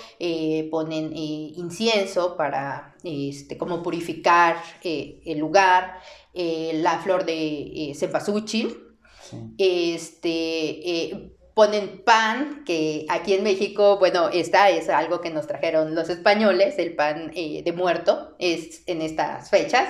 ponen 0.70 1.16
incienso 1.16 2.36
para, 2.36 2.94
este, 3.02 3.56
como 3.56 3.82
purificar 3.82 4.62
el 4.84 5.38
lugar, 5.38 6.00
la 6.34 6.98
flor 6.98 7.24
de 7.24 7.94
cempasúchil, 7.96 8.87
este, 9.58 10.28
eh, 10.30 11.32
ponen 11.58 12.04
pan, 12.04 12.62
que 12.64 13.04
aquí 13.08 13.34
en 13.34 13.42
México, 13.42 13.98
bueno, 13.98 14.28
esta 14.28 14.70
es 14.70 14.88
algo 14.88 15.20
que 15.20 15.30
nos 15.30 15.48
trajeron 15.48 15.92
los 15.94 16.08
españoles, 16.08 16.78
el 16.78 16.94
pan 16.94 17.32
eh, 17.34 17.62
de 17.64 17.72
muerto, 17.72 18.36
es 18.38 18.84
en 18.86 19.02
estas 19.02 19.50
fechas, 19.50 19.88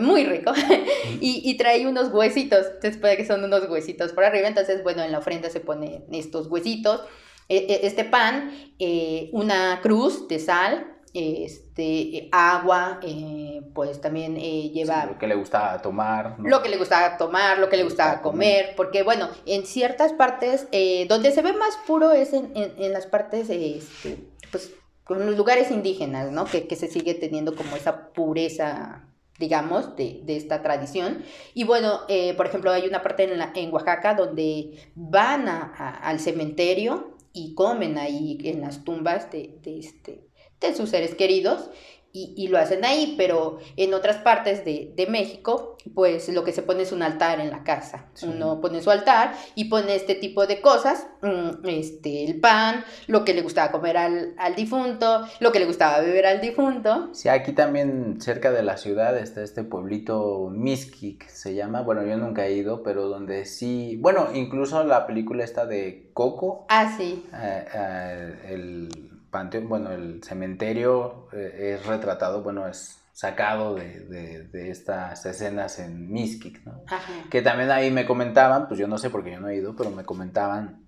muy 0.00 0.24
rico, 0.24 0.52
y, 1.20 1.54
trae 1.58 1.86
unos 1.86 2.10
huesitos, 2.10 2.64
después 2.80 3.18
que 3.18 3.26
son 3.26 3.44
unos 3.44 3.68
huesitos 3.68 4.12
por 4.12 4.24
arriba, 4.24 4.48
entonces, 4.48 4.82
bueno, 4.82 5.02
en 5.02 5.12
la 5.12 5.18
ofrenda 5.18 5.50
se 5.50 5.60
ponen 5.60 6.04
estos 6.10 6.46
huesitos, 6.46 7.02
e, 7.50 7.56
e, 7.68 7.86
este 7.86 8.04
pan, 8.04 8.50
eh, 8.78 9.28
una 9.32 9.80
cruz 9.82 10.26
de 10.26 10.38
sal, 10.38 10.99
este, 11.12 12.28
agua, 12.30 13.00
eh, 13.02 13.62
pues 13.74 14.00
también 14.00 14.36
eh, 14.36 14.70
lleva... 14.70 15.06
lo 15.06 15.18
que 15.18 15.26
le 15.26 15.34
gustaba 15.34 15.80
tomar. 15.82 16.36
Lo 16.38 16.62
que 16.62 16.68
le 16.68 16.76
gustaba 16.76 17.16
tomar, 17.16 17.58
lo 17.58 17.68
que 17.68 17.76
le 17.76 17.84
gustaba 17.84 18.22
comer, 18.22 18.74
porque 18.76 19.02
bueno, 19.02 19.28
en 19.46 19.66
ciertas 19.66 20.12
partes, 20.12 20.68
eh, 20.72 21.06
donde 21.08 21.32
se 21.32 21.42
ve 21.42 21.52
más 21.52 21.76
puro 21.86 22.12
es 22.12 22.32
en, 22.32 22.52
las 22.92 23.06
partes, 23.06 23.50
este, 23.50 24.18
pues, 24.50 24.72
con 25.04 25.26
los 25.26 25.36
lugares 25.36 25.70
indígenas, 25.70 26.30
¿no? 26.30 26.44
Que, 26.44 26.66
se 26.76 26.86
sigue 26.86 27.14
teniendo 27.14 27.56
como 27.56 27.76
esa 27.76 28.12
pureza 28.12 29.06
digamos, 29.38 29.96
de, 29.96 30.22
esta 30.26 30.60
tradición. 30.62 31.24
Y 31.54 31.64
bueno, 31.64 32.00
por 32.36 32.44
ejemplo, 32.44 32.70
hay 32.72 32.86
una 32.86 33.02
parte 33.02 33.24
en, 33.24 33.40
en 33.54 33.72
Oaxaca 33.72 34.14
donde 34.14 34.78
van 34.94 35.48
al 35.48 36.20
cementerio 36.20 37.16
y 37.32 37.54
comen 37.54 37.98
ahí 37.98 38.38
en 38.44 38.60
las 38.60 38.84
tumbas 38.84 39.30
de, 39.30 39.58
de, 39.62 39.78
este, 39.78 40.29
de 40.60 40.74
sus 40.74 40.90
seres 40.90 41.14
queridos 41.14 41.70
y, 42.12 42.48
lo 42.48 42.58
hacen 42.58 42.84
ahí, 42.84 43.14
pero 43.16 43.58
en 43.76 43.94
otras 43.94 44.16
partes 44.16 44.64
de, 44.64 45.06
México, 45.08 45.76
pues 45.94 46.28
lo 46.28 46.44
que 46.44 46.52
se 46.52 46.62
pone 46.62 46.82
es 46.82 46.92
un 46.92 47.02
altar 47.02 47.40
en 47.40 47.50
la 47.50 47.62
casa. 47.62 48.06
Uno 48.22 48.60
pone 48.60 48.82
su 48.82 48.90
altar 48.90 49.34
y 49.54 49.66
pone 49.66 49.94
este 49.94 50.14
tipo 50.14 50.46
de 50.46 50.60
cosas, 50.60 51.06
mm, 51.22 51.66
este, 51.66 52.24
el 52.24 52.40
pan, 52.40 52.84
lo 53.06 53.24
que 53.24 53.32
le 53.32 53.42
gustaba 53.42 53.70
comer 53.70 53.96
al, 53.96 54.34
difunto, 54.56 55.26
lo 55.38 55.52
que 55.52 55.60
le 55.60 55.66
gustaba 55.66 56.00
beber 56.00 56.26
al 56.26 56.40
difunto. 56.40 57.10
Sí, 57.12 57.28
aquí 57.28 57.52
también 57.52 58.20
cerca 58.20 58.50
de 58.50 58.62
la 58.62 58.76
ciudad 58.76 59.16
está 59.16 59.42
este 59.42 59.62
pueblito 59.62 60.50
Miskik, 60.50 61.28
se 61.28 61.54
llama, 61.54 61.82
bueno, 61.82 62.04
yo 62.04 62.16
nunca 62.16 62.46
he 62.46 62.52
ido, 62.54 62.82
pero 62.82 63.08
donde 63.08 63.46
sí, 63.46 63.96
bueno, 64.00 64.28
incluso 64.34 64.82
la 64.84 65.06
película 65.06 65.44
está 65.44 65.64
de 65.64 66.10
Coco. 66.12 66.66
Ah, 66.68 66.92
sí. 66.96 67.24
Eh, 67.32 67.64
eh, 67.72 68.34
el 68.48 69.10
panteón, 69.30 69.68
bueno, 69.68 69.92
el 69.92 70.22
cementerio 70.22 71.28
eh, 71.32 71.76
es 71.78 71.86
retratado, 71.86 72.42
bueno, 72.42 72.66
es 72.68 73.00
sacado 73.12 73.74
de, 73.74 74.48
estas 74.52 75.26
escenas 75.26 75.78
en 75.78 76.10
Miskik, 76.10 76.64
¿no? 76.64 76.84
Que 77.30 77.42
también 77.42 77.70
ahí 77.70 77.90
me 77.90 78.06
comentaban, 78.06 78.66
pues 78.66 78.80
yo 78.80 78.88
no 78.88 78.98
sé 78.98 79.10
porque 79.10 79.32
yo 79.32 79.40
no 79.40 79.48
he 79.48 79.56
ido, 79.56 79.76
pero 79.76 79.90
me 79.90 80.04
comentaban 80.04 80.86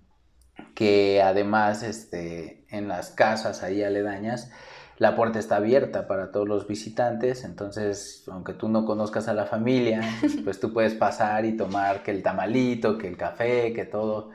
que 0.73 1.21
además 1.21 1.83
este, 1.83 2.65
en 2.69 2.87
las 2.87 3.11
casas 3.11 3.63
ahí 3.63 3.83
aledañas 3.83 4.51
la 4.97 5.15
puerta 5.15 5.39
está 5.39 5.57
abierta 5.57 6.07
para 6.07 6.31
todos 6.31 6.47
los 6.47 6.67
visitantes, 6.67 7.43
entonces 7.43 8.23
aunque 8.31 8.53
tú 8.53 8.69
no 8.69 8.85
conozcas 8.85 9.27
a 9.27 9.33
la 9.33 9.45
familia, 9.45 10.01
pues 10.43 10.59
tú 10.59 10.71
puedes 10.71 10.93
pasar 10.93 11.45
y 11.45 11.57
tomar 11.57 12.03
que 12.03 12.11
el 12.11 12.21
tamalito, 12.21 12.97
que 12.97 13.07
el 13.07 13.17
café, 13.17 13.73
que 13.73 13.85
todo, 13.85 14.29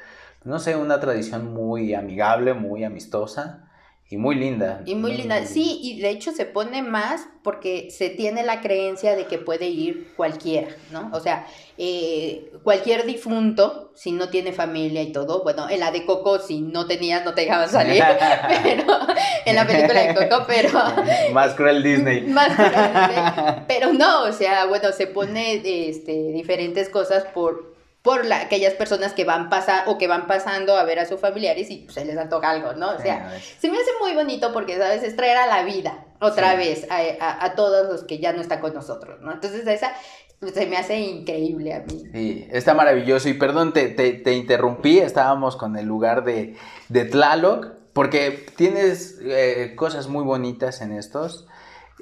no 0.45 0.59
sé, 0.59 0.77
una 0.77 0.99
tradición 1.01 1.55
muy 1.55 1.95
amigable, 1.95 2.55
muy 2.55 2.85
amistosa 2.85 3.68
y 4.11 4.17
muy 4.17 4.37
linda. 4.37 4.81
Y 4.87 4.95
muy, 4.95 5.13
linda. 5.13 5.45
Sí, 5.45 5.81
y 5.83 6.01
de 6.01 6.09
hecho 6.09 6.33
se 6.33 6.47
pone 6.47 6.81
más 6.81 7.29
porque 7.43 7.91
se 7.91 8.09
tiene 8.09 8.43
la 8.43 8.63
creencia 8.63 9.15
de 9.15 9.27
que 9.27 9.37
puede 9.37 9.69
ir 9.69 10.15
cualquiera, 10.17 10.69
¿no? 10.91 11.11
O 11.13 11.21
sea, 11.21 11.47
eh, 11.77 12.51
cualquier 12.63 13.05
difunto, 13.05 13.93
si 13.95 14.13
no 14.13 14.31
tiene 14.31 14.53
familia 14.53 15.03
y 15.03 15.13
todo, 15.13 15.43
bueno, 15.43 15.69
en 15.69 15.81
la 15.81 15.91
de 15.91 16.07
Coco, 16.07 16.39
si 16.39 16.63
no 16.63 16.87
tenías, 16.87 17.23
no 17.23 17.35
te 17.35 17.43
dejaban 17.43 17.69
salir, 17.69 18.03
pero 18.63 18.97
en 19.45 19.55
la 19.55 19.67
película 19.67 20.01
de 20.01 20.15
Coco, 20.15 20.45
pero... 20.47 20.71
más 21.35 21.53
cruel 21.53 21.83
Disney. 21.83 22.23
más 22.29 22.55
cruel 22.55 22.73
Disney. 22.73 23.65
Pero 23.69 23.93
no, 23.93 24.23
o 24.23 24.33
sea, 24.33 24.65
bueno, 24.65 24.91
se 24.93 25.07
pone 25.07 25.61
este, 25.89 26.33
diferentes 26.33 26.89
cosas 26.89 27.25
por 27.35 27.78
por 28.09 28.25
la, 28.25 28.41
aquellas 28.41 28.73
personas 28.73 29.13
que 29.13 29.27
van 29.27 29.51
pasando 29.51 29.91
o 29.91 29.99
que 29.99 30.09
van 30.09 30.27
pasando 30.27 30.79
a 30.79 30.85
ver 30.85 30.99
a 30.99 31.05
sus 31.05 31.21
familiares 31.21 31.71
y 31.71 31.81
pues, 31.81 31.93
se 31.93 32.07
les 32.07 32.17
antoja 32.17 32.49
algo, 32.49 32.73
¿no? 32.73 32.93
O 32.93 32.99
sea, 32.99 33.39
se 33.59 33.71
me 33.71 33.77
hace 33.77 33.91
muy 34.01 34.15
bonito 34.15 34.51
porque, 34.51 34.79
¿sabes? 34.79 35.03
Es 35.03 35.15
traer 35.15 35.37
a 35.37 35.47
la 35.47 35.63
vida 35.63 36.07
otra 36.19 36.55
vez 36.55 36.87
a, 36.91 37.45
a, 37.45 37.55
todos 37.55 37.87
los 37.87 38.05
que 38.05 38.19
ya 38.19 38.33
no 38.33 38.41
están 38.41 38.61
con 38.61 38.73
nosotros, 38.73 39.21
¿no? 39.21 39.31
Entonces 39.31 39.67
esa 39.67 39.93
se 40.41 40.67
me 40.67 40.79
hace 40.79 40.99
increíble 41.01 41.75
a 41.75 41.81
mí. 41.81 42.03
Sí, 42.11 42.49
está 42.51 42.73
maravilloso 42.73 43.29
y 43.29 43.35
perdón, 43.35 43.75
te, 43.75 43.91
te, 43.91 44.33
interrumpí, 44.33 45.01
estábamos 45.01 45.57
con 45.57 45.77
el 45.77 45.85
lugar 45.85 46.25
de, 46.25 46.57
de 46.89 47.05
Tlaloc, 47.05 47.75
porque 47.93 48.47
tienes 48.57 49.19
eh, 49.23 49.75
cosas 49.77 50.09
muy 50.09 50.25
bonitas 50.25 50.81
en 50.81 50.93
estos 50.93 51.47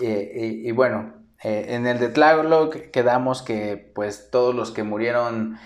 eh, 0.01 0.61
y, 0.63 0.71
bueno, 0.71 1.15
eh, 1.43 1.67
en 1.71 1.85
el 1.89 1.99
de 1.99 2.11
Tlaloc 2.11 2.77
quedamos 2.93 3.43
que 3.43 3.91
pues 3.93 4.31
todos 4.31 4.55
los 4.55 4.71
que 4.71 4.85
murieron 4.85 5.59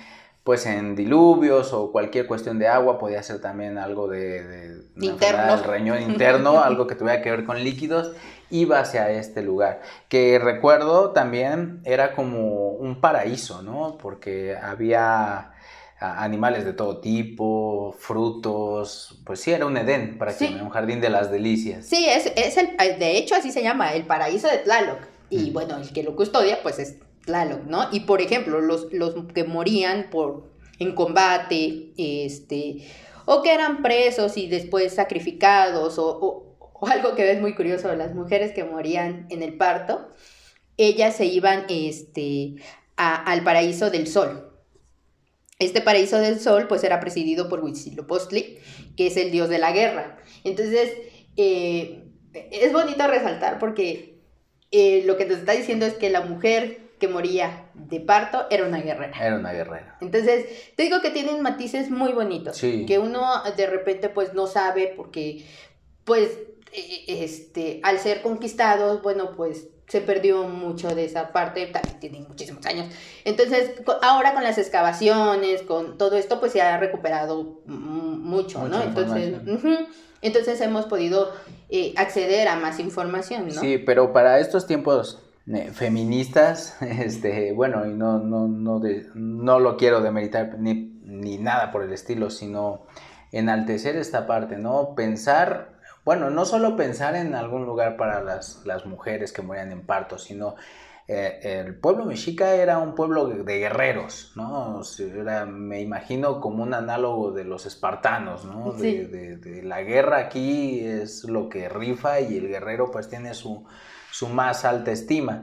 pues 0.45 0.67
en 0.67 0.97
diluvios 0.97 1.73
o 1.73 1.93
cualquier 1.93 2.27
cuestión 2.27 2.59
de 2.59 2.69
agua, 2.69 2.99
podía 2.99 3.23
ser 3.23 3.41
también 3.41 3.79
algo 3.79 4.09
de, 4.09 4.45
de 4.45 5.07
interno. 5.07 5.63
riñón 5.63 6.03
interno, 6.03 6.61
algo 6.65 6.87
que 6.87 6.95
tuviera 6.95 7.23
que 7.23 7.31
ver 7.31 7.45
con 7.45 7.63
líquidos, 7.63 8.13
iba 8.51 8.81
hacia 8.81 9.11
este 9.11 9.43
lugar, 9.43 9.81
que 10.09 10.39
recuerdo 10.39 11.11
también 11.11 11.81
era 11.85 12.15
como 12.15 12.71
un 12.71 13.01
paraíso, 13.01 13.63
¿no? 13.63 13.99
Porque 13.99 14.57
había 14.57 15.53
animales 16.01 16.65
de 16.65 16.73
todo 16.73 16.99
tipo, 16.99 17.95
frutos, 17.99 19.21
pues 19.27 19.41
sí, 19.41 19.53
era 19.53 19.67
un 19.67 19.77
Edén 19.77 20.19
prácticamente, 20.19 20.65
un 20.65 20.71
jardín 20.71 21.01
de 21.01 21.11
las 21.11 21.31
delicias. 21.31 21.87
Sí, 21.87 22.07
es, 22.09 22.33
es 22.37 22.57
el, 22.57 22.77
de 22.99 23.19
hecho 23.19 23.35
así 23.35 23.53
se 23.53 23.63
llama, 23.63 23.93
el 23.93 24.05
paraíso 24.05 24.49
de 24.49 24.59
Tlaloc. 24.59 24.99
Y 25.29 25.51
bueno, 25.51 25.77
el 25.77 25.93
que 25.93 26.03
lo 26.03 26.17
custodia, 26.17 26.63
pues 26.63 26.79
es 26.79 26.97
¿no? 27.27 27.89
Y 27.93 28.01
por 28.01 28.21
ejemplo, 28.21 28.61
los, 28.61 28.93
los 28.93 29.15
que 29.33 29.45
morían 29.45 30.09
por, 30.11 30.51
en 30.79 30.95
combate, 30.95 31.93
este, 31.97 32.89
o 33.27 33.43
que 33.43 33.53
eran 33.53 33.83
presos 33.83 34.37
y 34.37 34.49
después 34.49 34.95
sacrificados, 34.95 35.99
o, 35.99 36.57
o 36.81 36.87
algo 36.87 37.15
que 37.15 37.31
es 37.31 37.41
muy 37.41 37.55
curioso, 37.55 37.95
las 37.95 38.15
mujeres 38.15 38.53
que 38.53 38.65
morían 38.65 39.27
en 39.31 39.43
el 39.43 39.57
parto, 39.57 40.09
ellas 40.77 41.15
se 41.15 41.27
iban 41.27 41.67
este, 41.69 42.55
al 42.97 43.45
paraíso 43.45 43.91
del 43.91 44.07
sol. 44.07 44.47
Este 45.59 45.83
paraíso 45.83 46.19
del 46.19 46.41
sol 46.41 46.67
pues 46.69 46.83
era 46.85 47.01
presidido 47.01 47.51
por 47.51 47.63
Huitzilopochtli, 47.63 48.59
que 48.97 49.07
es 49.09 49.17
el 49.19 49.31
dios 49.31 49.51
de 49.51 49.59
la 49.59 49.73
guerra. 49.73 50.19
Entonces, 50.43 50.91
eh, 51.37 52.05
es 52.33 52.73
bonito 52.73 53.07
resaltar 53.07 53.59
porque 53.59 54.23
eh, 54.71 55.03
lo 55.05 55.19
que 55.19 55.27
nos 55.27 55.39
está 55.39 55.53
diciendo 55.53 55.85
es 55.85 55.95
que 55.95 56.09
la 56.09 56.23
mujer 56.23 56.90
que 57.01 57.09
moría 57.09 57.71
de 57.75 57.99
parto 57.99 58.47
era 58.51 58.67
una 58.67 58.81
guerrera. 58.81 59.17
Era 59.19 59.37
una 59.37 59.53
guerrera. 59.53 59.97
Entonces, 60.01 60.75
te 60.77 60.85
digo 60.85 61.01
que 61.01 61.11
tienen 61.11 61.41
matices 61.41 61.91
muy 61.91 62.13
bonitos. 62.13 62.57
Sí. 62.57 62.85
Que 62.87 62.99
uno 62.99 63.43
de 63.57 63.67
repente 63.67 64.11
pues 64.11 64.35
no 64.35 64.47
sabe 64.47 64.93
porque 64.97 65.45
pues 66.05 66.39
e, 66.73 67.05
e, 67.09 67.25
este, 67.25 67.81
al 67.83 67.99
ser 67.99 68.23
conquistados, 68.23 69.03
bueno, 69.03 69.33
pues 69.35 69.69
se 69.89 70.01
perdió 70.01 70.45
mucho 70.45 70.95
de 70.95 71.05
esa 71.05 71.33
parte, 71.33 71.67
también 71.67 71.99
tienen 71.99 72.29
muchísimos 72.29 72.65
años. 72.67 72.87
Entonces, 73.25 73.73
ahora 74.03 74.35
con 74.35 74.45
las 74.45 74.57
excavaciones, 74.57 75.63
con 75.63 75.99
todo 75.99 76.17
esto, 76.17 76.39
pues 76.39 76.53
se 76.53 76.61
ha 76.61 76.79
recuperado 76.79 77.63
mucho, 77.67 78.69
¿no? 78.69 78.81
Entonces, 78.83 79.35
entonces 80.23 80.61
hemos 80.61 80.87
podido 80.87 81.33
eh, 81.71 81.93
acceder 81.97 82.47
a 82.47 82.55
más 82.55 82.79
información, 82.79 83.49
¿no? 83.49 83.61
Sí, 83.61 83.79
pero 83.79 84.13
para 84.13 84.39
estos 84.39 84.69
tiempos 84.69 85.19
feministas, 85.73 86.81
este, 86.83 87.53
bueno, 87.53 87.87
y 87.87 87.95
no, 87.95 88.19
no, 88.19 88.49
no, 88.49 88.81
de, 88.81 89.07
no 89.15 89.59
lo 89.59 89.77
quiero 89.77 90.01
demeritar 90.01 90.59
ni, 90.59 91.01
ni 91.05 91.39
nada 91.39 91.73
por 91.73 91.83
el 91.83 91.93
estilo, 91.93 92.31
sino 92.31 92.87
enaltecer 93.33 93.97
esta 93.97 94.27
parte, 94.27 94.57
¿no? 94.57 94.95
Pensar 94.95 95.81
bueno, 96.05 96.31
no 96.31 96.45
solo 96.45 96.77
pensar 96.77 97.15
en 97.15 97.35
algún 97.35 97.67
lugar 97.67 97.97
para 97.97 98.23
las, 98.23 98.65
mujeres 98.87 99.33
que 99.33 99.43
morían 99.43 99.71
en 99.71 99.83
parto, 99.83 100.19
sino 100.19 100.55
eh, 101.07 101.41
el 101.43 101.75
pueblo 101.75 102.07
mexica 102.07 102.55
era 102.55 102.79
un 102.79 102.95
pueblo 102.95 103.27
de 103.27 103.59
guerreros, 103.59 104.33
¿no? 104.35 104.81
Era, 104.99 105.45
me 105.45 105.81
imagino 105.81 106.41
como 106.41 106.63
un 106.63 106.73
análogo 106.73 107.33
de 107.33 107.45
los 107.45 107.67
espartanos, 107.67 108.45
¿no? 108.45 108.73
De, 108.73 109.61
la 109.63 109.83
guerra 109.83 110.19
aquí 110.19 110.81
es 110.81 111.25
lo 111.25 111.49
que 111.49 111.69
rifa 111.69 112.21
y 112.21 112.39
el 112.39 112.49
guerrero 112.49 112.91
pues 112.91 113.09
tiene 113.09 113.35
su, 113.35 113.65
más 114.29 114.65
alta 114.65 114.91
estima. 114.91 115.43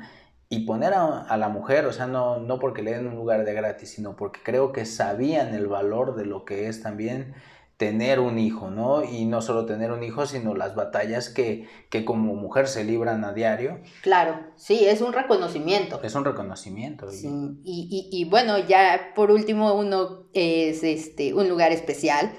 Y 0.50 0.62
poner 0.62 0.94
a, 0.94 1.36
la 1.36 1.50
mujer, 1.50 1.86
o 1.88 1.92
sea, 1.92 2.08
no, 2.08 2.40
no 2.40 2.58
porque 2.58 2.82
le 2.82 2.92
den 2.92 3.08
un 3.08 3.16
lugar 3.16 3.44
de 3.44 3.54
gratis, 3.54 3.90
sino 3.90 4.16
porque 4.16 4.40
creo 4.44 4.72
que 4.72 4.86
sabían 4.86 5.54
el 5.54 5.68
valor 5.68 6.16
de 6.16 6.26
lo 6.26 6.46
que 6.46 6.70
es 6.70 6.82
también 6.82 7.36
tener 7.78 8.20
un 8.20 8.40
hijo, 8.40 8.72
¿no? 8.72 9.04
Y 9.04 9.26
no 9.26 9.42
solo 9.42 9.66
tener 9.66 9.92
un 9.92 10.04
hijo, 10.04 10.26
sino 10.26 10.56
las 10.56 10.74
batallas 10.74 11.30
que, 11.30 11.68
que 11.90 12.06
como 12.06 12.34
mujer 12.34 12.68
se 12.68 12.84
libran 12.84 13.24
a 13.24 13.34
diario. 13.34 13.80
Claro, 14.02 14.40
sí, 14.56 14.86
es 14.86 15.02
un 15.02 15.14
reconocimiento. 15.14 16.02
Es 16.02 16.16
un 16.16 16.26
reconocimiento. 16.26 17.12
Sí, 17.12 17.30
y, 17.64 18.10
y, 18.12 18.26
bueno, 18.26 18.58
ya 18.58 19.12
por 19.16 19.30
último 19.30 19.74
uno 19.76 20.28
es 20.34 20.84
este, 20.84 21.36
un 21.36 21.48
lugar 21.48 21.72
especial 21.72 22.32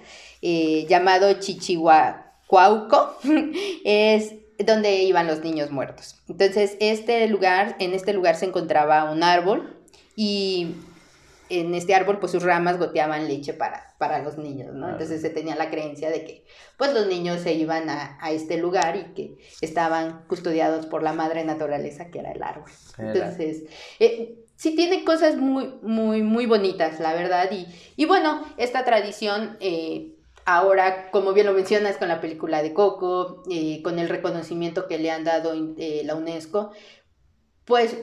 eh, 0.43 0.87
llamado 0.89 1.33
Chichihuacuauco, 1.35 3.18
es 3.85 4.35
donde 4.59 5.02
iban 5.02 5.26
los 5.26 5.40
niños 5.40 5.70
muertos. 5.70 6.20
Entonces, 6.28 6.76
este 6.80 7.26
lugar, 7.28 7.76
en 7.78 7.94
este 7.94 8.12
lugar 8.12 8.36
se 8.36 8.46
encontraba 8.46 9.11
un 9.11 9.22
árbol 9.22 9.76
y 10.16 10.74
en 11.50 11.74
este 11.74 11.94
árbol 11.94 12.18
pues 12.18 12.32
sus 12.32 12.42
ramas 12.42 12.78
goteaban 12.78 13.26
leche 13.28 13.54
para, 13.54 13.94
para 13.98 14.18
los 14.22 14.36
niños, 14.36 14.74
¿no? 14.74 14.90
Entonces 14.90 15.22
se 15.22 15.30
tenía 15.30 15.56
la 15.56 15.70
creencia 15.70 16.11
de 16.11 16.24
que 16.24 16.44
pues 16.76 16.92
los 16.92 17.06
niños 17.06 17.40
se 17.40 17.54
iban 17.54 17.88
a, 17.88 18.18
este 18.30 18.59
lugar 18.59 18.96
y 18.96 19.14
que 19.14 19.36
estaban 19.61 20.24
custodiados 20.26 20.86
por 20.86 21.02
la 21.02 21.12
madre 21.12 21.44
naturaleza 21.44 22.11
que 22.11 22.18
era 22.18 22.32
el 22.32 22.42
árbol. 22.42 22.70
Entonces, 22.98 23.64
eh, 23.98 24.44
sí 24.56 24.76
tiene 24.76 25.04
cosas 25.04 25.36
muy, 25.36 25.74
muy, 25.82 26.22
muy 26.22 26.46
bonitas, 26.46 27.00
la 27.00 27.14
verdad. 27.14 27.50
Y, 27.50 27.66
y 27.96 28.04
bueno, 28.04 28.44
esta 28.56 28.84
tradición... 28.84 29.56
Eh, 29.61 30.14
ahora, 30.49 31.11
como 31.11 31.34
bien 31.34 31.46
lo 31.46 31.53
mencionas 31.53 31.99
con 31.99 32.09
la 32.09 32.20
película 32.20 32.62
de 32.62 32.72
Coco, 32.72 33.42
eh, 33.51 33.82
con 33.82 33.99
el 33.99 34.09
reconocimiento 34.09 34.88
que 34.88 34.99
le 34.99 35.11
han 35.11 35.22
dado 35.24 35.53
la 35.55 36.14
UNESCO, 36.14 36.72
pues 37.66 37.96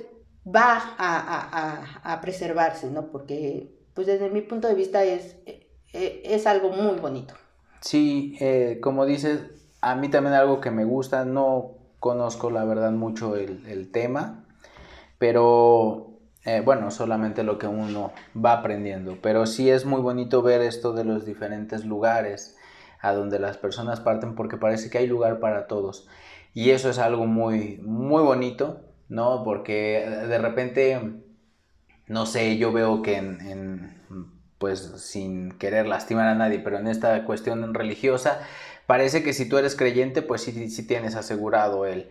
va 0.46 0.96
a, 1.00 2.20
preservarse, 2.22 2.92
¿no? 2.92 3.08
Porque, 3.08 3.72
pues 3.96 4.06
desde 4.06 4.30
mi 4.30 4.42
punto 4.42 4.68
de 4.68 4.76
vista 4.76 5.04
es, 5.04 5.38
e, 5.48 5.68
e, 5.92 6.22
es 6.24 6.46
algo 6.46 6.70
muy 6.70 7.00
bonito. 7.00 7.34
Sí, 7.82 8.38
eh, 8.40 8.80
como 8.82 9.08
dices, 9.08 9.42
a 9.82 9.96
mí 9.96 10.10
también 10.10 10.36
algo 10.36 10.62
que 10.62 10.70
me 10.70 10.86
gusta, 10.86 11.26
no 11.26 11.72
conozco 12.00 12.52
la 12.52 12.64
verdad 12.64 12.92
mucho 12.92 13.36
el, 13.36 13.92
tema, 13.92 14.46
pero 15.18 16.15
eh, 16.46 16.62
bueno, 16.64 16.92
solamente 16.92 17.44
lo 17.44 17.58
que 17.58 17.68
uno 17.68 18.14
va 18.36 18.54
aprendiendo, 18.54 19.18
pero 19.22 19.46
sí 19.46 19.70
es 19.70 19.86
muy 19.86 20.02
bonito 20.02 20.42
ver 20.42 20.62
esto 20.62 20.94
de 20.94 21.04
los 21.04 21.26
diferentes 21.26 21.86
lugares 21.86 22.58
a 23.02 23.14
donde 23.14 23.40
las 23.40 23.58
personas 23.58 24.00
parten 24.00 24.36
porque 24.36 24.58
parece 24.58 24.90
que 24.90 25.00
hay 25.00 25.08
lugar 25.08 25.40
para 25.40 25.68
todos 25.68 26.08
y 26.54 26.72
eso 26.72 26.90
es 26.90 27.00
algo 27.00 27.26
muy, 27.26 27.80
muy 27.84 28.24
bonito 28.24 28.86
¿no? 29.08 29.44
Porque 29.44 30.06
de 30.28 30.38
repente, 30.38 31.00
no 32.08 32.26
sé, 32.26 32.58
yo 32.58 32.72
veo 32.72 33.02
que 33.02 33.18
en, 33.18 34.02
pues 34.58 34.80
sin 34.98 35.52
querer 35.54 35.88
lastimar 35.88 36.28
a 36.28 36.36
nadie, 36.36 36.60
pero 36.60 36.78
en 36.78 36.88
esta 36.88 37.26
cuestión 37.26 37.74
religiosa, 37.74 38.40
parece 38.88 39.24
que 39.24 39.34
si 39.34 39.48
tú 39.48 39.58
eres 39.58 39.76
creyente, 39.76 40.22
pues 40.22 40.42
sí, 40.42 40.70
sí 40.70 40.88
tienes 40.88 41.16
asegurado 41.16 41.86
el, 41.86 42.10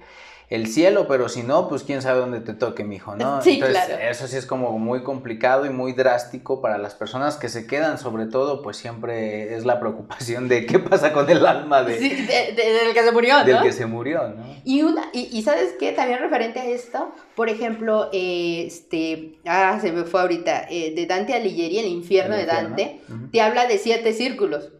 el 0.51 0.67
cielo, 0.67 1.09
pero 1.09 1.29
si 1.29 1.43
no, 1.43 1.69
pues 1.69 1.85
quién 1.85 2.03
sabe 2.03 2.21
dónde 2.21 2.41
te 2.41 2.53
toque, 2.53 2.85
mijo, 2.85 3.17
¿no? 3.17 3.41
Sí, 3.43 3.55
Entonces, 3.55 3.99
eso 4.01 4.29
sí 4.29 4.37
es 4.37 4.47
como 4.47 4.79
muy 4.79 5.03
complicado 5.03 5.67
y 5.67 5.71
muy 5.71 5.93
drástico 5.93 6.61
para 6.61 6.79
las 6.79 6.95
personas 6.95 7.37
que 7.37 7.49
se 7.49 7.67
quedan, 7.67 7.99
sobre 7.99 8.27
todo, 8.27 8.63
pues 8.63 8.77
siempre 8.77 9.55
es 9.55 9.65
la 9.65 9.81
preocupación 9.81 10.49
de 10.49 10.67
qué 10.67 10.79
pasa 10.79 11.13
con 11.13 11.29
el 11.31 11.45
alma 11.47 11.83
de, 11.83 11.99
sí, 11.99 12.09
del 12.11 12.93
que 12.93 13.03
se 13.03 13.13
murió, 13.13 13.39
¿no? 13.39 13.45
Del 13.45 13.63
que 13.63 13.73
se 13.73 13.87
murió, 13.87 14.29
¿no? 14.29 14.45
Y, 14.65 14.83
una, 14.83 15.09
y, 15.13 15.43
¿sabes 15.43 15.75
qué? 15.79 15.93
También 15.93 16.21
referente 16.21 16.61
a 16.61 16.67
esto, 16.67 17.13
por 17.35 17.49
ejemplo, 17.49 18.11
este, 18.13 19.39
ah, 19.47 19.79
se 19.81 19.93
me 19.93 20.05
fue 20.05 20.21
ahorita, 20.21 20.67
eh, 20.71 20.95
de 20.95 21.07
Dante 21.07 21.35
Alighieri, 21.35 21.79
El 21.79 21.87
infierno, 21.87 22.37
de 22.37 22.47
Dante, 22.47 23.01
te 23.33 23.41
habla 23.41 23.67
de 23.67 23.79
siete 23.79 24.13
círculos. 24.13 24.71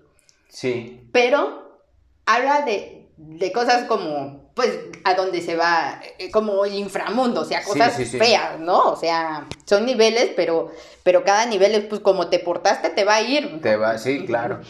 Sí. 0.49 1.09
Pero 1.13 1.81
habla 2.27 2.63
de, 2.63 3.09
de 3.17 3.53
cosas 3.53 3.85
como 3.85 4.44
pues 4.55 4.79
a 5.03 5.15
donde 5.15 5.41
se 5.41 5.57
va, 5.57 6.01
eh, 6.19 6.31
como 6.31 6.65
el 6.65 6.75
inframundo, 6.75 7.41
o 7.41 7.45
sea, 7.45 7.63
cosas 7.65 7.97
feas, 8.11 8.61
¿no? 8.61 8.93
O 8.93 8.97
sea, 8.97 9.47
son 9.65 9.85
niveles, 9.85 10.31
pero, 10.37 10.71
pero 11.03 11.25
cada 11.25 11.45
nivel 11.47 11.75
es 11.75 11.85
pues 11.85 12.01
como 12.01 12.29
te 12.29 12.39
portaste, 12.39 12.91
te 12.91 13.05
va 13.05 13.17
a 13.17 13.23
ir. 13.23 13.61
Te 13.61 13.77
va, 13.77 13.99
sí, 13.99 14.25
claro. 14.27 14.61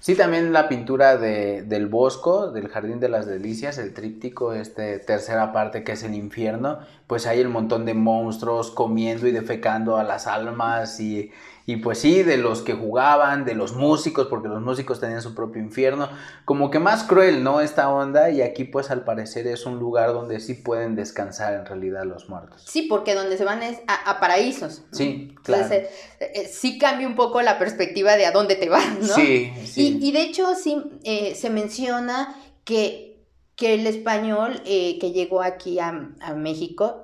Sí, 0.00 0.14
también 0.14 0.52
la 0.52 0.68
pintura 0.68 1.16
de, 1.16 1.62
del 1.62 1.86
Bosco, 1.86 2.50
del 2.50 2.68
Jardín 2.68 3.00
de 3.00 3.08
las 3.08 3.24
Delicias, 3.26 3.78
el 3.78 3.94
tríptico, 3.94 4.52
este 4.52 4.98
tercera 4.98 5.50
parte 5.52 5.82
que 5.82 5.92
es 5.92 6.02
el 6.02 6.14
infierno, 6.14 6.80
pues 7.06 7.26
hay 7.26 7.40
un 7.40 7.52
montón 7.52 7.86
de 7.86 7.94
monstruos 7.94 8.70
comiendo 8.70 9.26
y 9.26 9.32
defecando 9.32 9.96
a 9.96 10.04
las 10.04 10.26
almas 10.26 11.00
y 11.00 11.32
y 11.66 11.76
pues 11.76 11.98
sí, 11.98 12.22
de 12.22 12.36
los 12.36 12.60
que 12.60 12.74
jugaban, 12.74 13.46
de 13.46 13.54
los 13.54 13.72
músicos, 13.72 14.26
porque 14.26 14.48
los 14.48 14.60
músicos 14.60 15.00
tenían 15.00 15.22
su 15.22 15.34
propio 15.34 15.62
infierno, 15.62 16.10
como 16.44 16.70
que 16.70 16.78
más 16.78 17.04
cruel, 17.04 17.42
¿no? 17.42 17.62
Esta 17.62 17.88
onda, 17.88 18.28
y 18.30 18.42
aquí 18.42 18.64
pues 18.64 18.90
al 18.90 19.04
parecer 19.04 19.46
es 19.46 19.64
un 19.64 19.78
lugar 19.78 20.12
donde 20.12 20.40
sí 20.40 20.52
pueden 20.52 20.94
descansar 20.94 21.54
en 21.54 21.64
realidad 21.64 22.04
los 22.04 22.28
muertos. 22.28 22.62
Sí, 22.66 22.82
porque 22.82 23.14
donde 23.14 23.38
se 23.38 23.44
van 23.44 23.62
es 23.62 23.78
a, 23.86 24.20
paraísos. 24.20 24.82
Sí, 24.92 25.34
claro. 25.42 25.64
Entonces, 25.64 25.90
eh, 26.20 26.32
eh, 26.34 26.48
sí 26.52 26.78
cambia 26.78 27.06
un 27.06 27.16
poco 27.16 27.40
la 27.40 27.58
perspectiva 27.58 28.16
de 28.16 28.26
a 28.26 28.32
dónde 28.32 28.56
te 28.56 28.68
vas, 28.68 28.98
¿no? 29.00 29.14
Sí, 29.14 29.50
sí. 29.64 29.98
Y, 30.02 30.12
de 30.12 30.20
hecho 30.20 30.54
sí 30.54 30.82
eh, 31.02 31.34
se 31.34 31.48
menciona 31.48 32.36
que, 32.64 33.24
que 33.56 33.72
el 33.72 33.86
español 33.86 34.60
que 34.64 35.12
llegó 35.14 35.42
aquí 35.42 35.78
a, 35.78 36.10
a 36.20 36.34
México 36.34 37.02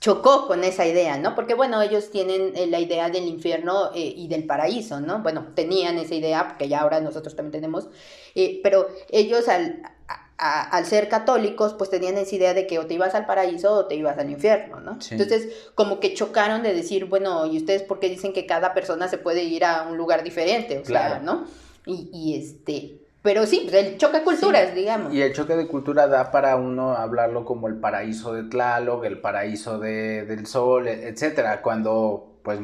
chocó 0.00 0.46
con 0.46 0.64
esa 0.64 0.86
idea, 0.86 1.18
¿no? 1.18 1.34
Porque 1.34 1.54
bueno, 1.54 1.80
ellos 1.82 2.10
tienen 2.10 2.52
eh, 2.56 2.66
la 2.66 2.80
idea 2.80 3.10
del 3.10 3.24
infierno 3.24 3.90
eh, 3.94 4.14
y 4.16 4.28
del 4.28 4.44
paraíso, 4.44 5.00
¿no? 5.00 5.22
Bueno, 5.22 5.48
tenían 5.54 5.98
esa 5.98 6.14
idea, 6.14 6.48
porque 6.48 6.68
ya 6.68 6.80
ahora 6.80 7.00
nosotros 7.00 7.36
también 7.36 7.52
tenemos, 7.52 7.88
eh, 8.34 8.60
pero 8.62 8.88
ellos 9.10 9.46
al, 9.48 9.82
al 10.38 10.86
ser 10.86 11.10
católicos, 11.10 11.74
pues 11.74 11.90
tenían 11.90 12.16
esa 12.16 12.34
idea 12.34 12.54
de 12.54 12.66
que 12.66 12.78
o 12.78 12.86
te 12.86 12.94
ibas 12.94 13.14
al 13.14 13.26
paraíso 13.26 13.72
o 13.74 13.86
te 13.86 13.94
ibas 13.94 14.18
al 14.18 14.30
infierno, 14.30 14.80
¿no? 14.80 14.98
Entonces, 15.10 15.70
como 15.74 16.00
que 16.00 16.14
chocaron 16.14 16.62
de 16.62 16.72
decir, 16.72 17.04
bueno, 17.04 17.44
¿y 17.44 17.58
ustedes 17.58 17.82
por 17.82 18.00
qué 18.00 18.08
dicen 18.08 18.32
que 18.32 18.46
cada 18.46 18.72
persona 18.72 19.06
se 19.06 19.18
puede 19.18 19.44
ir 19.44 19.66
a 19.66 19.82
un 19.82 19.98
lugar 19.98 20.24
diferente? 20.24 20.78
O 20.78 20.82
claro. 20.82 21.16
sea, 21.16 21.22
¿no? 21.22 21.44
Y, 21.84 22.08
y 22.10 22.38
este, 22.38 22.99
pero 23.22 23.46
sí, 23.46 23.66
pues, 23.68 23.74
el 23.74 23.98
choque 23.98 24.18
de 24.18 24.24
culturas, 24.24 24.74
digamos. 24.74 25.12
Y 25.12 25.20
el 25.20 25.32
choque 25.32 25.54
de 25.54 25.66
cultura 25.66 26.06
da 26.06 26.30
para 26.30 26.56
uno 26.56 26.92
hablarlo 26.92 27.44
como 27.44 27.68
el 27.68 27.76
paraíso 27.76 28.32
de 28.32 28.44
Tlaloc, 28.44 29.04
el 29.04 29.20
paraíso 29.20 29.78
de, 29.78 30.24
del 30.24 30.46
sol, 30.46 30.88
e, 30.88 31.08
etcétera. 31.08 31.60
Cuando, 31.60 32.40
pues, 32.42 32.60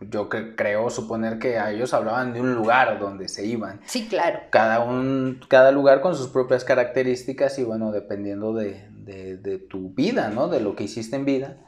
yo 0.00 0.28
creo 0.28 0.90
suponer 0.90 1.38
que 1.38 1.58
a 1.58 1.70
ellos 1.70 1.94
hablaban 1.94 2.32
de 2.32 2.40
un 2.40 2.54
lugar 2.54 2.98
donde 2.98 3.28
se 3.28 3.46
iban. 3.46 3.80
Sí, 3.86 4.08
claro. 4.08 4.40
Cada, 4.50 4.80
un, 4.80 5.40
cada 5.48 5.70
lugar 5.70 6.00
con 6.00 6.16
sus 6.16 6.28
propias 6.28 6.64
características 6.64 7.58
y, 7.60 7.64
bueno, 7.64 7.92
dependiendo 7.92 8.52
de, 8.52 8.88
de, 8.90 9.36
de 9.36 9.58
tu 9.58 9.90
vida, 9.90 10.30
¿no? 10.30 10.48
De 10.48 10.60
lo 10.60 10.74
que 10.74 10.84
hiciste 10.84 11.14
en 11.14 11.24
vida 11.24 11.58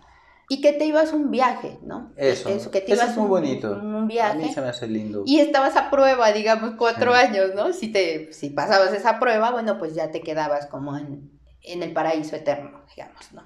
y 0.49 0.61
que 0.61 0.73
te 0.73 0.85
ibas 0.85 1.13
un 1.13 1.31
viaje, 1.31 1.79
¿no? 1.83 2.13
Eso, 2.17 2.49
Eso 2.49 2.71
que 2.71 2.81
te 2.81 2.93
ibas 2.93 3.11
es 3.11 3.17
muy 3.17 3.29
bonito. 3.29 3.73
Un, 3.73 4.07
viaje. 4.07 4.33
A 4.33 4.35
mí 4.35 4.53
se 4.53 4.61
me 4.61 4.69
hace 4.69 4.87
lindo. 4.87 5.23
Y 5.27 5.41
estabas 5.41 5.77
a 5.77 5.91
prueba, 5.91 6.33
digamos, 6.33 6.75
cuatro 6.77 7.15
años, 7.15 7.55
¿no? 7.55 7.73
Si, 7.73 7.89
te, 7.89 8.33
si 8.33 8.51
pasabas 8.51 8.93
esa 8.93 9.19
prueba, 9.19 9.51
bueno, 9.51 9.79
pues 9.79 9.95
ya 9.95 10.11
te 10.11 10.21
quedabas 10.21 10.67
como 10.67 10.97
en, 10.99 11.31
en 11.63 11.83
el 11.83 11.93
paraíso 11.93 12.37
eterno, 12.37 12.83
digamos, 12.95 13.33
¿no? 13.33 13.43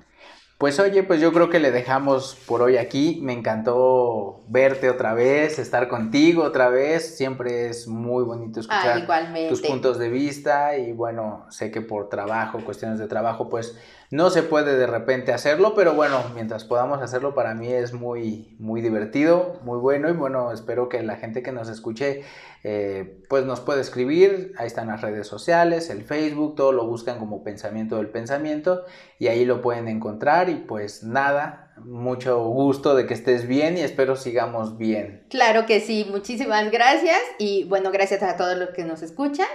Pues 0.58 0.80
oye, 0.80 1.04
pues 1.04 1.20
yo 1.20 1.32
creo 1.32 1.50
que 1.50 1.60
le 1.60 1.70
dejamos 1.70 2.36
por 2.46 2.62
hoy 2.62 2.78
aquí. 2.78 3.20
Me 3.22 3.32
encantó 3.32 4.40
verte 4.48 4.90
otra 4.90 5.14
vez, 5.14 5.60
estar 5.60 5.86
contigo 5.86 6.42
otra 6.42 6.68
vez. 6.68 7.16
Siempre 7.16 7.68
es 7.68 7.86
muy 7.86 8.24
bonito 8.24 8.58
escuchar 8.58 9.06
tus 9.48 9.62
puntos 9.62 10.00
de 10.00 10.08
vista 10.08 10.76
y 10.76 10.90
bueno, 10.90 11.46
sé 11.50 11.70
que 11.70 11.80
por 11.80 12.08
trabajo, 12.08 12.58
cuestiones 12.64 12.98
de 12.98 13.06
trabajo, 13.06 13.48
pues 13.48 13.78
no 14.10 14.30
se 14.30 14.42
puede 14.42 14.76
de 14.76 14.86
repente 14.86 15.32
hacerlo, 15.32 15.74
pero 15.74 15.92
bueno, 15.92 16.22
mientras 16.34 16.64
podamos 16.64 17.02
hacerlo 17.02 17.34
para 17.34 17.54
mí 17.54 17.68
es 17.68 17.92
muy, 17.92 18.56
muy 18.58 18.80
divertido, 18.80 19.60
muy 19.62 19.78
bueno 19.78 20.08
y 20.08 20.12
bueno, 20.12 20.50
espero 20.50 20.88
que 20.88 21.02
la 21.02 21.16
gente 21.16 21.42
que 21.42 21.52
nos 21.52 21.68
escuche 21.68 22.22
eh, 22.64 23.22
pues 23.28 23.44
nos 23.44 23.60
puede 23.60 23.82
escribir, 23.82 24.54
ahí 24.56 24.66
están 24.66 24.88
las 24.88 25.02
redes 25.02 25.26
sociales, 25.26 25.90
el 25.90 26.02
Facebook, 26.02 26.56
todo 26.56 26.72
lo 26.72 26.86
buscan 26.86 27.18
como 27.18 27.44
pensamiento 27.44 27.96
del 27.96 28.08
pensamiento 28.08 28.84
y 29.18 29.28
ahí 29.28 29.44
lo 29.44 29.60
pueden 29.60 29.88
encontrar 29.88 30.48
y 30.48 30.54
pues 30.54 31.04
nada, 31.04 31.72
mucho 31.84 32.42
gusto 32.44 32.94
de 32.94 33.06
que 33.06 33.14
estés 33.14 33.46
bien 33.46 33.76
y 33.76 33.82
espero 33.82 34.16
sigamos 34.16 34.78
bien. 34.78 35.26
Claro 35.28 35.66
que 35.66 35.80
sí, 35.80 36.06
muchísimas 36.10 36.70
gracias 36.70 37.20
y 37.38 37.64
bueno, 37.64 37.90
gracias 37.92 38.22
a 38.22 38.36
todos 38.36 38.56
los 38.56 38.70
que 38.70 38.84
nos 38.84 39.02
escuchan. 39.02 39.46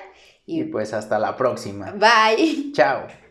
y 0.46 0.66
pues 0.66 0.94
hasta 0.94 1.18
la 1.20 1.36
próxima. 1.36 1.92
Bye. 1.94 2.72
Chao. 2.74 3.23